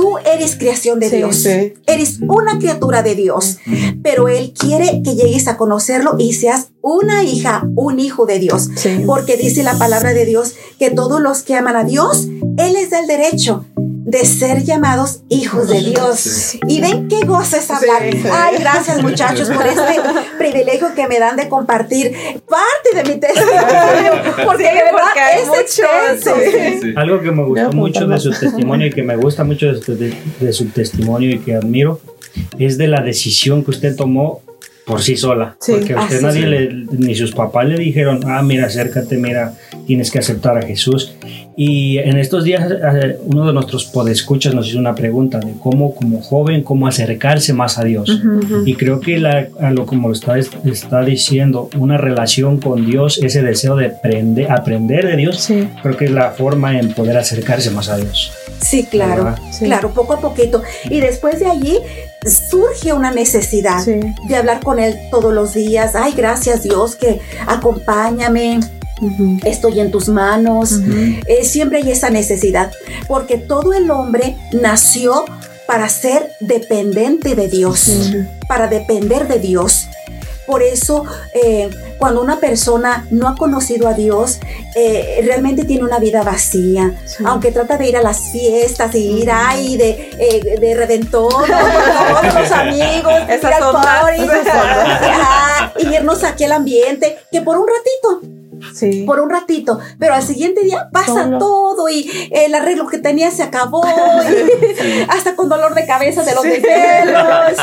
tú 0.00 0.16
eres 0.24 0.56
creación 0.56 0.98
de 1.00 1.10
Sí, 1.10 1.16
Dios, 1.16 1.36
sí. 1.36 1.74
eres 1.86 2.20
una 2.26 2.58
criatura 2.58 3.02
de 3.02 3.14
Dios, 3.14 3.58
pero 4.02 4.28
Él 4.28 4.54
quiere 4.58 5.02
que 5.04 5.14
llegues 5.14 5.46
a 5.48 5.56
conocerlo 5.56 6.16
y 6.18 6.32
seas 6.32 6.68
una 6.82 7.22
hija, 7.24 7.68
un 7.76 8.00
hijo 8.00 8.24
de 8.24 8.38
Dios, 8.38 8.70
Sí. 8.76 9.02
porque 9.06 9.36
dice 9.36 9.62
la 9.62 9.74
palabra 9.74 10.14
de 10.14 10.24
Dios 10.24 10.54
que 10.78 10.90
todos 10.90 11.20
los 11.20 11.42
que 11.42 11.54
aman 11.54 11.76
a 11.76 11.84
Dios, 11.84 12.26
Él 12.56 12.72
les 12.72 12.88
da 12.90 13.00
el 13.00 13.06
derecho 13.06 13.66
de 14.10 14.24
ser 14.24 14.64
llamados 14.64 15.20
hijos 15.28 15.68
de 15.68 15.80
Dios. 15.80 16.18
Sí. 16.18 16.60
Y 16.66 16.80
ven 16.80 17.06
qué 17.08 17.20
gozo 17.24 17.56
es 17.56 17.70
hablar. 17.70 18.02
Sí. 18.10 18.22
Ay, 18.32 18.56
gracias 18.58 19.00
muchachos 19.02 19.48
por 19.50 19.64
este 19.66 20.00
privilegio 20.38 20.88
que 20.94 21.06
me 21.06 21.18
dan 21.20 21.36
de 21.36 21.48
compartir 21.48 22.12
parte 22.48 23.02
de 23.02 23.14
mi 23.14 23.20
testimonio, 23.20 24.12
porque 24.44 24.64
de 24.64 24.72
verdad 24.72 25.14
es 25.36 25.60
extenso. 25.60 26.98
Algo 26.98 27.20
que 27.20 27.30
me 27.30 27.44
gustó 27.44 27.72
mucho 27.72 28.06
de 28.06 28.18
su 28.18 28.30
testimonio 28.32 28.88
y 28.88 28.90
que 28.90 29.02
me 29.02 29.16
gusta 29.16 29.44
mucho 29.44 29.66
de, 29.72 29.80
su- 29.80 29.96
de- 29.96 30.14
de 30.40 30.52
su 30.52 30.66
testimonio 30.66 31.30
y 31.30 31.38
que 31.38 31.54
admiro 31.54 32.00
es 32.58 32.78
de 32.78 32.88
la 32.88 33.00
decisión 33.02 33.64
que 33.64 33.70
usted 33.70 33.94
tomó 33.96 34.42
por 34.90 35.02
sí 35.02 35.16
sola. 35.16 35.56
Sí, 35.60 35.72
porque 35.72 35.94
a 35.94 36.00
usted 36.02 36.16
así 36.16 36.24
nadie 36.24 36.46
le, 36.46 36.74
ni 36.98 37.14
sus 37.14 37.32
papás 37.32 37.66
le 37.68 37.76
dijeron, 37.78 38.20
ah, 38.26 38.42
mira, 38.42 38.66
acércate, 38.66 39.16
mira, 39.16 39.54
tienes 39.86 40.10
que 40.10 40.18
aceptar 40.18 40.58
a 40.58 40.62
Jesús. 40.62 41.14
Y 41.56 41.98
en 41.98 42.16
estos 42.16 42.44
días 42.44 42.70
eh, 42.70 43.18
uno 43.26 43.46
de 43.46 43.52
nuestros 43.52 43.84
podescuchas 43.84 44.54
nos 44.54 44.68
hizo 44.68 44.78
una 44.78 44.94
pregunta 44.94 45.38
de 45.40 45.52
cómo 45.60 45.94
como 45.94 46.20
joven, 46.22 46.62
cómo 46.62 46.86
acercarse 46.86 47.52
más 47.52 47.76
a 47.78 47.84
Dios. 47.84 48.20
Y 48.64 48.74
creo 48.74 49.00
que 49.00 49.18
la, 49.18 49.48
a 49.60 49.70
lo 49.70 49.84
como 49.86 50.08
lo 50.08 50.14
está, 50.14 50.38
está 50.38 51.02
diciendo, 51.04 51.68
una 51.76 51.98
relación 51.98 52.58
con 52.60 52.86
Dios, 52.86 53.18
ese 53.22 53.42
deseo 53.42 53.76
de 53.76 53.86
aprender, 53.86 54.50
aprender 54.50 55.06
de 55.06 55.16
Dios, 55.16 55.40
Sí. 55.40 55.68
creo 55.82 55.96
que 55.96 56.06
es 56.06 56.10
la 56.12 56.30
forma 56.30 56.78
en 56.78 56.92
poder 56.92 57.16
acercarse 57.18 57.70
más 57.70 57.88
a 57.88 57.96
Dios. 57.98 58.32
Sí, 58.60 58.84
claro, 58.84 59.34
claro, 59.58 59.92
poco 59.92 60.14
a 60.14 60.20
poquito. 60.20 60.62
Y 60.84 61.00
después 61.00 61.40
de 61.40 61.46
allí 61.46 61.78
surge 62.50 62.92
una 62.92 63.10
necesidad 63.10 63.82
Sí. 63.84 64.00
de 64.28 64.36
hablar 64.36 64.60
con 64.62 64.78
Él 64.78 64.98
todos 65.10 65.32
los 65.32 65.54
días. 65.54 65.94
Ay, 65.94 66.12
gracias 66.16 66.62
Dios 66.62 66.94
que 66.96 67.20
acompáñame, 67.46 68.60
estoy 69.44 69.80
en 69.80 69.90
tus 69.90 70.08
manos. 70.08 70.80
Eh, 71.26 71.44
siempre 71.44 71.78
hay 71.78 71.90
esa 71.90 72.10
necesidad, 72.10 72.70
porque 73.08 73.38
todo 73.38 73.72
el 73.72 73.90
hombre 73.90 74.36
nació 74.52 75.24
para 75.66 75.88
ser 75.88 76.32
dependiente 76.40 77.34
de 77.34 77.48
Dios, 77.48 78.12
para 78.48 78.66
depender 78.66 79.28
de 79.28 79.38
Dios. 79.38 79.88
Por 80.50 80.64
eso, 80.64 81.04
eh, 81.32 81.70
cuando 81.96 82.20
una 82.20 82.40
persona 82.40 83.06
no 83.12 83.28
ha 83.28 83.36
conocido 83.36 83.86
a 83.86 83.94
Dios, 83.94 84.40
eh, 84.74 85.20
realmente 85.24 85.64
tiene 85.64 85.84
una 85.84 86.00
vida 86.00 86.24
vacía. 86.24 87.00
Sí. 87.06 87.22
Aunque 87.24 87.52
trata 87.52 87.76
de 87.76 87.88
ir 87.88 87.96
a 87.96 88.02
las 88.02 88.32
fiestas 88.32 88.92
y 88.96 89.20
ir 89.20 89.30
ahí 89.30 89.76
de, 89.76 90.10
eh, 90.18 90.58
de 90.58 90.74
redentor, 90.74 91.32
con 91.32 91.46
todos 91.46 92.34
los 92.34 92.50
amigos, 92.50 93.12
ir 93.28 93.46
al 93.46 93.72
party, 93.72 94.22
y 95.88 95.94
irnos 95.94 96.24
aquí 96.24 96.42
al 96.42 96.52
ambiente, 96.52 97.20
que 97.30 97.42
por 97.42 97.56
un 97.56 97.66
ratito, 97.68 98.39
Sí. 98.74 99.04
por 99.06 99.20
un 99.20 99.30
ratito, 99.30 99.78
pero 99.98 100.14
al 100.14 100.22
siguiente 100.22 100.62
día 100.62 100.88
pasa 100.92 101.24
Solo. 101.24 101.38
todo 101.38 101.88
y 101.88 102.10
el 102.32 102.54
arreglo 102.54 102.86
que 102.86 102.98
tenía 102.98 103.30
se 103.30 103.42
acabó, 103.42 103.82
y 103.84 105.02
hasta 105.08 105.34
con 105.36 105.48
dolor 105.48 105.74
de 105.74 105.86
cabeza 105.86 106.22
de 106.22 106.34
los 106.34 106.42
Sí. 106.42 106.48
desvelos, 106.50 107.58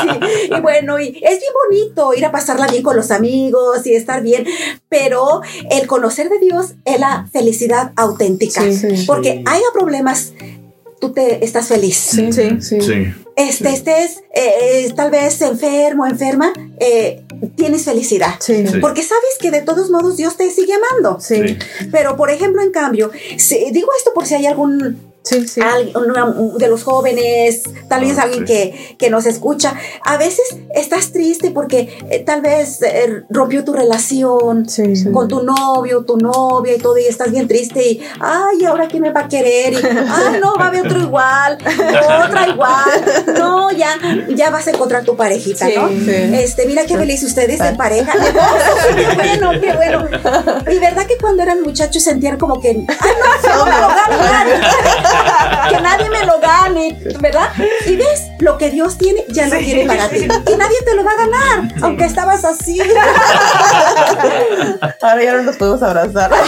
y, 0.50 0.54
y 0.54 0.60
bueno, 0.60 0.98
y 0.98 1.06
es 1.08 1.38
bien 1.40 1.52
bonito 1.68 2.14
ir 2.14 2.24
a 2.24 2.30
pasarla 2.32 2.66
bien 2.66 2.82
con 2.82 2.96
los 2.96 3.10
amigos 3.10 3.86
y 3.86 3.94
estar 3.94 4.22
bien, 4.22 4.46
pero 4.88 5.42
el 5.70 5.86
conocer 5.86 6.28
de 6.28 6.38
Dios 6.38 6.74
es 6.84 6.98
la 7.00 7.26
felicidad 7.32 7.92
auténtica, 7.96 8.60
Sí, 8.72 9.04
porque 9.06 9.42
haya 9.46 9.64
problemas, 9.72 10.32
tú 11.00 11.12
te 11.12 11.44
estás 11.44 11.68
feliz. 11.68 11.96
Sí, 11.96 12.32
sí, 12.32 12.60
sí. 12.60 12.80
Sí. 12.80 13.06
Este, 13.36 13.70
estés 13.70 14.18
eh, 14.34 14.50
eh, 14.84 14.92
tal 14.96 15.10
vez 15.12 15.40
enfermo, 15.42 16.06
enferma, 16.06 16.52
eh, 16.80 17.22
tienes 17.54 17.84
felicidad. 17.84 18.34
Sí. 18.40 18.66
Sí. 18.66 18.78
Porque 18.80 19.02
sabes 19.02 19.36
que 19.40 19.50
de 19.52 19.62
todos 19.62 19.90
modos 19.90 20.16
Dios 20.16 20.36
te 20.36 20.50
sigue 20.50 20.72
amando. 20.74 21.20
Sí. 21.20 21.36
Sí. 21.46 21.58
Pero, 21.92 22.16
por 22.16 22.30
ejemplo, 22.30 22.62
en 22.62 22.72
cambio, 22.72 23.10
si- 23.36 23.70
digo 23.70 23.88
esto 23.96 24.12
por 24.12 24.26
si 24.26 24.34
hay 24.34 24.46
algún 24.46 25.07
Sí, 25.22 25.46
sí. 25.46 25.60
al- 25.60 25.92
una- 25.94 26.34
de 26.56 26.68
los 26.68 26.84
jóvenes, 26.84 27.64
tal 27.88 28.00
vez 28.00 28.16
Ah, 28.18 28.22
alguien 28.22 28.46
sí. 28.46 28.52
que, 28.52 28.96
que 28.98 29.10
nos 29.10 29.26
escucha. 29.26 29.74
A 30.04 30.16
veces 30.16 30.56
estás 30.74 31.12
triste 31.12 31.50
porque 31.50 31.98
eh, 32.10 32.20
tal 32.24 32.40
vez 32.40 32.80
eh, 32.82 33.24
rompió 33.28 33.62
tu 33.62 33.74
relación 33.74 34.66
Sí, 34.68 34.96
sí. 34.96 35.10
con 35.12 35.28
tu 35.28 35.42
novio, 35.42 36.04
tu 36.04 36.16
novia 36.16 36.74
y 36.76 36.78
todo, 36.78 36.96
y 36.96 37.04
estás 37.04 37.30
bien 37.30 37.46
triste 37.46 37.82
y, 37.86 38.00
ay, 38.20 38.64
¿ahora 38.64 38.88
quién 38.88 39.02
me 39.02 39.10
va 39.12 39.20
a 39.22 39.28
querer? 39.28 39.74
Y, 39.74 39.76
ay, 39.76 40.40
no, 40.40 40.54
va 40.56 40.66
a 40.66 40.68
haber 40.68 40.86
otro 40.86 40.98
igual, 41.00 41.58
otra 42.26 42.48
igual. 42.48 43.04
No, 43.38 43.70
ya, 43.72 43.98
ya 44.34 44.48
vas 44.50 44.66
a 44.66 44.70
encontrar 44.70 45.04
tu 45.04 45.14
parejita, 45.16 45.66
Sí, 45.66 45.74
¿no? 45.76 45.88
sí. 45.88 46.10
Este, 46.34 46.64
mira 46.66 46.86
qué 46.86 46.96
feliz 46.96 47.22
ustedes 47.22 47.58
de 47.58 47.72
pareja. 47.74 48.12
qué 48.96 49.14
bueno, 49.14 49.50
qué 49.60 49.72
bueno. 49.74 50.06
Y 50.70 50.78
verdad 50.78 51.06
que 51.06 51.18
cuando 51.18 51.42
eran 51.42 51.60
muchachos 51.62 52.02
sentían 52.02 52.38
como 52.38 52.60
que, 52.60 52.70
ay, 52.70 52.76
no, 52.78 52.84
que 53.68 55.07
que 55.70 55.80
nadie 55.80 56.08
me 56.10 56.24
lo 56.24 56.40
gane, 56.40 56.98
¿verdad? 57.20 57.50
Y 57.86 57.96
ves, 57.96 58.28
lo 58.38 58.58
que 58.58 58.70
Dios 58.70 58.98
tiene 58.98 59.24
ya 59.28 59.46
no 59.46 59.56
tiene 59.58 59.86
para 59.86 60.08
ti. 60.08 60.24
Y 60.24 60.56
nadie 60.56 60.76
te 60.84 60.94
lo 60.94 61.04
va 61.04 61.12
a 61.12 61.16
ganar, 61.16 61.74
aunque 61.82 62.04
estabas 62.04 62.44
así. 62.44 62.80
Ahora 65.02 65.22
ya 65.22 65.32
no 65.34 65.42
nos 65.42 65.56
podemos 65.56 65.82
abrazar. 65.82 66.30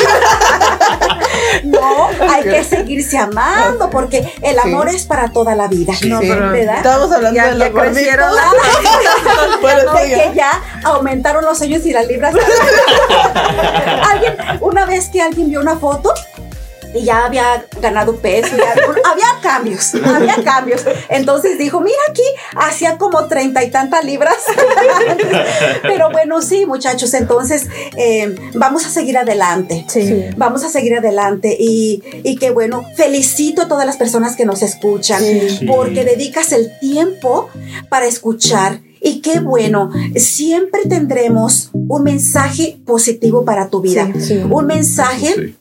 No, 1.64 2.08
hay 2.28 2.42
que 2.42 2.64
seguirse 2.64 3.18
amando 3.18 3.88
porque 3.90 4.32
el 4.42 4.58
amor 4.58 4.88
es 4.88 5.04
para 5.06 5.28
toda 5.28 5.54
la 5.54 5.68
vida. 5.68 5.92
No, 6.06 6.20
pero 6.20 6.50
¿verdad? 6.50 6.76
estábamos 6.78 7.12
hablando 7.12 7.36
Ya- 7.36 7.48
de 7.48 7.54
los 7.56 7.68
crecieron. 7.70 8.32
Bueno, 9.60 9.80
sí, 9.96 10.08
que 10.10 10.32
ya 10.34 10.50
aumentaron 10.84 11.44
los 11.44 11.60
años 11.62 11.84
y 11.86 11.92
las 11.92 12.06
libras. 12.06 12.34
alguien, 14.10 14.36
una 14.60 14.84
vez 14.86 15.08
que 15.08 15.22
alguien 15.22 15.50
vio 15.50 15.60
una 15.60 15.76
foto 15.76 16.12
y 16.94 17.04
ya 17.04 17.24
había 17.26 17.64
ganado 17.80 18.16
peso, 18.16 18.56
ya- 18.56 18.74
había 19.10 19.26
cambios, 19.42 19.94
había 19.94 20.42
cambios. 20.44 20.84
Entonces 21.08 21.58
dijo, 21.58 21.80
mira 21.80 21.98
aquí, 22.08 22.22
hacía 22.56 22.98
como 22.98 23.26
treinta 23.26 23.62
y 23.64 23.70
tantas 23.70 24.04
libras. 24.04 24.36
Pero 25.82 26.10
bueno, 26.10 26.42
sí, 26.42 26.66
muchachos, 26.66 27.14
entonces 27.14 27.66
eh, 27.96 28.34
vamos 28.54 28.84
a 28.86 28.90
seguir 28.90 29.18
adelante. 29.18 29.84
Sí. 29.88 30.24
Vamos 30.36 30.64
a 30.64 30.68
seguir 30.68 30.94
adelante 30.96 31.56
y, 31.58 32.02
y 32.24 32.36
que 32.36 32.50
bueno, 32.50 32.84
felicito 32.96 33.62
a 33.62 33.68
todas 33.68 33.86
las 33.86 33.96
personas 33.96 34.36
que 34.36 34.44
nos 34.44 34.62
escuchan 34.62 35.20
Sí. 35.20 35.66
porque 35.66 36.04
dedicas 36.04 36.52
el 36.52 36.70
tiempo 36.80 37.48
para 37.88 38.06
escuchar. 38.06 38.80
Y 39.02 39.20
qué 39.20 39.40
bueno, 39.40 39.90
siempre 40.16 40.82
tendremos 40.88 41.70
un 41.72 42.02
mensaje 42.02 42.78
positivo 42.84 43.44
para 43.44 43.68
tu 43.68 43.80
vida. 43.80 44.10
Sí, 44.14 44.20
sí. 44.20 44.40
Un 44.50 44.66
mensaje 44.66 45.56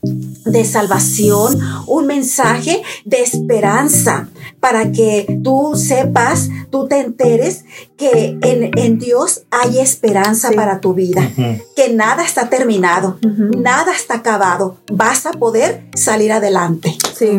de 0.45 0.65
salvación, 0.65 1.57
un 1.87 2.05
mensaje 2.07 2.81
de 3.05 3.21
esperanza 3.21 4.29
para 4.59 4.91
que 4.91 5.39
tú 5.43 5.73
sepas, 5.75 6.49
tú 6.69 6.87
te 6.87 6.99
enteres 6.99 7.63
que 7.97 8.37
en, 8.41 8.71
en 8.77 8.99
Dios 8.99 9.43
hay 9.51 9.79
esperanza 9.79 10.49
Sí. 10.49 10.55
para 10.55 10.79
tu 10.81 10.93
vida, 10.93 11.29
que 11.75 11.93
nada 11.93 12.23
está 12.25 12.49
terminado, 12.49 13.19
nada 13.57 13.93
está 13.93 14.15
acabado, 14.15 14.77
vas 14.91 15.25
a 15.25 15.31
poder 15.31 15.83
salir 15.95 16.31
adelante. 16.31 16.97
Sí, 17.17 17.37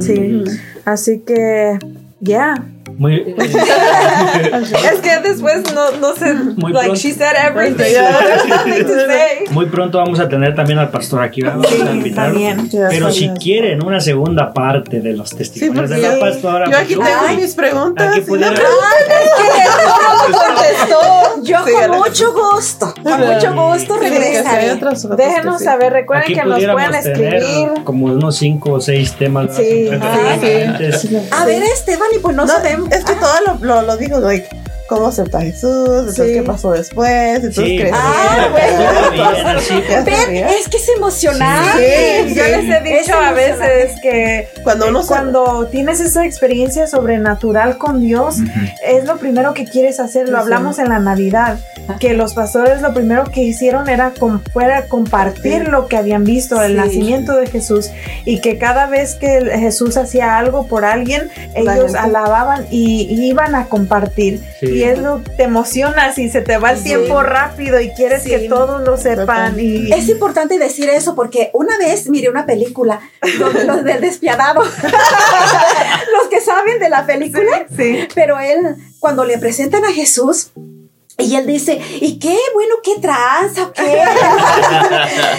sí. 0.00 0.42
Así 0.84 1.18
que, 1.20 1.78
ya. 2.20 2.54
Muy, 2.96 3.14
eh, 3.14 3.36
Es 4.92 5.00
que 5.00 5.16
después 5.28 5.72
no, 5.74 5.92
no 5.92 6.14
sé, 6.14 6.34
Muy 6.34 6.72
like 6.72 6.86
pronto. 6.86 6.94
she 6.96 7.12
said 7.12 7.34
everything. 7.46 7.84
Say. 7.94 9.44
muy 9.50 9.66
pronto 9.66 9.98
vamos 9.98 10.18
a 10.20 10.28
tener 10.28 10.54
también 10.54 10.78
al 10.78 10.90
pastor 10.90 11.22
aquí. 11.22 11.42
Vamos 11.42 11.66
Sí, 11.68 11.80
a 11.80 11.90
invitarlo. 11.92 12.32
también. 12.32 12.68
Pero 12.90 13.10
si 13.10 13.28
quieren 13.30 13.84
una 13.84 14.00
segunda 14.00 14.52
parte 14.52 15.00
de 15.00 15.12
los 15.14 15.30
testimonios 15.30 15.90
de 15.90 15.98
la 15.98 16.14
yo- 16.14 16.20
pastora, 16.20 16.70
Yo 16.70 16.76
aquí 16.78 16.94
tengo 16.94 17.04
Ay. 17.26 17.36
mis 17.36 17.54
preguntas. 17.54 18.16
aquí 18.16 18.22
Yo 21.42 21.56
Sí, 21.66 21.72
con 21.72 21.98
mucho 21.98 22.32
gusto, 22.32 22.94
con 23.02 23.20
mucho 23.20 23.54
gusto 23.54 23.96
regresaré. 23.98 24.76
Déjenos 25.16 25.62
saber, 25.62 25.92
recuerden 25.92 26.24
aquí 26.24 26.34
que 26.34 26.44
nos 26.44 26.64
pueden 26.64 26.94
escribir. 26.94 27.68
como 27.84 28.06
unos 28.06 28.36
cinco 28.36 28.72
o 28.74 28.80
seis 28.80 29.12
temas 29.14 29.48
¿verdad? 29.48 29.62
Sí, 29.62 29.82
diferentes. 29.90 31.08
A 31.32 31.44
ver, 31.44 31.62
Esteban, 31.64 32.08
y 32.14 32.18
pues 32.20 32.36
no, 32.36 32.46
sabemos. 32.46 32.71
Es 32.90 33.04
que 33.04 33.14
todo 33.14 33.34
lo, 33.46 33.54
lo, 33.64 33.82
lo 33.82 33.96
digo, 33.96 34.18
like, 34.18 34.48
cómo 34.94 35.08
acepta 35.08 35.38
a 35.38 35.42
Jesús, 35.42 35.88
entonces 35.88 36.26
Sí. 36.26 36.32
qué 36.34 36.42
pasó 36.42 36.70
después, 36.72 37.36
entonces 37.36 37.64
Sí, 37.64 37.76
creció. 37.78 37.96
Ah, 37.98 38.48
bueno. 38.50 39.58
Es 40.50 40.68
que 40.68 40.76
es 40.76 40.88
emocionante. 40.96 42.24
Sí, 42.28 42.34
Yo 42.34 42.42
les 42.44 42.64
he 42.68 42.80
dicho 42.98 43.14
a 43.14 43.32
veces 43.32 43.92
que 44.00 44.48
Cuando 44.62 44.88
uno 44.88 45.02
se- 45.02 45.08
Cuando 45.08 45.66
tienes 45.70 46.00
esa 46.00 46.24
experiencia 46.24 46.86
sobrenatural 46.86 47.78
con 47.78 48.00
Dios, 48.00 48.36
es 48.86 49.04
lo 49.04 49.16
primero 49.18 49.54
que 49.54 49.64
quieres 49.64 50.00
hacer. 50.00 50.28
Lo 50.28 50.38
Sí. 50.38 50.42
hablamos 50.42 50.78
en 50.78 50.88
la 50.88 50.98
Navidad, 50.98 51.58
que 52.00 52.14
los 52.14 52.34
pastores 52.34 52.80
lo 52.80 52.94
primero 52.94 53.24
que 53.24 53.42
hicieron 53.42 53.88
era, 53.88 54.12
com- 54.18 54.40
fuera 54.52 54.86
compartir 54.86 55.64
Sí. 55.64 55.70
lo 55.70 55.86
que 55.88 55.96
habían 55.96 56.24
visto, 56.24 56.62
el 56.62 56.72
Sí. 56.72 56.76
nacimiento 56.78 57.36
de 57.36 57.46
Jesús, 57.46 57.90
y 58.24 58.40
que 58.40 58.56
cada 58.58 58.86
vez 58.86 59.14
que 59.16 59.40
Jesús 59.58 59.96
hacía 59.96 60.38
algo 60.38 60.66
por 60.66 60.84
alguien, 60.84 61.28
ellos 61.54 61.94
alababan 61.94 62.66
y, 62.70 63.06
y 63.10 63.26
iban 63.28 63.54
a 63.54 63.66
compartir. 63.66 64.40
Sí. 64.60 64.81
Y 64.82 64.84
es 64.88 64.98
lo 64.98 65.20
te 65.36 65.44
emocionas 65.44 66.18
y 66.18 66.28
se 66.28 66.40
te 66.42 66.58
va 66.58 66.72
el 66.72 66.78
Sí. 66.78 66.84
tiempo 66.84 67.22
rápido 67.22 67.80
y 67.80 67.90
quieres 67.90 68.22
Sí. 68.24 68.30
que 68.30 68.38
todos 68.48 68.82
lo 68.82 68.96
sepan. 68.96 69.58
Y, 69.58 69.92
Es 69.92 70.08
importante 70.08 70.58
decir 70.58 70.88
eso 70.90 71.14
porque 71.14 71.50
una 71.54 71.76
vez 71.78 72.08
miré 72.10 72.28
una 72.30 72.46
película, 72.46 73.00
los, 73.38 73.64
los 73.64 73.84
del 73.84 74.00
despiadado, 74.00 74.62
los 74.62 76.28
que 76.30 76.40
saben 76.40 76.78
de 76.78 76.88
la 76.88 77.06
película, 77.06 77.66
sí. 77.76 78.06
pero 78.14 78.38
él, 78.40 78.76
cuando 78.98 79.24
le 79.24 79.38
presentan 79.38 79.84
a 79.84 79.92
Jesús, 79.92 80.50
y 81.18 81.36
él 81.36 81.46
dice, 81.46 81.80
¿y 82.00 82.18
qué? 82.18 82.36
Bueno, 82.54 82.76
¿qué 82.82 82.98
tranza? 83.00 83.64
o 83.64 83.72
¿Qué? 83.72 84.02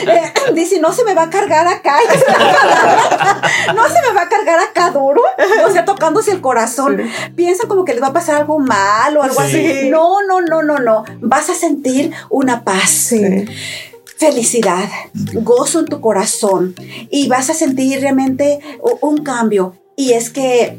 Eh, 0.05 0.33
dice, 0.53 0.79
no 0.79 0.91
se 0.93 1.03
me 1.03 1.13
va 1.13 1.23
a 1.23 1.29
cargar 1.29 1.67
acá. 1.67 1.97
no 3.75 3.87
se 3.87 4.01
me 4.01 4.13
va 4.13 4.23
a 4.23 4.29
cargar 4.29 4.59
acá 4.59 4.91
duro. 4.91 5.21
O 5.67 5.71
sea, 5.71 5.85
tocándose 5.85 6.31
el 6.31 6.41
corazón. 6.41 7.01
Piensa 7.35 7.67
como 7.67 7.85
que 7.85 7.93
les 7.93 8.03
va 8.03 8.07
a 8.07 8.13
pasar 8.13 8.35
algo 8.35 8.59
mal 8.59 9.15
o 9.17 9.23
algo 9.23 9.41
Sí. 9.41 9.65
así. 9.65 9.89
No, 9.89 10.21
no, 10.27 10.41
no, 10.41 10.61
no, 10.61 10.79
no. 10.79 11.05
Vas 11.21 11.49
a 11.49 11.55
sentir 11.55 12.11
una 12.29 12.63
paz 12.63 12.89
Sí. 12.89 13.45
felicidad, 14.17 14.87
gozo 15.33 15.79
en 15.79 15.85
tu 15.85 16.01
corazón 16.01 16.75
y 17.09 17.27
vas 17.29 17.49
a 17.49 17.53
sentir 17.53 17.99
realmente 18.01 18.59
un 19.01 19.23
cambio. 19.23 19.75
Y 19.95 20.13
es 20.13 20.29
que 20.29 20.77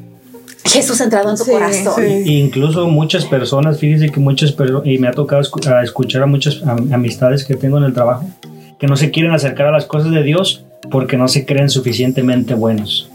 Jesús 0.64 1.00
ha 1.00 1.04
entrado 1.04 1.30
en 1.30 1.36
tu 1.36 1.44
Sí, 1.44 1.50
corazón. 1.50 1.94
sí. 1.96 2.22
Y 2.24 2.38
incluso 2.40 2.88
muchas 2.88 3.24
personas, 3.26 3.78
fíjese 3.78 4.10
que 4.10 4.18
muchas 4.20 4.52
personas, 4.52 4.86
y 4.86 4.98
me 4.98 5.08
ha 5.08 5.12
tocado 5.12 5.42
escuchar 5.42 6.22
a 6.22 6.26
muchas 6.26 6.62
am- 6.66 6.92
amistades 6.92 7.44
que 7.44 7.54
tengo 7.54 7.78
en 7.78 7.84
el 7.84 7.92
trabajo, 7.92 8.24
que 8.78 8.86
no 8.86 8.96
se 8.96 9.10
quieren 9.10 9.32
acercar 9.32 9.66
a 9.68 9.70
las 9.72 9.84
cosas 9.86 10.10
de 10.10 10.22
Dios 10.22 10.64
porque 10.90 11.16
no 11.16 11.28
se 11.28 11.46
creen 11.46 11.70
suficientemente 11.70 12.54
buenos. 12.54 13.08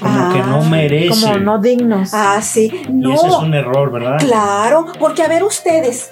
Como 0.00 0.32
que 0.34 0.40
no 0.40 0.62
merecen. 0.68 1.20
Como 1.32 1.38
no 1.38 1.58
dignos. 1.58 2.10
Ah, 2.12 2.40
sí. 2.42 2.70
Y 2.88 2.92
No. 2.92 3.14
ese 3.14 3.26
es 3.28 3.34
un 3.34 3.54
error, 3.54 3.90
¿verdad? 3.92 4.18
Claro, 4.18 4.86
porque 4.98 5.22
a 5.22 5.28
ver 5.28 5.42
ustedes, 5.44 6.10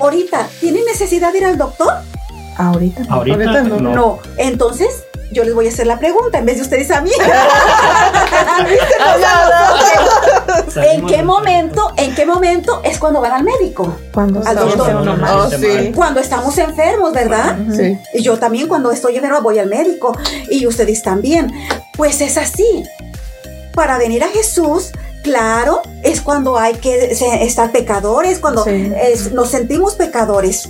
ahorita, 0.00 0.48
¿tienen 0.60 0.84
necesidad 0.84 1.32
de 1.32 1.38
ir 1.38 1.44
al 1.46 1.58
doctor? 1.58 1.92
Ahorita. 2.56 3.04
Ahorita, 3.08 3.36
Ahorita 3.36 3.62
no. 3.64 3.80
no. 3.80 3.94
No. 3.94 4.18
Entonces, 4.38 5.04
yo 5.30 5.44
les 5.44 5.54
voy 5.54 5.66
a 5.66 5.70
hacer 5.70 5.86
la 5.86 5.98
pregunta 5.98 6.38
en 6.38 6.46
vez 6.46 6.56
de 6.56 6.62
ustedes 6.62 6.90
a 6.90 7.00
mí. 7.00 7.10
¿En 10.76 11.06
qué 11.06 11.22
momento, 11.22 11.92
en 11.96 12.14
qué 12.14 12.26
momento 12.26 12.80
es 12.84 12.98
cuando 12.98 13.20
van 13.20 13.32
al 13.32 13.44
médico? 13.44 13.96
Cuando 14.12 14.40
Al 14.40 14.46
estamos 14.48 14.76
doctor. 14.76 14.90
en 14.90 14.96
uno 14.98 15.16
Cuando 15.94 16.20
Oh, 16.20 16.22
sí. 16.22 16.24
estamos 16.24 16.58
enfermos, 16.58 17.12
¿verdad? 17.12 17.56
Sí. 17.74 17.98
Y 18.14 18.22
yo 18.22 18.38
también 18.38 18.68
cuando 18.68 18.90
estoy 18.90 19.16
enferma 19.16 19.40
voy 19.40 19.58
al 19.58 19.68
médico 19.68 20.16
y 20.50 20.66
ustedes 20.66 21.02
también. 21.02 21.50
Pues 21.96 22.20
es 22.20 22.36
así. 22.36 22.84
Para 23.74 23.98
venir 23.98 24.22
a 24.24 24.28
Jesús, 24.28 24.90
claro, 25.22 25.82
es 26.02 26.20
cuando 26.20 26.58
hay 26.58 26.74
que 26.74 27.14
se- 27.14 27.44
estar 27.44 27.70
pecadores, 27.72 28.38
cuando 28.38 28.64
Sí. 28.64 28.92
es- 29.00 29.32
nos 29.32 29.50
sentimos 29.50 29.94
pecadores. 29.94 30.68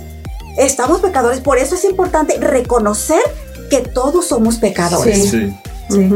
Estamos 0.57 0.99
pecadores, 1.01 1.39
por 1.39 1.57
eso 1.57 1.75
es 1.75 1.83
importante 1.85 2.37
reconocer 2.39 3.21
que 3.71 3.79
todos 3.81 4.27
somos 4.27 4.57
pecadores. 4.57 5.31
Sí. 5.31 5.53
Sí. 5.89 6.09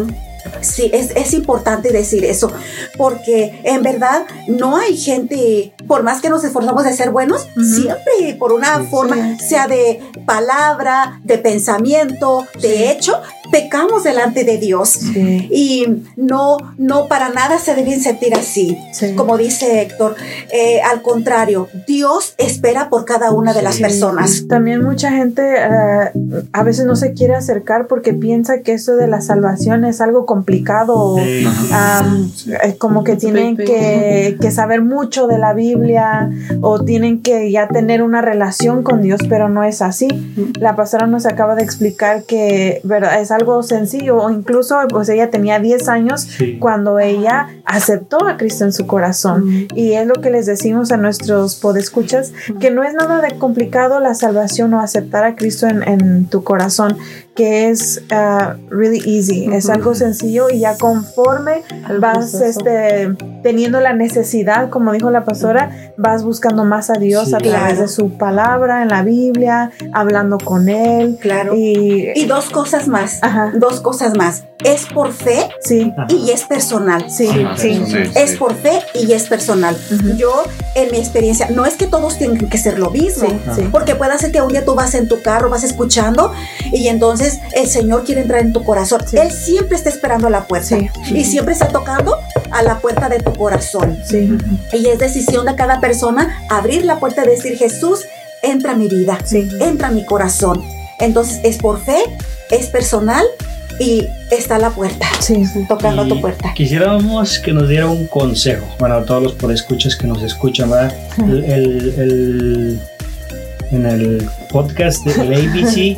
Sí, 0.61 0.89
es, 0.93 1.11
es 1.15 1.33
importante 1.33 1.91
decir 1.91 2.25
eso, 2.25 2.51
porque 2.97 3.59
en 3.63 3.83
verdad 3.83 4.25
no 4.47 4.77
hay 4.77 4.97
gente, 4.97 5.73
por 5.87 6.03
más 6.03 6.21
que 6.21 6.29
nos 6.29 6.43
esforzamos 6.43 6.83
de 6.83 6.93
ser 6.93 7.11
buenos, 7.11 7.47
siempre 7.55 8.35
por 8.39 8.53
una 8.53 8.83
forma, 8.85 9.37
sea 9.39 9.67
de 9.67 10.01
palabra, 10.25 11.19
de 11.23 11.37
pensamiento, 11.37 12.45
de 12.61 12.91
hecho, 12.91 13.21
pecamos 13.51 14.03
delante 14.03 14.43
de 14.43 14.57
Dios. 14.57 14.89
Sí. 14.89 15.47
Y 15.51 16.03
no, 16.15 16.57
no 16.77 17.07
para 17.07 17.29
nada 17.29 17.59
se 17.59 17.75
deben 17.75 18.01
sentir 18.01 18.33
así. 18.33 18.77
Sí. 18.93 19.13
Como 19.15 19.37
dice 19.37 19.81
Héctor, 19.81 20.15
eh, 20.51 20.81
al 20.81 21.01
contrario, 21.01 21.67
Dios 21.87 22.33
espera 22.37 22.89
por 22.89 23.05
cada 23.05 23.31
una 23.31 23.53
de 23.53 23.61
las 23.61 23.77
personas. 23.77 24.47
También 24.47 24.83
mucha 24.83 25.11
gente 25.11 25.43
eh, 25.43 26.11
a 26.51 26.63
veces 26.63 26.85
no 26.85 26.95
se 26.95 27.13
quiere 27.13 27.35
acercar 27.35 27.87
porque 27.87 28.13
piensa 28.13 28.61
que 28.61 28.73
eso 28.73 28.95
de 28.95 29.07
la 29.07 29.21
salvación 29.21 29.85
es 29.85 30.01
algo 30.01 30.25
complicado 30.35 31.15
eh, 31.17 32.75
como 32.77 33.03
que 33.05 33.15
tienen 33.15 33.55
que, 33.55 34.37
que 34.41 34.51
saber 34.51 34.81
mucho 34.81 35.27
de 35.27 35.37
la 35.37 35.53
Biblia 35.53 36.29
o 36.61 36.83
tienen 36.83 37.21
que 37.21 37.49
ya 37.51 37.69
tener 37.69 38.01
una 38.03 38.21
relación 38.21 38.83
con 38.83 39.01
Dios, 39.01 39.21
pero 39.29 39.47
no 39.47 39.63
es 39.63 39.81
así. 39.81 40.07
La 40.59 40.75
pastora 40.75 41.07
nos 41.07 41.25
acaba 41.25 41.55
de 41.55 41.63
explicar 41.63 42.23
que 42.23 42.81
verdad 42.83 43.21
es 43.21 43.31
algo 43.31 43.63
sencillo 43.63 44.17
o 44.17 44.29
incluso 44.29 44.77
pues 44.89 45.07
ella 45.07 45.29
tenía 45.29 45.59
10 45.59 45.87
años 45.87 46.27
Sí. 46.37 46.57
cuando 46.59 46.99
ella 46.99 47.47
aceptó 47.63 48.27
a 48.27 48.35
Cristo 48.35 48.65
en 48.65 48.73
su 48.73 48.85
corazón. 48.87 49.67
Y 49.73 49.93
es 49.93 50.05
lo 50.05 50.15
que 50.15 50.31
les 50.31 50.45
decimos 50.45 50.91
a 50.91 50.97
nuestros 50.97 51.55
podescuchas, 51.55 52.33
que 52.59 52.71
no 52.71 52.83
es 52.83 52.93
nada 52.93 53.21
de 53.21 53.37
complicado 53.37 53.99
la 54.01 54.13
salvación 54.15 54.73
o 54.73 54.81
aceptar 54.81 55.23
a 55.23 55.35
Cristo 55.35 55.67
en, 55.67 55.81
en 55.87 56.25
tu 56.25 56.43
corazón, 56.43 56.97
que 57.35 57.69
es 57.69 58.01
uh, 58.11 58.53
really 58.69 58.99
easy, 59.17 59.45
es 59.53 59.69
algo 59.69 59.93
sencillo 59.93 60.49
y 60.49 60.59
ya 60.59 60.77
conforme 60.77 61.63
El 61.89 61.99
vas 61.99 62.31
proceso. 62.31 62.59
este, 62.61 63.13
teniendo 63.43 63.81
la 63.81 63.93
necesidad, 63.93 64.69
como 64.69 64.93
dijo 64.93 65.11
la 65.11 65.25
pastora, 65.25 65.91
vas 65.97 66.23
buscando 66.23 66.63
más 66.63 66.89
a 66.89 66.93
Dios 66.93 67.27
Sí. 67.29 67.35
a 67.35 67.37
través 67.39 67.59
Claro. 67.59 67.81
de 67.81 67.87
su 67.89 68.09
palabra 68.17 68.81
en 68.83 68.87
la 68.87 69.03
Biblia, 69.03 69.71
hablando 69.93 70.37
con 70.37 70.69
Él. 70.69 71.17
Claro. 71.21 71.53
Y, 71.55 72.11
Y 72.15 72.25
dos 72.25 72.49
cosas 72.49 72.87
más, 72.87 73.19
Ajá. 73.21 73.51
dos 73.55 73.81
cosas 73.81 74.15
más. 74.15 74.43
Es 74.63 74.85
por 74.87 75.11
fe 75.11 75.49
sí, 75.59 75.93
y 76.07 76.31
es 76.31 76.43
personal. 76.45 77.05
sí, 77.11 77.27
sí. 77.57 77.83
sí, 77.85 77.97
Es 78.15 78.35
por 78.37 78.55
fe 78.55 78.79
y 78.95 79.11
es 79.11 79.27
personal. 79.27 79.77
Yo, 80.17 80.43
en 80.75 80.89
mi 80.91 80.97
experiencia, 80.97 81.49
no 81.51 81.65
es 81.65 81.75
que 81.75 81.85
todos 81.85 82.17
tengan 82.17 82.49
que 82.49 82.57
ser 82.57 82.79
lo 82.79 82.89
mismo. 82.89 83.27
Sí, 83.29 83.37
sí. 83.57 83.69
Porque 83.71 83.93
puede 83.95 84.17
ser 84.17 84.31
que 84.31 84.41
un 84.41 84.47
día 84.47 84.63
tú 84.65 84.73
vas 84.73 84.95
en 84.95 85.07
tu 85.07 85.21
carro, 85.21 85.49
vas 85.49 85.63
escuchando 85.63 86.31
y 86.71 86.87
entonces 86.87 87.24
entonces 87.25 87.39
el 87.55 87.67
Señor 87.67 88.03
quiere 88.03 88.21
entrar 88.21 88.41
en 88.41 88.53
tu 88.53 88.63
corazón. 88.63 89.01
Sí. 89.07 89.17
Él 89.17 89.31
siempre 89.31 89.75
está 89.77 89.89
esperando 89.89 90.27
a 90.27 90.29
la 90.29 90.45
puerta 90.45 90.67
Sí. 90.77 90.89
y 91.13 91.23
siempre 91.25 91.53
está 91.53 91.67
tocando 91.69 92.17
a 92.51 92.61
la 92.63 92.79
puerta 92.79 93.09
de 93.09 93.19
tu 93.19 93.33
corazón. 93.33 93.97
Sí, 94.07 94.37
Y 94.73 94.87
es 94.87 94.99
decisión 94.99 95.45
de 95.45 95.55
cada 95.55 95.79
persona 95.79 96.41
abrir 96.49 96.85
la 96.85 96.99
puerta 96.99 97.23
y 97.25 97.29
decir, 97.29 97.57
Jesús, 97.57 98.01
entra 98.43 98.73
a 98.73 98.75
mi 98.75 98.87
vida, 98.87 99.17
sí. 99.25 99.49
entra 99.59 99.87
a 99.87 99.91
mi 99.91 100.05
corazón. 100.05 100.61
Entonces 100.99 101.39
es 101.43 101.57
por 101.57 101.79
fe, 101.83 101.97
es 102.51 102.67
personal 102.67 103.25
y 103.79 104.07
está 104.31 104.55
a 104.55 104.59
la 104.59 104.69
puerta, 104.69 105.05
Sí. 105.19 105.43
tocando 105.67 106.03
a 106.03 106.05
Y 106.05 106.09
tu 106.09 106.21
puerta. 106.21 106.53
Quisiéramos 106.55 107.39
que 107.39 107.51
nos 107.53 107.67
diera 107.67 107.87
un 107.87 108.07
consejo, 108.07 108.65
bueno, 108.79 108.95
a 108.95 109.03
todos 109.05 109.21
los 109.23 109.33
podescuchas 109.33 109.95
que 109.95 110.07
nos 110.07 110.21
escuchan, 110.23 110.69
¿verdad? 110.69 110.93
El, 111.17 111.43
el- 111.43 111.93
el- 111.97 112.79
en 113.71 113.85
el 113.87 114.29
podcast 114.51 115.03
del 115.05 115.33
ABC 115.33 115.97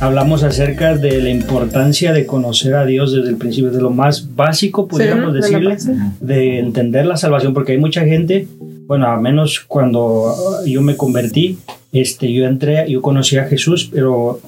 hablamos 0.00 0.42
acerca 0.42 0.96
de 0.96 1.20
la 1.20 1.30
importancia 1.30 2.12
de 2.12 2.26
conocer 2.26 2.74
a 2.74 2.84
Dios 2.84 3.12
desde 3.12 3.28
el 3.28 3.36
principio, 3.36 3.70
de 3.70 3.80
lo 3.80 3.90
más 3.90 4.34
básico, 4.34 4.86
podríamos 4.88 5.32
la 5.34 5.40
decirle, 5.40 5.76
de 6.20 6.58
entender 6.58 7.06
la 7.06 7.16
salvación, 7.16 7.54
porque 7.54 7.72
hay 7.72 7.78
mucha 7.78 8.04
gente, 8.04 8.46
bueno, 8.86 9.06
a 9.06 9.18
menos 9.20 9.60
cuando 9.60 10.34
yo 10.66 10.82
me 10.82 10.96
convertí, 10.96 11.58
este, 11.92 12.32
yo 12.32 12.44
entré, 12.44 12.90
yo 12.90 13.00
conocí 13.00 13.38
a 13.38 13.44
Jesús, 13.44 13.88
pero 13.92 14.40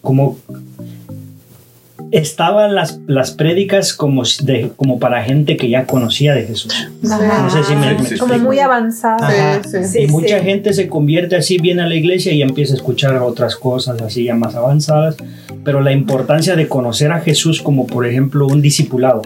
como 0.00 0.38
estaban 2.14 2.76
las, 2.76 3.00
las 3.08 3.32
prédicas 3.32 3.92
como, 3.92 4.22
de, 4.44 4.70
como 4.76 5.00
para 5.00 5.24
gente 5.24 5.56
que 5.56 5.68
ya 5.68 5.84
conocía 5.84 6.32
de 6.32 6.44
Jesús. 6.44 6.72
Ajá. 7.10 7.42
No 7.42 7.50
sé 7.50 7.64
si 7.64 7.74
me, 7.74 7.92
me 7.94 8.18
Como 8.18 8.38
muy 8.38 8.60
avanzada. 8.60 9.60
Sí, 9.64 10.04
y 10.04 10.06
mucha 10.06 10.38
sí. 10.38 10.44
gente 10.44 10.72
se 10.74 10.88
convierte 10.88 11.34
así, 11.34 11.58
viene 11.58 11.82
a 11.82 11.88
la 11.88 11.96
iglesia 11.96 12.32
y 12.32 12.40
empieza 12.40 12.74
a 12.74 12.76
escuchar 12.76 13.16
otras 13.16 13.56
cosas 13.56 14.00
así 14.00 14.24
ya 14.24 14.36
más 14.36 14.54
avanzadas, 14.54 15.16
pero 15.64 15.80
la 15.80 15.90
importancia 15.90 16.54
de 16.54 16.68
conocer 16.68 17.10
a 17.10 17.20
Jesús 17.20 17.60
como 17.60 17.84
por 17.88 18.06
ejemplo 18.06 18.46
un 18.46 18.62
discipulado, 18.62 19.22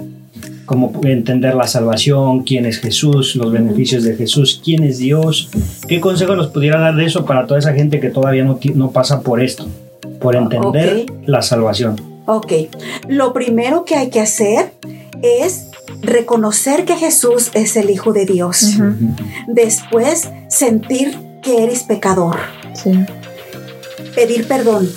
como 0.65 0.99
entender 1.05 1.55
la 1.55 1.67
salvación, 1.67 2.43
quién 2.43 2.65
es 2.65 2.79
Jesús, 2.79 3.37
los 3.37 3.53
beneficios 3.53 4.03
de 4.03 4.17
Jesús, 4.17 4.63
quién 4.65 4.83
es 4.83 4.97
Dios, 4.97 5.51
qué 5.89 6.01
consejo 6.01 6.37
nos 6.37 6.49
pudiera 6.49 6.81
dar 6.81 6.95
de 6.95 7.05
eso 7.05 7.27
para 7.27 7.47
toda 7.47 7.61
esa 7.61 7.75
gente 7.75 8.01
que 8.01 8.09
todavía 8.09 8.45
no, 8.45 8.59
no 8.75 8.93
pasa 8.93 9.21
por 9.21 9.43
esto, 9.43 9.67
por 10.21 10.37
entender 10.37 11.05
la 11.27 11.43
salvación. 11.43 12.18
Ok, 12.31 12.53
lo 13.09 13.33
primero 13.33 13.87
que 13.87 13.97
hay 13.97 14.11
que 14.11 14.21
hacer 14.21 14.75
es 15.23 15.69
reconocer 16.03 16.85
que 16.85 16.95
Jesús 16.95 17.51
es 17.55 17.75
el 17.75 17.89
Hijo 17.89 18.13
de 18.13 18.27
Dios. 18.27 18.75
Después, 19.47 20.29
sentir 20.49 21.19
que 21.43 21.65
eres 21.65 21.85
pecador, 21.85 22.37
Sí. 22.75 22.93
pedir 24.15 24.47
perdón. 24.47 24.93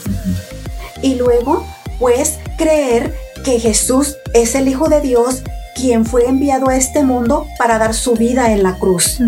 Y 1.01 1.15
luego, 1.15 1.65
pues, 1.99 2.37
creer 2.57 3.15
que 3.45 3.61
Jesús 3.61 4.17
es 4.33 4.53
el 4.55 4.67
Hijo 4.67 4.89
de 4.89 4.99
Dios 4.99 5.41
quien 5.73 6.05
fue 6.05 6.27
enviado 6.27 6.67
a 6.67 6.75
este 6.75 7.01
mundo 7.01 7.47
para 7.57 7.77
dar 7.77 7.93
su 7.93 8.15
vida 8.15 8.51
en 8.51 8.61
la 8.61 8.77
cruz 8.77 9.19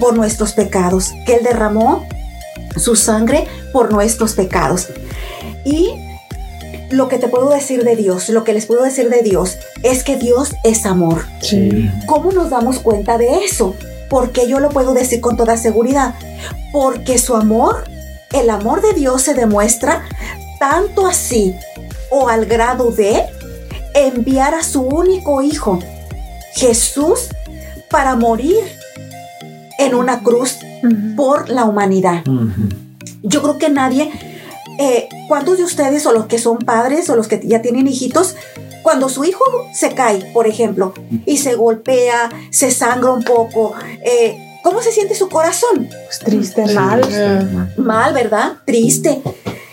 por 0.00 0.16
nuestros 0.16 0.54
pecados, 0.54 1.10
que 1.26 1.34
Él 1.34 1.44
derramó 1.44 2.06
su 2.76 2.96
sangre 2.96 3.46
por 3.74 3.92
nuestros 3.92 4.32
pecados. 4.32 4.88
Y 5.66 6.05
lo 6.90 7.08
que 7.08 7.18
te 7.18 7.28
puedo 7.28 7.50
decir 7.50 7.84
de 7.84 7.96
Dios, 7.96 8.28
lo 8.28 8.44
que 8.44 8.52
les 8.52 8.66
puedo 8.66 8.82
decir 8.82 9.08
de 9.10 9.22
Dios, 9.22 9.56
es 9.82 10.04
que 10.04 10.16
Dios 10.16 10.54
es 10.64 10.86
amor. 10.86 11.24
Sí. 11.40 11.90
¿Cómo 12.06 12.32
nos 12.32 12.50
damos 12.50 12.78
cuenta 12.78 13.18
de 13.18 13.44
eso? 13.44 13.74
Porque 14.08 14.48
yo 14.48 14.60
lo 14.60 14.68
puedo 14.68 14.94
decir 14.94 15.20
con 15.20 15.36
toda 15.36 15.56
seguridad. 15.56 16.14
Porque 16.72 17.18
su 17.18 17.34
amor, 17.34 17.84
el 18.32 18.50
amor 18.50 18.82
de 18.82 18.92
Dios 18.92 19.22
se 19.22 19.34
demuestra 19.34 20.04
tanto 20.58 21.06
así 21.06 21.54
o 22.10 22.28
al 22.28 22.46
grado 22.46 22.90
de 22.90 23.24
enviar 23.94 24.54
a 24.54 24.62
su 24.62 24.82
único 24.82 25.42
hijo, 25.42 25.78
Jesús, 26.54 27.28
para 27.90 28.14
morir 28.14 28.56
en 29.78 29.94
una 29.94 30.22
cruz 30.22 30.58
por 31.16 31.48
la 31.48 31.64
humanidad. 31.64 32.22
Yo 33.22 33.42
creo 33.42 33.58
que 33.58 33.70
nadie, 33.70 34.10
eh, 34.78 35.08
¿cuántos 35.28 35.58
de 35.58 35.64
ustedes 35.64 36.06
o 36.06 36.12
los 36.12 36.26
que 36.26 36.38
son 36.38 36.58
padres 36.58 37.08
o 37.10 37.16
los 37.16 37.28
que 37.28 37.40
ya 37.44 37.62
tienen 37.62 37.86
hijitos, 37.86 38.36
cuando 38.82 39.08
su 39.08 39.24
hijo 39.24 39.44
se 39.74 39.94
cae, 39.94 40.30
por 40.32 40.46
ejemplo, 40.46 40.94
y 41.24 41.38
se 41.38 41.54
golpea, 41.54 42.30
se 42.50 42.70
sangra 42.70 43.12
un 43.12 43.24
poco, 43.24 43.74
eh, 44.04 44.36
¿cómo 44.62 44.80
se 44.80 44.92
siente 44.92 45.14
su 45.14 45.28
corazón? 45.28 45.88
Pues 46.06 46.18
triste, 46.20 46.72
mal. 46.74 47.00
Mal, 47.76 48.14
¿verdad? 48.14 48.58
Triste. 48.64 49.22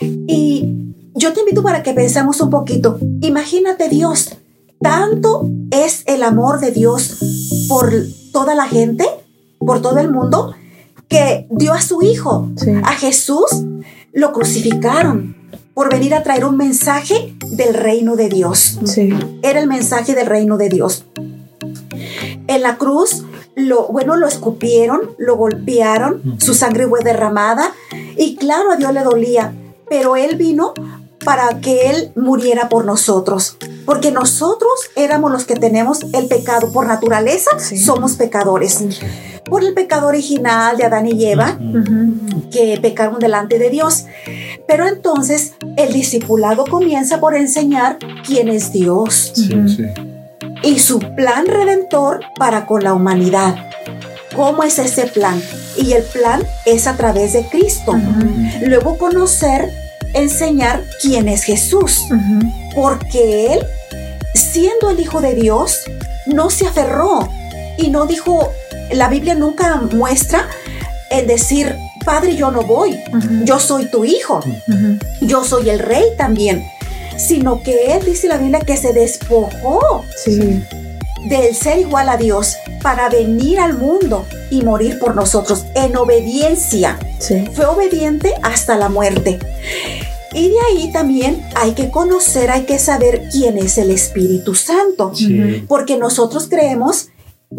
Y 0.00 0.68
yo 1.14 1.32
te 1.32 1.40
invito 1.40 1.62
para 1.62 1.82
que 1.82 1.92
pensemos 1.92 2.40
un 2.40 2.50
poquito. 2.50 2.98
Imagínate 3.20 3.88
Dios. 3.88 4.36
Tanto 4.80 5.48
es 5.70 6.02
el 6.06 6.22
amor 6.22 6.60
de 6.60 6.72
Dios 6.72 7.18
por 7.68 7.92
toda 8.32 8.54
la 8.54 8.66
gente, 8.66 9.06
por 9.58 9.80
todo 9.80 9.98
el 9.98 10.10
mundo, 10.10 10.54
que 11.08 11.46
dio 11.50 11.72
a 11.72 11.80
su 11.80 12.02
hijo, 12.02 12.48
Sí. 12.56 12.72
a 12.82 12.92
Jesús, 12.92 13.46
lo 14.14 14.32
crucificaron 14.32 15.36
por 15.74 15.90
venir 15.92 16.14
a 16.14 16.22
traer 16.22 16.44
un 16.44 16.56
mensaje 16.56 17.34
del 17.50 17.74
reino 17.74 18.14
de 18.16 18.28
Dios 18.28 18.78
Sí. 18.84 19.10
era 19.42 19.58
el 19.60 19.66
mensaje 19.66 20.14
del 20.14 20.26
reino 20.26 20.56
de 20.56 20.68
Dios. 20.68 21.04
En 22.46 22.62
la 22.62 22.76
cruz, 22.76 23.24
lo, 23.56 23.86
bueno, 23.88 24.16
lo 24.16 24.26
escupieron, 24.26 25.00
lo 25.18 25.36
golpearon, 25.36 26.36
su 26.40 26.54
sangre 26.54 26.86
fue 26.86 27.00
derramada 27.02 27.72
y 28.16 28.36
claro, 28.36 28.70
a 28.72 28.76
Dios 28.76 28.92
le 28.92 29.02
dolía, 29.02 29.52
pero 29.88 30.16
Él 30.16 30.36
vino 30.36 30.74
para 31.24 31.60
que 31.60 31.90
Él 31.90 32.12
muriera 32.16 32.68
por 32.68 32.84
nosotros, 32.84 33.56
porque 33.86 34.10
nosotros 34.12 34.70
éramos 34.94 35.32
los 35.32 35.44
que 35.44 35.56
tenemos 35.56 36.00
el 36.12 36.26
pecado 36.26 36.70
por 36.72 36.86
naturaleza, 36.86 37.50
Sí. 37.58 37.78
somos 37.78 38.12
pecadores. 38.14 38.84
Por 39.44 39.62
el 39.62 39.74
pecado 39.74 40.06
original 40.08 40.76
de 40.76 40.84
Adán 40.84 41.06
y 41.06 41.24
Eva, 41.26 41.58
que 42.50 42.78
pecaron 42.80 43.18
delante 43.20 43.58
de 43.58 43.70
Dios. 43.70 44.06
Pero 44.66 44.86
entonces 44.88 45.54
el 45.76 45.92
discipulado 45.92 46.64
comienza 46.64 47.20
por 47.20 47.34
enseñar 47.36 47.98
quién 48.26 48.48
es 48.48 48.72
Dios 48.72 49.32
Sí. 49.34 49.50
Sí. 49.68 49.84
y 50.62 50.78
su 50.78 50.98
plan 50.98 51.46
redentor 51.46 52.20
para 52.38 52.64
con 52.66 52.82
la 52.82 52.94
humanidad. 52.94 53.54
¿Cómo 54.34 54.62
es 54.64 54.78
ese 54.78 55.06
plan? 55.06 55.40
Y 55.76 55.92
el 55.92 56.02
plan 56.04 56.42
es 56.64 56.86
a 56.86 56.96
través 56.96 57.34
de 57.34 57.44
Cristo. 57.46 57.94
Luego 58.66 58.96
conocer, 58.98 59.70
enseñar 60.14 60.82
quién 61.02 61.28
es 61.28 61.44
Jesús, 61.44 62.00
porque 62.74 63.54
Él, 63.54 63.60
siendo 64.34 64.90
el 64.90 64.98
Hijo 65.00 65.20
de 65.20 65.34
Dios, 65.34 65.78
no 66.26 66.50
se 66.50 66.66
aferró 66.66 67.28
y 67.76 67.90
no 67.90 68.06
dijo, 68.06 68.50
la 68.92 69.08
Biblia 69.08 69.34
nunca 69.34 69.76
muestra 69.92 70.48
el 71.10 71.26
decir, 71.26 71.74
Padre, 72.04 72.36
yo 72.36 72.50
no 72.50 72.62
voy, 72.62 72.98
yo 73.44 73.58
soy 73.58 73.86
tu 73.90 74.04
hijo 74.04 74.40
yo 75.20 75.42
soy 75.44 75.70
el 75.70 75.78
rey 75.78 76.04
también, 76.18 76.62
sino 77.16 77.62
que 77.62 77.94
él 77.94 78.04
dice 78.04 78.28
la 78.28 78.36
Biblia 78.36 78.60
que 78.60 78.76
se 78.76 78.92
despojó 78.92 80.02
Sí. 80.24 80.62
del 81.28 81.54
ser 81.54 81.78
igual 81.78 82.08
a 82.10 82.16
Dios 82.18 82.56
para 82.82 83.08
venir 83.08 83.58
al 83.58 83.78
mundo 83.78 84.26
y 84.50 84.60
morir 84.62 84.98
por 84.98 85.14
nosotros 85.14 85.64
en 85.74 85.96
obediencia. 85.96 86.98
Sí. 87.18 87.44
Fue 87.54 87.64
obediente 87.64 88.34
hasta 88.42 88.76
la 88.76 88.90
muerte. 88.90 89.38
Y 90.34 90.48
de 90.48 90.56
ahí 90.68 90.92
también 90.92 91.42
hay 91.54 91.72
que 91.72 91.90
conocer, 91.90 92.50
hay 92.50 92.64
que 92.64 92.78
saber 92.78 93.22
quién 93.30 93.56
es 93.56 93.78
el 93.78 93.90
Espíritu 93.90 94.54
Santo. 94.54 95.12
Sí. 95.14 95.64
Porque 95.68 95.96
nosotros 95.96 96.48
creemos, 96.50 97.08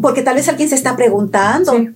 porque 0.01 0.21
tal 0.21 0.35
vez 0.35 0.47
alguien 0.49 0.69
se 0.69 0.75
está 0.75 0.95
preguntando, 0.95 1.73
Sí. 1.73 1.89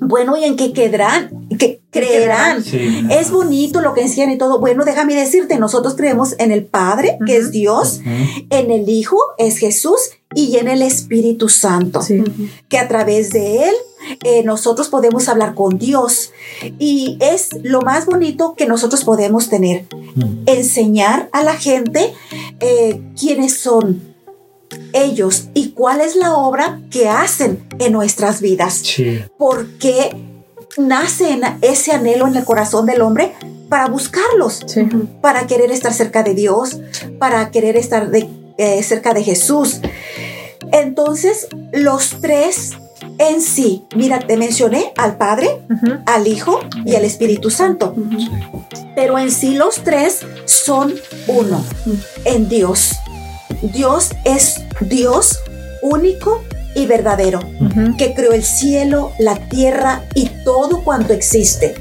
bueno, 0.00 0.36
¿y 0.36 0.44
en 0.44 0.56
qué 0.56 0.72
quedarán? 0.72 1.46
¿Qué 1.58 1.80
creerán? 1.90 2.62
Sí. 2.64 3.04
Es 3.10 3.30
bonito 3.30 3.80
lo 3.80 3.94
que 3.94 4.02
enseñan 4.02 4.30
y 4.32 4.38
todo. 4.38 4.58
Bueno, 4.60 4.84
déjame 4.84 5.14
decirte, 5.14 5.58
nosotros 5.58 5.94
creemos 5.96 6.34
en 6.38 6.50
el 6.52 6.64
Padre, 6.64 7.18
que 7.26 7.36
es 7.36 7.50
Dios, 7.50 8.00
en 8.50 8.70
el 8.70 8.88
Hijo, 8.88 9.18
es 9.38 9.58
Jesús, 9.58 9.98
y 10.36 10.56
en 10.56 10.66
el 10.66 10.82
Espíritu 10.82 11.48
Santo, 11.48 12.02
Sí. 12.02 12.24
que 12.68 12.78
a 12.78 12.88
través 12.88 13.30
de 13.30 13.68
Él 13.68 13.74
eh, 14.24 14.42
nosotros 14.44 14.88
podemos 14.88 15.28
hablar 15.28 15.54
con 15.54 15.78
Dios. 15.78 16.30
Y 16.78 17.16
es 17.20 17.50
lo 17.62 17.80
más 17.82 18.04
bonito 18.06 18.54
que 18.54 18.66
nosotros 18.66 19.02
podemos 19.04 19.48
tener, 19.48 19.86
enseñar 20.46 21.28
a 21.32 21.42
la 21.42 21.54
gente 21.54 22.12
eh, 22.60 23.00
quiénes 23.18 23.56
son 23.58 24.13
ellos 24.92 25.48
y 25.54 25.70
cuál 25.70 26.00
es 26.00 26.16
la 26.16 26.34
obra 26.34 26.80
que 26.90 27.08
hacen 27.08 27.66
en 27.78 27.92
nuestras 27.92 28.40
vidas 28.40 28.74
Sí. 28.82 29.20
porque 29.38 30.14
nace 30.76 31.38
ese 31.62 31.92
anhelo 31.92 32.26
en 32.26 32.36
el 32.36 32.44
corazón 32.44 32.86
del 32.86 33.00
hombre 33.02 33.32
para 33.68 33.86
buscarlos, 33.88 34.60
Sí. 34.66 34.82
para 35.20 35.46
querer 35.46 35.70
estar 35.70 35.92
cerca 35.92 36.22
de 36.22 36.34
Dios, 36.34 36.78
para 37.18 37.50
querer 37.50 37.76
estar 37.76 38.10
de- 38.10 38.28
eh, 38.58 38.82
cerca 38.82 39.14
de 39.14 39.22
Jesús. 39.24 39.80
Entonces, 40.72 41.48
los 41.72 42.20
tres 42.20 42.72
en 43.18 43.40
sí, 43.42 43.84
mira, 43.94 44.18
te 44.20 44.36
mencioné 44.36 44.92
al 44.96 45.16
Padre, 45.16 45.60
al 46.06 46.26
Hijo 46.26 46.60
y 46.84 46.94
al 46.96 47.04
Espíritu 47.04 47.50
Santo. 47.50 47.94
Pero 48.96 49.18
en 49.18 49.30
sí 49.30 49.54
los 49.54 49.82
tres 49.84 50.20
son 50.46 50.94
uno 51.26 51.64
en 52.24 52.48
Dios. 52.48 52.92
Dios 53.62 54.10
es 54.24 54.62
Dios 54.80 55.38
único 55.82 56.42
y 56.74 56.86
verdadero, 56.86 57.40
que 57.98 58.14
creó 58.14 58.32
el 58.32 58.42
cielo, 58.44 59.12
la 59.18 59.36
tierra 59.48 60.02
y 60.14 60.28
todo 60.44 60.82
cuanto 60.82 61.12
existe. 61.12 61.74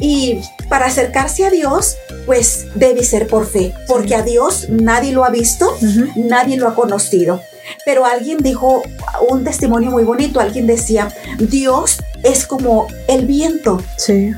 Y 0.00 0.40
para 0.68 0.86
acercarse 0.86 1.44
a 1.44 1.50
Dios, 1.50 1.96
pues 2.24 2.66
debe 2.74 3.04
ser 3.04 3.26
por 3.26 3.46
fe, 3.46 3.74
porque 3.88 4.14
a 4.14 4.22
Dios 4.22 4.68
nadie 4.70 5.12
lo 5.12 5.24
ha 5.24 5.30
visto, 5.30 5.76
nadie 6.16 6.56
lo 6.56 6.68
ha 6.68 6.74
conocido. 6.74 7.40
Pero 7.84 8.04
alguien 8.06 8.38
dijo 8.38 8.82
un 9.28 9.44
testimonio 9.44 9.90
muy 9.90 10.04
bonito, 10.04 10.40
alguien 10.40 10.66
decía, 10.66 11.12
Dios 11.38 11.98
es 12.22 12.46
como 12.46 12.86
el 13.08 13.26
viento, 13.26 13.82
Sí. 13.96 14.32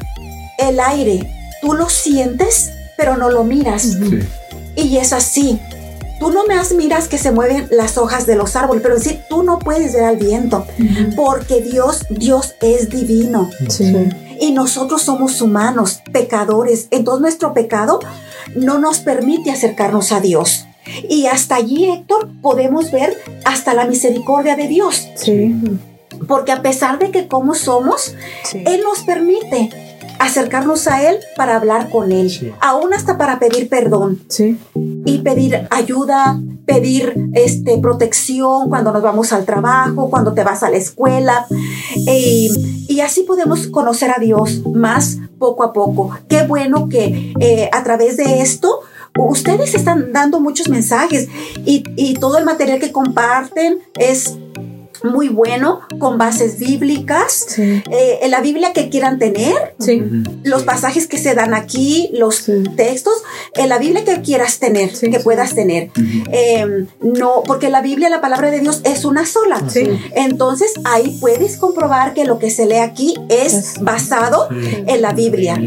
el 0.59 0.80
aire, 0.80 1.30
tú 1.61 1.74
lo 1.74 1.88
sientes, 1.88 2.70
pero 2.96 3.16
no 3.16 3.30
lo 3.30 3.44
miras. 3.44 3.82
Sí. 3.82 4.20
Y 4.76 4.96
es 4.96 5.12
así. 5.12 5.61
Tú 6.21 6.31
no 6.31 6.47
más 6.47 6.73
miras 6.73 7.09
que 7.09 7.19
se 7.19 7.33
mueven 7.33 7.67
las 7.71 7.99
hojas 7.99 8.27
de 8.27 8.37
los 8.37 8.57
árboles, 8.57 8.83
pero 8.83 8.97
en 8.97 9.03
sí 9.03 9.21
tú 9.29 9.43
no 9.43 9.59
puedes 9.59 9.93
ver 9.95 10.05
al 10.05 10.17
viento, 10.17 10.65
porque 11.17 11.61
Dios, 11.61 12.05
Dios 12.11 12.55
es 12.62 12.89
divino 12.89 13.51
Sí. 13.69 13.93
y 14.41 14.53
nosotros 14.53 15.03
somos 15.03 15.41
humanos, 15.43 16.01
pecadores. 16.12 16.89
Entonces 16.91 17.21
nuestro 17.21 17.53
pecado 17.53 18.01
no 18.55 18.79
nos 18.79 19.01
permite 19.01 19.51
acercarnos 19.51 20.12
a 20.12 20.21
Dios. 20.21 20.67
Y 21.09 21.27
hasta 21.27 21.57
allí, 21.57 21.91
Héctor, 21.91 22.29
podemos 22.43 22.91
ver 22.91 23.17
hasta 23.45 23.75
la 23.75 23.87
misericordia 23.87 24.55
de 24.55 24.69
Dios, 24.69 25.09
Sí. 25.17 25.55
porque 26.29 26.53
a 26.53 26.62
pesar 26.62 26.99
de 26.99 27.11
que 27.11 27.27
como 27.27 27.55
somos, 27.55 28.15
Sí. 28.45 28.62
Él 28.67 28.83
nos 28.85 29.01
permite 29.03 29.71
acercarnos 30.19 30.87
a 30.89 31.09
Él 31.09 31.17
para 31.37 31.57
hablar 31.57 31.91
con 31.91 32.12
Él, 32.12 32.31
Sí. 32.31 32.53
aún 32.61 32.93
hasta 32.95 33.19
para 33.19 33.39
pedir 33.39 33.69
perdón 33.69 34.21
Sí. 34.29 34.59
y 35.05 35.19
pedir 35.19 35.67
ayuda, 35.71 36.41
pedir 36.67 37.15
este, 37.35 37.79
protección 37.79 38.69
cuando 38.69 38.93
nos 38.93 39.03
vamos 39.03 39.33
al 39.33 39.45
trabajo, 39.45 40.09
cuando 40.11 40.33
te 40.33 40.45
vas 40.45 40.62
a 40.62 40.71
la 40.71 40.77
escuela. 40.77 41.47
Y, 41.95 42.51
y 42.89 43.01
así 43.01 43.23
podemos 43.23 43.67
conocer 43.69 44.11
a 44.11 44.21
Dios 44.21 44.62
más 44.67 45.19
poco 45.39 45.62
a 45.62 45.73
poco. 45.73 46.17
Qué 46.29 46.43
bueno 46.47 46.89
que 46.89 47.35
eh, 47.41 47.69
a 47.73 47.83
través 47.85 48.17
de 48.17 48.41
esto 48.41 48.81
ustedes 49.19 49.75
están 49.75 50.12
dando 50.12 50.41
muchos 50.41 50.69
mensajes 50.69 51.29
y, 51.65 51.85
y 51.97 52.15
todo 52.15 52.39
el 52.39 52.45
material 52.45 52.79
que 52.81 52.91
comparten 52.93 53.79
es 53.99 54.37
muy 55.05 55.28
bueno, 55.28 55.80
con 56.00 56.18
bases 56.18 56.59
bíblicas. 56.59 57.44
Sí. 57.48 57.82
eh, 57.90 58.18
en 58.22 58.30
la 58.30 58.40
Biblia 58.40 58.72
que 58.72 58.88
quieran 58.88 59.18
tener, 59.18 59.74
Sí. 59.78 60.02
los 60.42 60.62
pasajes 60.64 61.07
que 61.07 61.18
se 61.18 61.34
dan 61.34 61.55
aquí, 61.55 62.11
los 62.14 62.36
Sí. 62.36 62.64
textos, 62.76 63.14
en 63.55 63.68
la 63.68 63.78
Biblia 63.78 64.05
que 64.05 64.20
quieras 64.22 64.59
tener, 64.59 64.94
Sí, 64.94 65.11
que 65.11 65.18
sí. 65.18 65.22
puedas 65.24 65.55
tener. 65.55 65.90
Eh, 66.32 66.86
no, 67.00 67.42
porque 67.46 67.70
la 67.70 67.80
Biblia, 67.82 68.09
la 68.09 68.20
palabra 68.20 68.50
de 68.50 68.61
Dios 68.61 68.80
es 68.84 69.05
una 69.05 69.24
sola. 69.26 69.62
Sí. 69.68 69.88
Entonces 70.14 70.72
ahí 70.84 71.16
puedes 71.20 71.57
comprobar 71.59 72.14
que 72.14 72.24
lo 72.24 72.38
que 72.38 72.50
se 72.50 72.66
lee 72.66 72.78
aquí 72.78 73.14
es 73.28 73.52
Es- 73.55 73.74
basado 73.80 74.48
en 74.50 75.02
la 75.02 75.12
Biblia. 75.12 75.59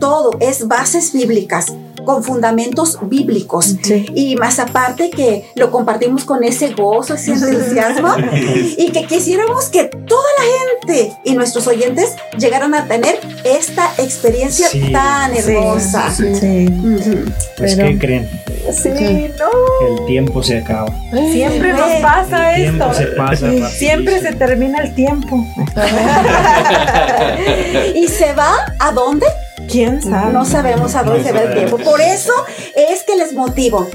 Todo 0.00 0.30
es 0.40 0.68
bases 0.68 1.12
bíblicas, 1.12 1.72
con 2.06 2.24
fundamentos 2.24 2.98
bíblicos. 3.02 3.76
Sí. 3.82 4.06
Y 4.14 4.36
más 4.36 4.58
aparte 4.58 5.10
que 5.10 5.50
lo 5.56 5.70
compartimos 5.70 6.24
con 6.24 6.42
ese 6.44 6.72
gozo, 6.72 7.14
ese 7.14 7.32
entusiasmo, 7.32 8.14
y 8.78 8.90
que 8.92 9.04
quisiéramos 9.04 9.66
que 9.66 9.84
toda 9.84 10.22
la 10.38 10.94
gente 10.94 11.12
y 11.24 11.34
nuestros 11.34 11.66
oyentes 11.66 12.14
llegaran 12.38 12.74
a 12.74 12.86
tener 12.86 13.18
esta 13.44 13.90
experiencia 13.98 14.68
Sí. 14.68 14.90
tan 14.92 15.34
Sí. 15.34 15.52
hermosa. 15.52 16.10
Sí. 16.14 16.66
Ujú. 16.68 17.24
Pues, 17.58 17.74
Pero- 17.74 17.88
¿qué 17.88 17.98
creen? 17.98 18.30
Sí, 18.72 18.88
no. 19.38 19.96
El 20.00 20.06
tiempo 20.06 20.42
se 20.42 20.58
acaba. 20.58 20.88
Siempre 21.32 21.72
nos 21.72 21.90
pasa 22.02 22.56
El 22.56 22.74
esto. 22.74 22.94
se 22.94 23.06
pasa. 23.08 23.70
Siempre 23.70 24.20
se 24.20 24.32
termina 24.32 24.78
el 24.82 24.94
tiempo. 24.94 25.44
¿Y 27.94 28.06
se 28.08 28.32
va 28.34 28.52
a 28.78 28.92
dónde? 28.92 29.26
¿Quién 29.70 30.02
sabe? 30.02 30.32
No 30.32 30.44
sabemos 30.44 30.94
a 30.94 31.02
dónde 31.02 31.24
se 31.24 31.32
va 31.32 31.42
el 31.42 31.54
tiempo. 31.54 31.78
Por 31.78 32.00
eso 32.00 32.32
es 32.74 33.02
que 33.04 33.16
les 33.16 33.32
motivo, 33.32 33.88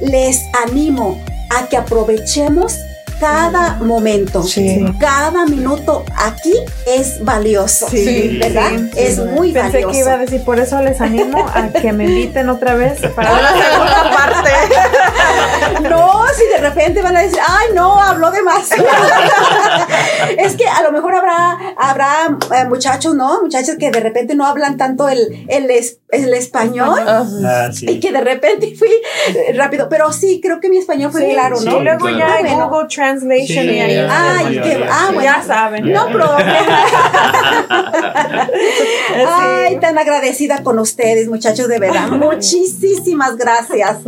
les 0.00 0.42
animo 0.66 1.20
a 1.56 1.66
que 1.66 1.76
aprovechemos 1.76 2.78
cada 3.20 3.76
momento. 3.76 4.42
Sí. 4.42 4.84
Cada 5.00 5.46
minuto 5.46 6.04
aquí 6.16 6.52
es 6.86 7.24
valioso. 7.24 7.88
Sí. 7.88 8.38
¿Verdad? 8.40 8.70
Sí. 8.72 8.90
Es 8.96 9.18
muy 9.18 9.52
Pensé 9.52 9.68
valioso. 9.84 9.92
que 9.92 9.98
iba 10.00 10.12
a 10.12 10.18
decir, 10.18 10.42
por 10.44 10.58
eso 10.58 10.80
les 10.82 11.00
animo 11.00 11.46
a 11.54 11.68
que 11.68 11.92
me 11.92 12.04
inviten 12.04 12.50
otra 12.50 12.74
vez 12.74 12.98
para 13.14 13.32
una 13.38 13.52
segunda 13.52 14.10
parte. 14.16 14.50
No, 15.82 16.22
si 16.34 16.44
de 16.46 16.58
repente 16.58 17.02
van 17.02 17.16
a 17.16 17.20
decir, 17.22 17.38
ay, 17.46 17.68
no, 17.74 18.00
habló 18.00 18.30
demasiado. 18.30 18.84
es 20.38 20.56
que 20.56 20.66
a 20.66 20.82
lo 20.82 20.92
mejor 20.92 21.14
habrá, 21.14 21.58
habrá 21.76 22.36
eh, 22.56 22.64
muchachos, 22.68 23.14
¿no? 23.14 23.42
Muchachos 23.42 23.76
que 23.78 23.90
de 23.90 24.00
repente 24.00 24.34
no 24.34 24.46
hablan 24.46 24.76
tanto 24.76 25.08
el, 25.08 25.44
el, 25.48 25.70
es- 25.70 25.98
el 26.10 26.32
español. 26.34 26.98
Ah, 27.06 27.68
sí. 27.72 27.86
Y 27.88 28.00
que 28.00 28.10
de 28.12 28.20
repente 28.20 28.74
fui 28.78 28.88
eh, 29.28 29.52
rápido, 29.54 29.88
pero 29.88 30.12
sí, 30.12 30.40
creo 30.42 30.60
que 30.60 30.68
mi 30.68 30.78
español 30.78 31.12
fue 31.12 31.22
Sí, 31.26 31.32
claro, 31.32 31.56
sí, 31.56 31.66
¿no? 31.66 31.80
Y 31.80 31.84
luego 31.84 32.06
Claro. 32.06 32.18
ya 32.18 32.34
hay. 32.34 32.54
Google 32.54 32.88
Translation 32.88 33.46
Sí, 33.46 33.70
y 33.70 33.80
ahí. 33.80 33.94
ya, 33.94 34.36
Ay, 34.38 34.54
ya, 34.54 34.88
ah, 34.90 35.04
bueno. 35.12 35.22
Ya 35.22 35.42
saben. 35.42 35.92
No 35.92 36.06
problema. 36.10 36.84
Ay, 39.28 39.78
tan 39.80 39.98
agradecida 39.98 40.62
con 40.62 40.78
ustedes, 40.78 41.28
muchachos, 41.28 41.68
de 41.68 41.78
verdad. 41.78 42.08
Muchísimas 42.08 43.36
gracias. 43.36 43.98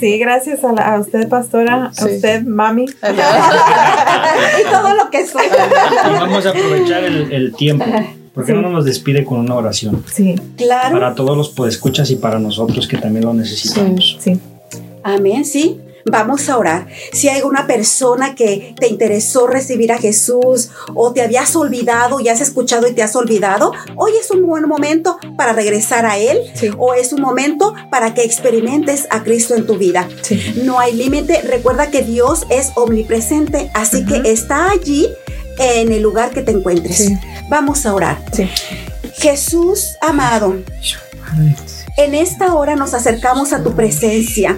Sí, 0.00 0.18
gracias 0.18 0.60
a, 0.68 0.72
la- 0.72 0.94
a 0.94 1.00
usted, 1.00 1.28
pastora, 1.28 1.86
a 1.86 1.92
Sí. 1.92 2.14
usted, 2.16 2.42
mami. 2.44 2.84
y 2.86 4.70
todo 4.70 4.94
lo 4.94 5.10
que 5.10 5.26
soy. 5.26 5.46
Y 5.46 6.12
vamos 6.18 6.46
a 6.46 6.50
aprovechar 6.50 7.04
el, 7.04 7.32
el 7.32 7.54
tiempo. 7.54 7.84
¿Por 8.34 8.44
qué 8.44 8.52
no 8.52 8.68
nos 8.68 8.84
despide 8.84 9.24
con 9.24 9.38
una 9.40 9.54
oración? 9.54 10.04
Sí, 10.12 10.34
Claro. 10.56 10.92
Para 10.92 11.14
todos 11.14 11.36
los 11.36 11.48
podescuchas 11.48 12.10
y 12.10 12.16
para 12.16 12.38
nosotros 12.38 12.86
que 12.86 12.98
también 12.98 13.24
lo 13.24 13.32
necesitamos. 13.34 14.16
sí. 14.20 14.38
Amén, 15.02 15.44
sí. 15.44 15.80
Vamos 16.08 16.48
a 16.48 16.56
orar. 16.56 16.86
Si 17.12 17.28
hay 17.28 17.38
alguna 17.38 17.66
persona 17.66 18.34
que 18.36 18.74
te 18.78 18.86
interesó 18.86 19.46
recibir 19.48 19.90
a 19.90 19.98
Jesús 19.98 20.70
o 20.94 21.12
te 21.12 21.20
habías 21.20 21.56
olvidado 21.56 22.20
y 22.20 22.28
has 22.28 22.40
escuchado 22.40 22.86
y 22.86 22.92
te 22.94 23.02
has 23.02 23.16
olvidado, 23.16 23.72
hoy 23.96 24.12
es 24.20 24.30
un 24.30 24.46
buen 24.46 24.68
momento 24.68 25.18
para 25.36 25.52
regresar 25.52 26.06
a 26.06 26.16
Él 26.16 26.38
Sí. 26.54 26.70
o 26.78 26.94
es 26.94 27.12
un 27.12 27.20
momento 27.20 27.74
para 27.90 28.14
que 28.14 28.22
experimentes 28.22 29.08
a 29.10 29.24
Cristo 29.24 29.54
en 29.56 29.66
tu 29.66 29.76
vida. 29.78 30.08
Sí. 30.22 30.62
No 30.64 30.78
hay 30.78 30.92
límite. 30.94 31.42
Recuerda 31.42 31.90
que 31.90 32.02
Dios 32.02 32.46
es 32.50 32.70
omnipresente, 32.76 33.70
así 33.74 34.04
que 34.04 34.22
está 34.30 34.70
allí 34.70 35.08
en 35.58 35.90
el 35.90 36.02
lugar 36.02 36.30
que 36.30 36.42
te 36.42 36.52
encuentres. 36.52 36.96
Sí. 36.98 37.18
Vamos 37.48 37.84
a 37.84 37.94
orar. 37.94 38.22
Sí. 38.32 38.48
Jesús 39.18 39.96
amado, 40.00 40.54
en 41.96 42.14
esta 42.14 42.54
hora 42.54 42.76
nos 42.76 42.94
acercamos 42.94 43.52
a 43.52 43.62
tu 43.64 43.74
presencia. 43.74 44.56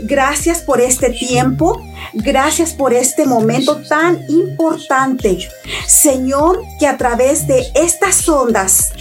Gracias 0.00 0.60
por 0.60 0.80
este 0.80 1.10
tiempo. 1.10 1.80
Gracias 2.14 2.72
por 2.72 2.92
este 2.92 3.26
momento 3.26 3.76
tan 3.88 4.24
importante. 4.28 5.48
Señor, 5.86 6.62
que 6.78 6.86
a 6.86 6.96
través 6.96 7.46
de 7.46 7.66
estas 7.74 8.28
ondas, 8.28 8.92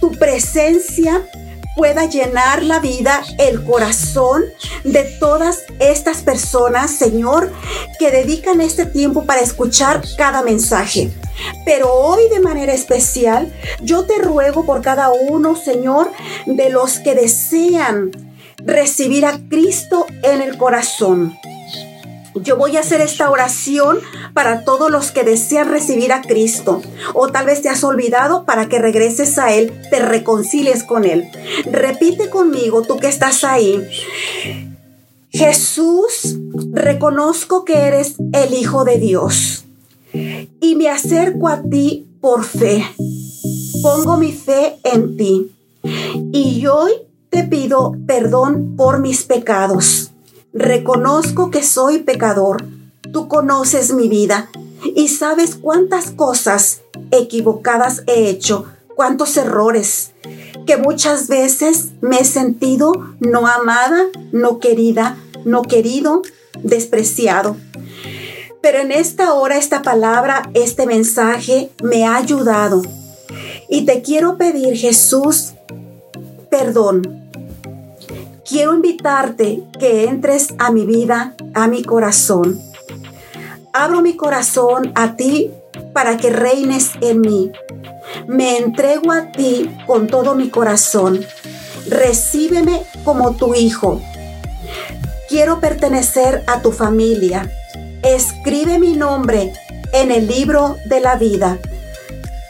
tu 0.00 0.12
presencia 0.12 1.22
pueda 1.74 2.06
llenar 2.06 2.62
la 2.62 2.80
vida, 2.80 3.22
el 3.38 3.64
corazón 3.64 4.42
de 4.84 5.04
todas 5.18 5.64
estas 5.78 6.18
personas, 6.18 6.90
Señor, 6.90 7.52
que 7.98 8.10
dedican 8.10 8.60
este 8.60 8.86
tiempo 8.86 9.24
para 9.24 9.40
escuchar 9.40 10.02
cada 10.16 10.42
mensaje. 10.42 11.10
Pero 11.64 11.92
hoy 11.92 12.28
de 12.28 12.40
manera 12.40 12.72
especial, 12.72 13.52
yo 13.80 14.04
te 14.04 14.18
ruego 14.18 14.66
por 14.66 14.82
cada 14.82 15.10
uno, 15.10 15.56
Señor, 15.56 16.10
de 16.46 16.68
los 16.68 16.98
que 16.98 17.14
desean 17.14 18.10
recibir 18.64 19.26
a 19.26 19.38
Cristo 19.48 20.06
en 20.22 20.42
el 20.42 20.56
corazón. 20.56 21.36
Yo 22.34 22.56
voy 22.56 22.76
a 22.76 22.80
hacer 22.80 23.00
esta 23.02 23.30
oración 23.30 23.98
para 24.32 24.64
todos 24.64 24.90
los 24.90 25.10
que 25.10 25.22
desean 25.22 25.68
recibir 25.68 26.12
a 26.12 26.22
Cristo. 26.22 26.80
O 27.14 27.28
tal 27.28 27.46
vez 27.46 27.60
te 27.60 27.68
has 27.68 27.84
olvidado 27.84 28.46
para 28.46 28.68
que 28.68 28.78
regreses 28.78 29.38
a 29.38 29.52
Él, 29.52 29.72
te 29.90 30.00
reconcilies 30.00 30.82
con 30.82 31.04
Él. 31.04 31.28
Repite 31.70 32.30
conmigo, 32.30 32.82
tú 32.82 32.96
que 32.96 33.08
estás 33.08 33.44
ahí. 33.44 33.86
Jesús, 35.30 36.36
reconozco 36.72 37.64
que 37.64 37.76
eres 37.76 38.16
el 38.32 38.54
Hijo 38.54 38.84
de 38.84 38.98
Dios 38.98 39.64
y 40.60 40.74
me 40.76 40.88
acerco 40.88 41.48
a 41.48 41.62
ti 41.62 42.06
por 42.20 42.44
fe. 42.44 42.84
Pongo 43.82 44.16
mi 44.16 44.32
fe 44.32 44.78
en 44.84 45.16
ti 45.16 45.52
y 46.32 46.66
hoy 46.66 46.92
te 47.32 47.44
pido 47.44 47.96
perdón 48.06 48.76
por 48.76 49.00
mis 49.00 49.22
pecados. 49.22 50.10
Reconozco 50.52 51.50
que 51.50 51.62
soy 51.62 52.00
pecador. 52.00 52.62
Tú 53.10 53.26
conoces 53.26 53.94
mi 53.94 54.06
vida 54.10 54.50
y 54.94 55.08
sabes 55.08 55.54
cuántas 55.54 56.10
cosas 56.10 56.82
equivocadas 57.10 58.02
he 58.06 58.28
hecho, 58.28 58.66
cuántos 58.94 59.38
errores, 59.38 60.12
que 60.66 60.76
muchas 60.76 61.28
veces 61.28 61.92
me 62.02 62.18
he 62.18 62.24
sentido 62.26 62.92
no 63.18 63.46
amada, 63.46 64.08
no 64.32 64.58
querida, 64.58 65.16
no 65.46 65.62
querido, 65.62 66.20
despreciado. 66.62 67.56
Pero 68.60 68.80
en 68.80 68.92
esta 68.92 69.32
hora, 69.32 69.56
esta 69.56 69.80
palabra, 69.80 70.50
este 70.52 70.84
mensaje 70.84 71.70
me 71.82 72.04
ha 72.04 72.16
ayudado. 72.16 72.82
Y 73.70 73.86
te 73.86 74.02
quiero 74.02 74.36
pedir, 74.36 74.76
Jesús, 74.76 75.54
perdón. 76.50 77.21
Quiero 78.44 78.74
invitarte 78.74 79.62
que 79.78 80.04
entres 80.04 80.54
a 80.58 80.72
mi 80.72 80.84
vida, 80.84 81.34
a 81.54 81.68
mi 81.68 81.84
corazón. 81.84 82.60
Abro 83.72 84.02
mi 84.02 84.16
corazón 84.16 84.92
a 84.96 85.14
ti 85.14 85.50
para 85.92 86.16
que 86.16 86.30
reines 86.30 86.90
en 87.00 87.20
mí. 87.20 87.52
Me 88.26 88.58
entrego 88.58 89.12
a 89.12 89.30
ti 89.30 89.70
con 89.86 90.08
todo 90.08 90.34
mi 90.34 90.50
corazón. 90.50 91.24
Recíbeme 91.88 92.82
como 93.04 93.36
tu 93.36 93.54
hijo. 93.54 94.00
Quiero 95.28 95.60
pertenecer 95.60 96.42
a 96.48 96.62
tu 96.62 96.72
familia. 96.72 97.48
Escribe 98.02 98.80
mi 98.80 98.94
nombre 98.94 99.52
en 99.92 100.10
el 100.10 100.26
libro 100.26 100.76
de 100.86 101.00
la 101.00 101.14
vida. 101.14 101.58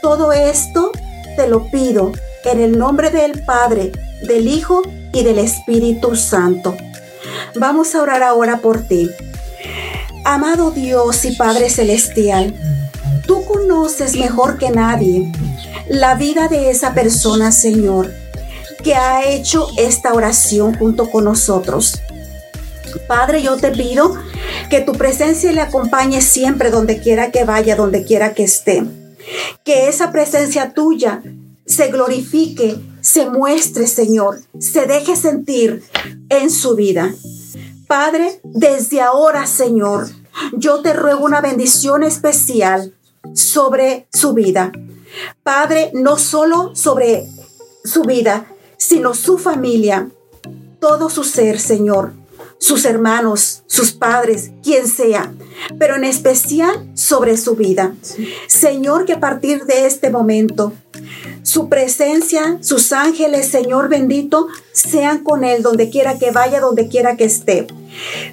Todo 0.01 0.33
esto 0.33 0.91
te 1.37 1.49
lo 1.49 1.71
pido 1.71 2.13
en 2.45 2.61
el 2.61 2.79
nombre 2.79 3.11
del 3.11 3.45
Padre, 3.45 3.93
del 4.27 4.49
Hijo 4.49 4.83
y 5.13 5.25
del 5.25 5.39
Espíritu 5.39 6.17
Santo. 6.17 6.77
Vamos 7.55 7.95
a 7.95 8.03
orar 8.03 8.23
ahora 8.23 8.59
por 8.59 8.83
ti. 8.83 9.11
Amado 10.25 10.71
Dios 10.71 11.25
y 11.25 11.33
Padre 11.33 11.69
Celestial, 11.69 12.55
tú 13.27 13.45
conoces 13.45 14.17
mejor 14.17 14.59
que 14.59 14.71
nadie 14.71 15.31
la 15.89 16.15
vida 16.15 16.49
de 16.49 16.71
esa 16.71 16.95
persona, 16.95 17.53
Señor, 17.53 18.13
que 18.83 18.95
ha 18.95 19.29
hecho 19.29 19.69
esta 19.77 20.15
oración 20.15 20.75
junto 20.75 21.11
con 21.11 21.25
nosotros. 21.25 22.01
Padre, 23.07 23.43
yo 23.43 23.57
te 23.57 23.71
pido 23.71 24.15
que 24.71 24.81
tu 24.81 24.93
presencia 24.93 25.53
le 25.53 25.61
acompañe 25.61 26.21
siempre 26.21 26.71
donde 26.71 27.01
quiera 27.01 27.31
que 27.31 27.45
vaya, 27.45 27.77
donde 27.77 28.05
quiera 28.05 28.33
que 28.33 28.45
esté. 28.45 28.85
Que 29.65 29.89
esa 29.89 30.13
presencia 30.13 30.73
tuya 30.73 31.23
se 31.67 31.89
glorifique, 31.89 32.77
se 33.03 33.29
muestre, 33.29 33.87
Señor, 33.87 34.41
se 34.59 34.87
deje 34.87 35.17
sentir 35.17 35.83
en 36.29 36.51
su 36.51 36.75
vida. 36.75 37.15
Padre, 37.87 38.41
desde 38.45 39.03
ahora, 39.03 39.47
Señor, 39.47 40.09
yo 40.57 40.81
te 40.81 40.95
ruego 40.95 41.25
una 41.25 41.41
bendición 41.41 42.05
especial 42.05 42.95
sobre 43.35 44.09
su 44.13 44.33
vida. 44.33 44.73
Padre, 45.43 45.91
no 45.93 46.17
solo 46.17 46.75
sobre 46.75 47.29
su 47.85 48.03
vida, 48.03 48.47
sino 48.79 49.15
su 49.15 49.37
familia, 49.37 50.09
todo 50.81 51.11
su 51.11 51.25
ser, 51.25 51.61
Señor, 51.61 52.15
sus 52.63 52.85
hermanos, 52.85 53.65
sus 53.67 53.91
padres, 53.91 54.53
quien 54.63 54.87
sea, 54.87 55.33
pero 55.81 55.97
en 55.97 56.05
especial 56.05 56.89
sobre 56.95 57.37
su 57.37 57.57
vida. 57.57 57.97
Señor, 58.47 59.05
que 59.05 59.15
a 59.15 59.21
partir 59.21 59.65
de 59.65 59.87
este 59.87 60.11
momento 60.11 60.73
su 61.43 61.69
presencia, 61.69 62.59
sus 62.61 62.93
ángeles, 62.93 63.49
Señor 63.49 63.89
bendito, 63.89 64.47
sean 64.71 65.25
con 65.25 65.43
él 65.43 65.65
donde 65.65 65.91
quiera 65.91 66.21
que 66.21 66.31
vaya, 66.31 66.61
donde 66.61 66.87
quiera 66.87 67.17
que 67.17 67.25
esté. 67.25 67.67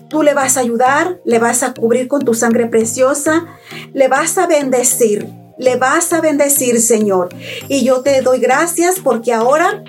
Tú 0.10 0.22
le 0.22 0.36
vas 0.36 0.58
a 0.58 0.60
ayudar, 0.60 1.20
le 1.26 1.40
vas 1.40 1.64
a 1.64 1.74
cubrir 1.74 2.08
con 2.08 2.24
tu 2.24 2.36
sangre 2.36 2.68
preciosa, 2.68 3.48
le 3.94 4.10
vas 4.10 4.38
a 4.38 4.46
bendecir, 4.46 5.28
le 5.58 5.78
vas 5.78 6.14
a 6.14 6.22
bendecir, 6.22 6.80
Señor. 6.80 7.30
Y 7.68 7.84
yo 7.84 8.02
te 8.02 8.22
doy 8.22 8.40
gracias 8.40 9.00
porque 9.04 9.34
ahora 9.34 9.84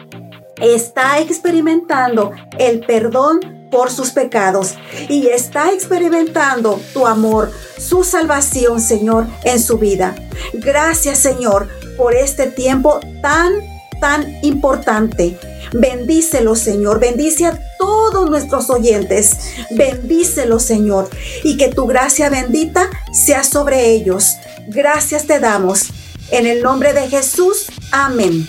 está 0.62 1.18
experimentando 1.20 2.32
el 2.58 2.80
perdón 2.80 3.59
por 3.70 3.90
sus 3.90 4.10
pecados 4.10 4.74
y 5.08 5.28
está 5.28 5.72
experimentando 5.72 6.80
tu 6.92 7.06
amor, 7.06 7.52
su 7.78 8.04
salvación, 8.04 8.80
Señor, 8.80 9.26
en 9.44 9.60
su 9.60 9.78
vida. 9.78 10.14
Gracias, 10.52 11.18
Señor, 11.18 11.68
por 11.96 12.14
este 12.14 12.46
tiempo 12.46 13.00
tan, 13.22 13.52
tan 14.00 14.38
importante. 14.42 15.38
Bendícelo, 15.72 16.56
Señor. 16.56 17.00
Bendice 17.00 17.46
a 17.46 17.58
todos 17.78 18.28
nuestros 18.28 18.70
oyentes. 18.70 19.30
Bendícelo, 19.70 20.58
Señor. 20.58 21.08
Y 21.44 21.56
que 21.56 21.68
tu 21.68 21.86
gracia 21.86 22.28
bendita 22.28 22.90
sea 23.12 23.44
sobre 23.44 23.90
ellos. 23.90 24.36
Gracias 24.68 25.26
te 25.26 25.38
damos. 25.38 25.90
En 26.30 26.46
el 26.46 26.62
nombre 26.62 26.92
de 26.92 27.08
Jesús. 27.08 27.66
Amén. 27.92 28.46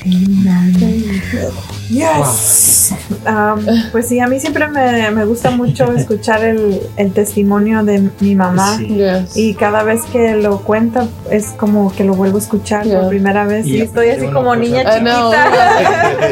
Yes. 1.89 2.93
Um, 3.27 3.65
pues 3.91 4.07
sí, 4.07 4.19
a 4.19 4.27
mí 4.27 4.39
siempre 4.39 4.67
me, 4.67 5.11
me 5.11 5.25
gusta 5.25 5.51
mucho 5.51 5.91
escuchar 5.95 6.43
el, 6.43 6.81
el, 6.95 7.11
testimonio 7.11 7.83
de 7.83 8.09
mi 8.21 8.35
mamá. 8.35 8.77
Sí. 8.77 8.87
Yes. 8.87 9.35
Y 9.35 9.53
cada 9.55 9.83
vez 9.83 10.03
que 10.03 10.35
lo 10.35 10.59
cuenta 10.61 11.07
es 11.29 11.47
como 11.57 11.91
que 11.93 12.03
lo 12.05 12.13
vuelvo 12.13 12.37
a 12.37 12.41
escuchar 12.41 12.85
Yeah. 12.85 13.01
por 13.01 13.09
primera 13.09 13.45
vez. 13.45 13.67
Y 13.67 13.77
Y, 13.77 13.81
estoy 13.81 14.09
así 14.09 14.27
como 14.27 14.55
niña 14.55 14.83
know. 14.83 15.31
chiquita. 15.31 15.51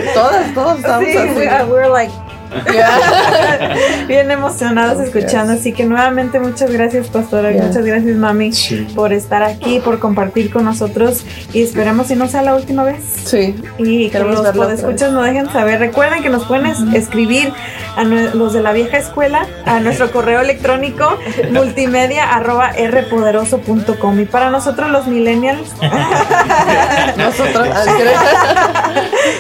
todas, 0.14 0.54
todas 0.54 0.80
estamos 0.80 1.06
Sí, 1.10 1.18
así. 1.18 1.30
we- 1.40 1.72
we're 1.72 1.90
like. 1.90 2.14
bien 4.08 4.32
emocionados 4.32 5.00
escuchando. 5.02 5.54
Así 5.54 5.74
que 5.74 5.86
nuevamente 5.86 6.40
muchas 6.40 6.72
gracias, 6.72 7.08
pastora. 7.08 7.52
Yeah. 7.52 7.64
Muchas 7.66 7.86
gracias, 7.86 8.16
mami, 8.16 8.52
Sí. 8.54 8.88
por 8.96 9.14
estar 9.14 9.44
aquí, 9.44 9.80
por 9.80 10.00
compartir 10.00 10.52
con 10.52 10.66
nosotros. 10.66 11.24
Y 11.54 11.62
esperemos 11.64 12.08
si 12.08 12.16
no 12.16 12.28
sea 12.28 12.42
la 12.42 12.56
última 12.56 12.84
vez. 12.84 12.98
Sí. 13.26 13.56
Y 13.78 14.10
que 14.10 14.20
los 14.20 14.48
podescuchas 14.52 15.12
nos 15.12 15.24
dejen 15.26 15.52
saber. 15.52 15.80
Recuerden 15.80 16.24
que 16.24 16.30
nos 16.30 16.46
pueden 16.46 16.66
es- 16.66 16.80
escribir 16.94 17.52
a 17.96 18.04
los 18.04 18.54
de 18.54 18.62
la 18.62 18.72
vieja 18.72 18.98
escuela 18.98 19.46
a 19.66 19.80
nuestro 19.80 20.12
correo 20.12 20.42
electrónico 20.42 21.18
multimedia 21.52 22.30
arroba 22.36 22.72
rpoderoso.com. 22.72 24.20
Y 24.20 24.26
para 24.26 24.50
nosotros 24.50 24.90
los 24.90 25.08
millennials, 25.08 25.72
Nosotros. 27.18 27.68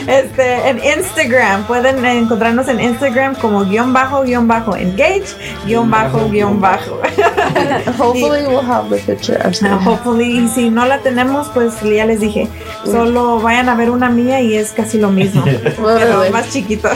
este, 0.08 0.70
en 0.70 0.80
Instagram, 1.00 1.64
pueden 1.66 2.04
encontrarnos 2.06 2.68
en 2.68 2.80
Instagram 2.80 2.99
como 3.42 3.66
guion 3.66 3.94
bajo, 3.94 4.24
guion 4.24 4.48
bajo, 4.48 4.76
engage, 4.76 5.26
guion 5.66 5.90
bajo, 5.90 6.30
guion 6.30 6.60
bajo. 6.60 7.00
Hopefully 7.98 8.46
we'll 8.48 8.62
have 8.62 8.90
the 8.90 8.98
picture. 9.06 9.40
Ah, 9.44 9.80
Hopefully, 9.84 10.40
y 10.40 10.48
si 10.48 10.70
no 10.70 10.86
la 10.86 11.00
tenemos, 11.00 11.48
pues 11.54 11.74
ya 11.82 12.06
les 12.06 12.20
dije, 12.20 12.48
solo 12.86 13.40
vayan 13.40 13.70
a 13.70 13.76
ver 13.76 13.90
una 13.90 14.10
mía 14.10 14.42
y 14.42 14.56
es 14.56 14.72
casi 14.72 14.98
lo 14.98 15.10
mismo, 15.10 15.44
pero 15.78 16.24
más 16.32 16.50
chiquito. 16.50 16.90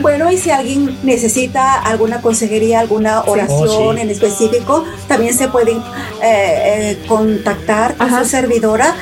Bueno, 0.00 0.30
y 0.30 0.38
si 0.38 0.50
alguien 0.50 0.96
necesita 1.02 1.74
alguna 1.80 2.20
consejería, 2.20 2.80
alguna 2.80 3.22
oración 3.22 3.56
Oh, 3.68 3.94
sí. 3.94 4.00
en 4.00 4.10
específico, 4.10 4.84
también 5.08 5.34
se 5.34 5.48
pueden 5.48 5.78
eh, 5.78 5.82
eh, 6.22 6.98
contactar 7.08 7.94
con 7.96 8.06
Ajá. 8.08 8.24
su 8.24 8.30
servidora, 8.30 8.94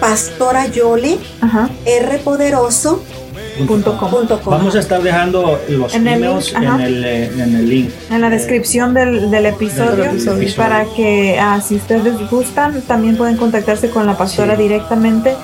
Pastora 0.00 0.66
Yoli, 0.66 1.18
Ajá. 1.40 1.68
rpoderoso.com. 2.02 3.25
Punto 3.64 3.96
com. 3.98 4.10
Vamos 4.50 4.74
a 4.74 4.80
estar 4.80 5.02
dejando 5.02 5.58
los 5.68 5.94
En 5.94 6.06
el 6.08 6.22
emails 6.22 6.52
link, 6.52 6.62
ajá. 6.64 6.74
en 6.76 6.80
el, 6.82 7.04
eh, 7.04 7.24
en 7.26 7.56
el 7.56 7.68
link. 7.68 7.90
En 8.10 8.20
la 8.20 8.30
descripción 8.30 8.92
del, 8.94 9.30
del 9.30 9.46
episodio, 9.46 9.96
Del 10.04 10.06
episodio. 10.16 10.48
para 10.56 10.84
que 10.96 11.38
ah, 11.40 11.60
si 11.66 11.76
ustedes 11.76 12.28
gustan, 12.30 12.82
también 12.82 13.16
pueden 13.16 13.36
contactarse 13.36 13.90
con 13.90 14.06
la 14.06 14.16
pastora 14.16 14.56
Sí. 14.56 14.62
directamente 14.62 15.34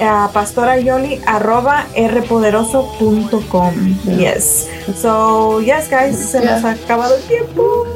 a 0.00 0.30
pastorayoli 0.32 1.20
arroba 1.26 1.84
rpoderoso.com. 1.96 3.72
Yes. 4.18 4.66
So, 5.00 5.60
yes, 5.60 5.88
guys, 5.90 6.16
se 6.16 6.40
nos 6.44 6.64
ha 6.64 6.72
acabado 6.72 7.14
el 7.16 7.22
tiempo. 7.22 7.86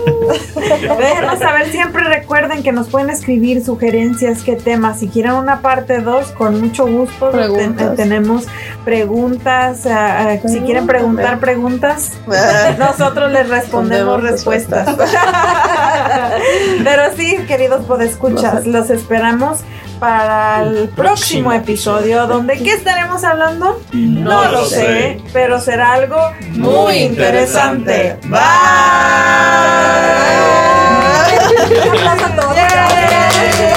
Déjenos 0.56 1.38
saber, 1.40 1.70
siempre 1.72 2.04
recuerden 2.04 2.62
que 2.62 2.70
nos 2.72 2.88
pueden 2.88 3.10
escribir 3.10 3.64
sugerencias, 3.64 4.42
qué 4.44 4.54
temas. 4.54 5.00
Si 5.00 5.08
quieren 5.08 5.32
una 5.32 5.60
parte 5.62 5.98
2, 6.00 6.28
con 6.32 6.60
mucho 6.60 6.86
gusto 6.86 7.30
Preguntas. 7.32 7.76
ten- 7.88 7.96
tenemos 7.96 8.44
preguntas. 8.84 9.65
Si 9.74 10.60
quieren 10.60 10.86
preguntar 10.86 11.38
preguntas, 11.40 12.12
nosotros 12.78 13.30
les 13.32 13.48
respondemos 13.48 14.22
respuestas. 14.22 14.88
Pero 16.84 17.02
sí, 17.16 17.38
queridos 17.46 17.84
podescuchas, 17.84 18.66
los 18.66 18.90
esperamos 18.90 19.60
para 19.98 20.62
el 20.62 20.88
próximo 20.90 21.52
episodio, 21.52 22.26
donde 22.26 22.58
¿qué 22.58 22.72
estaremos 22.72 23.24
hablando? 23.24 23.80
No 23.92 24.44
lo 24.44 24.52
lo 24.52 24.64
sé, 24.66 24.76
sé. 24.76 25.20
pero 25.32 25.58
será 25.60 25.94
algo 25.94 26.18
muy 26.50 26.98
interesante. 26.98 28.16
interesante. 28.18 28.28
Bye. 28.28 28.40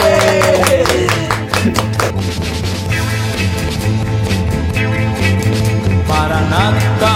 Un 6.59 6.65
aplauso 6.65 7.05
a 7.05 7.08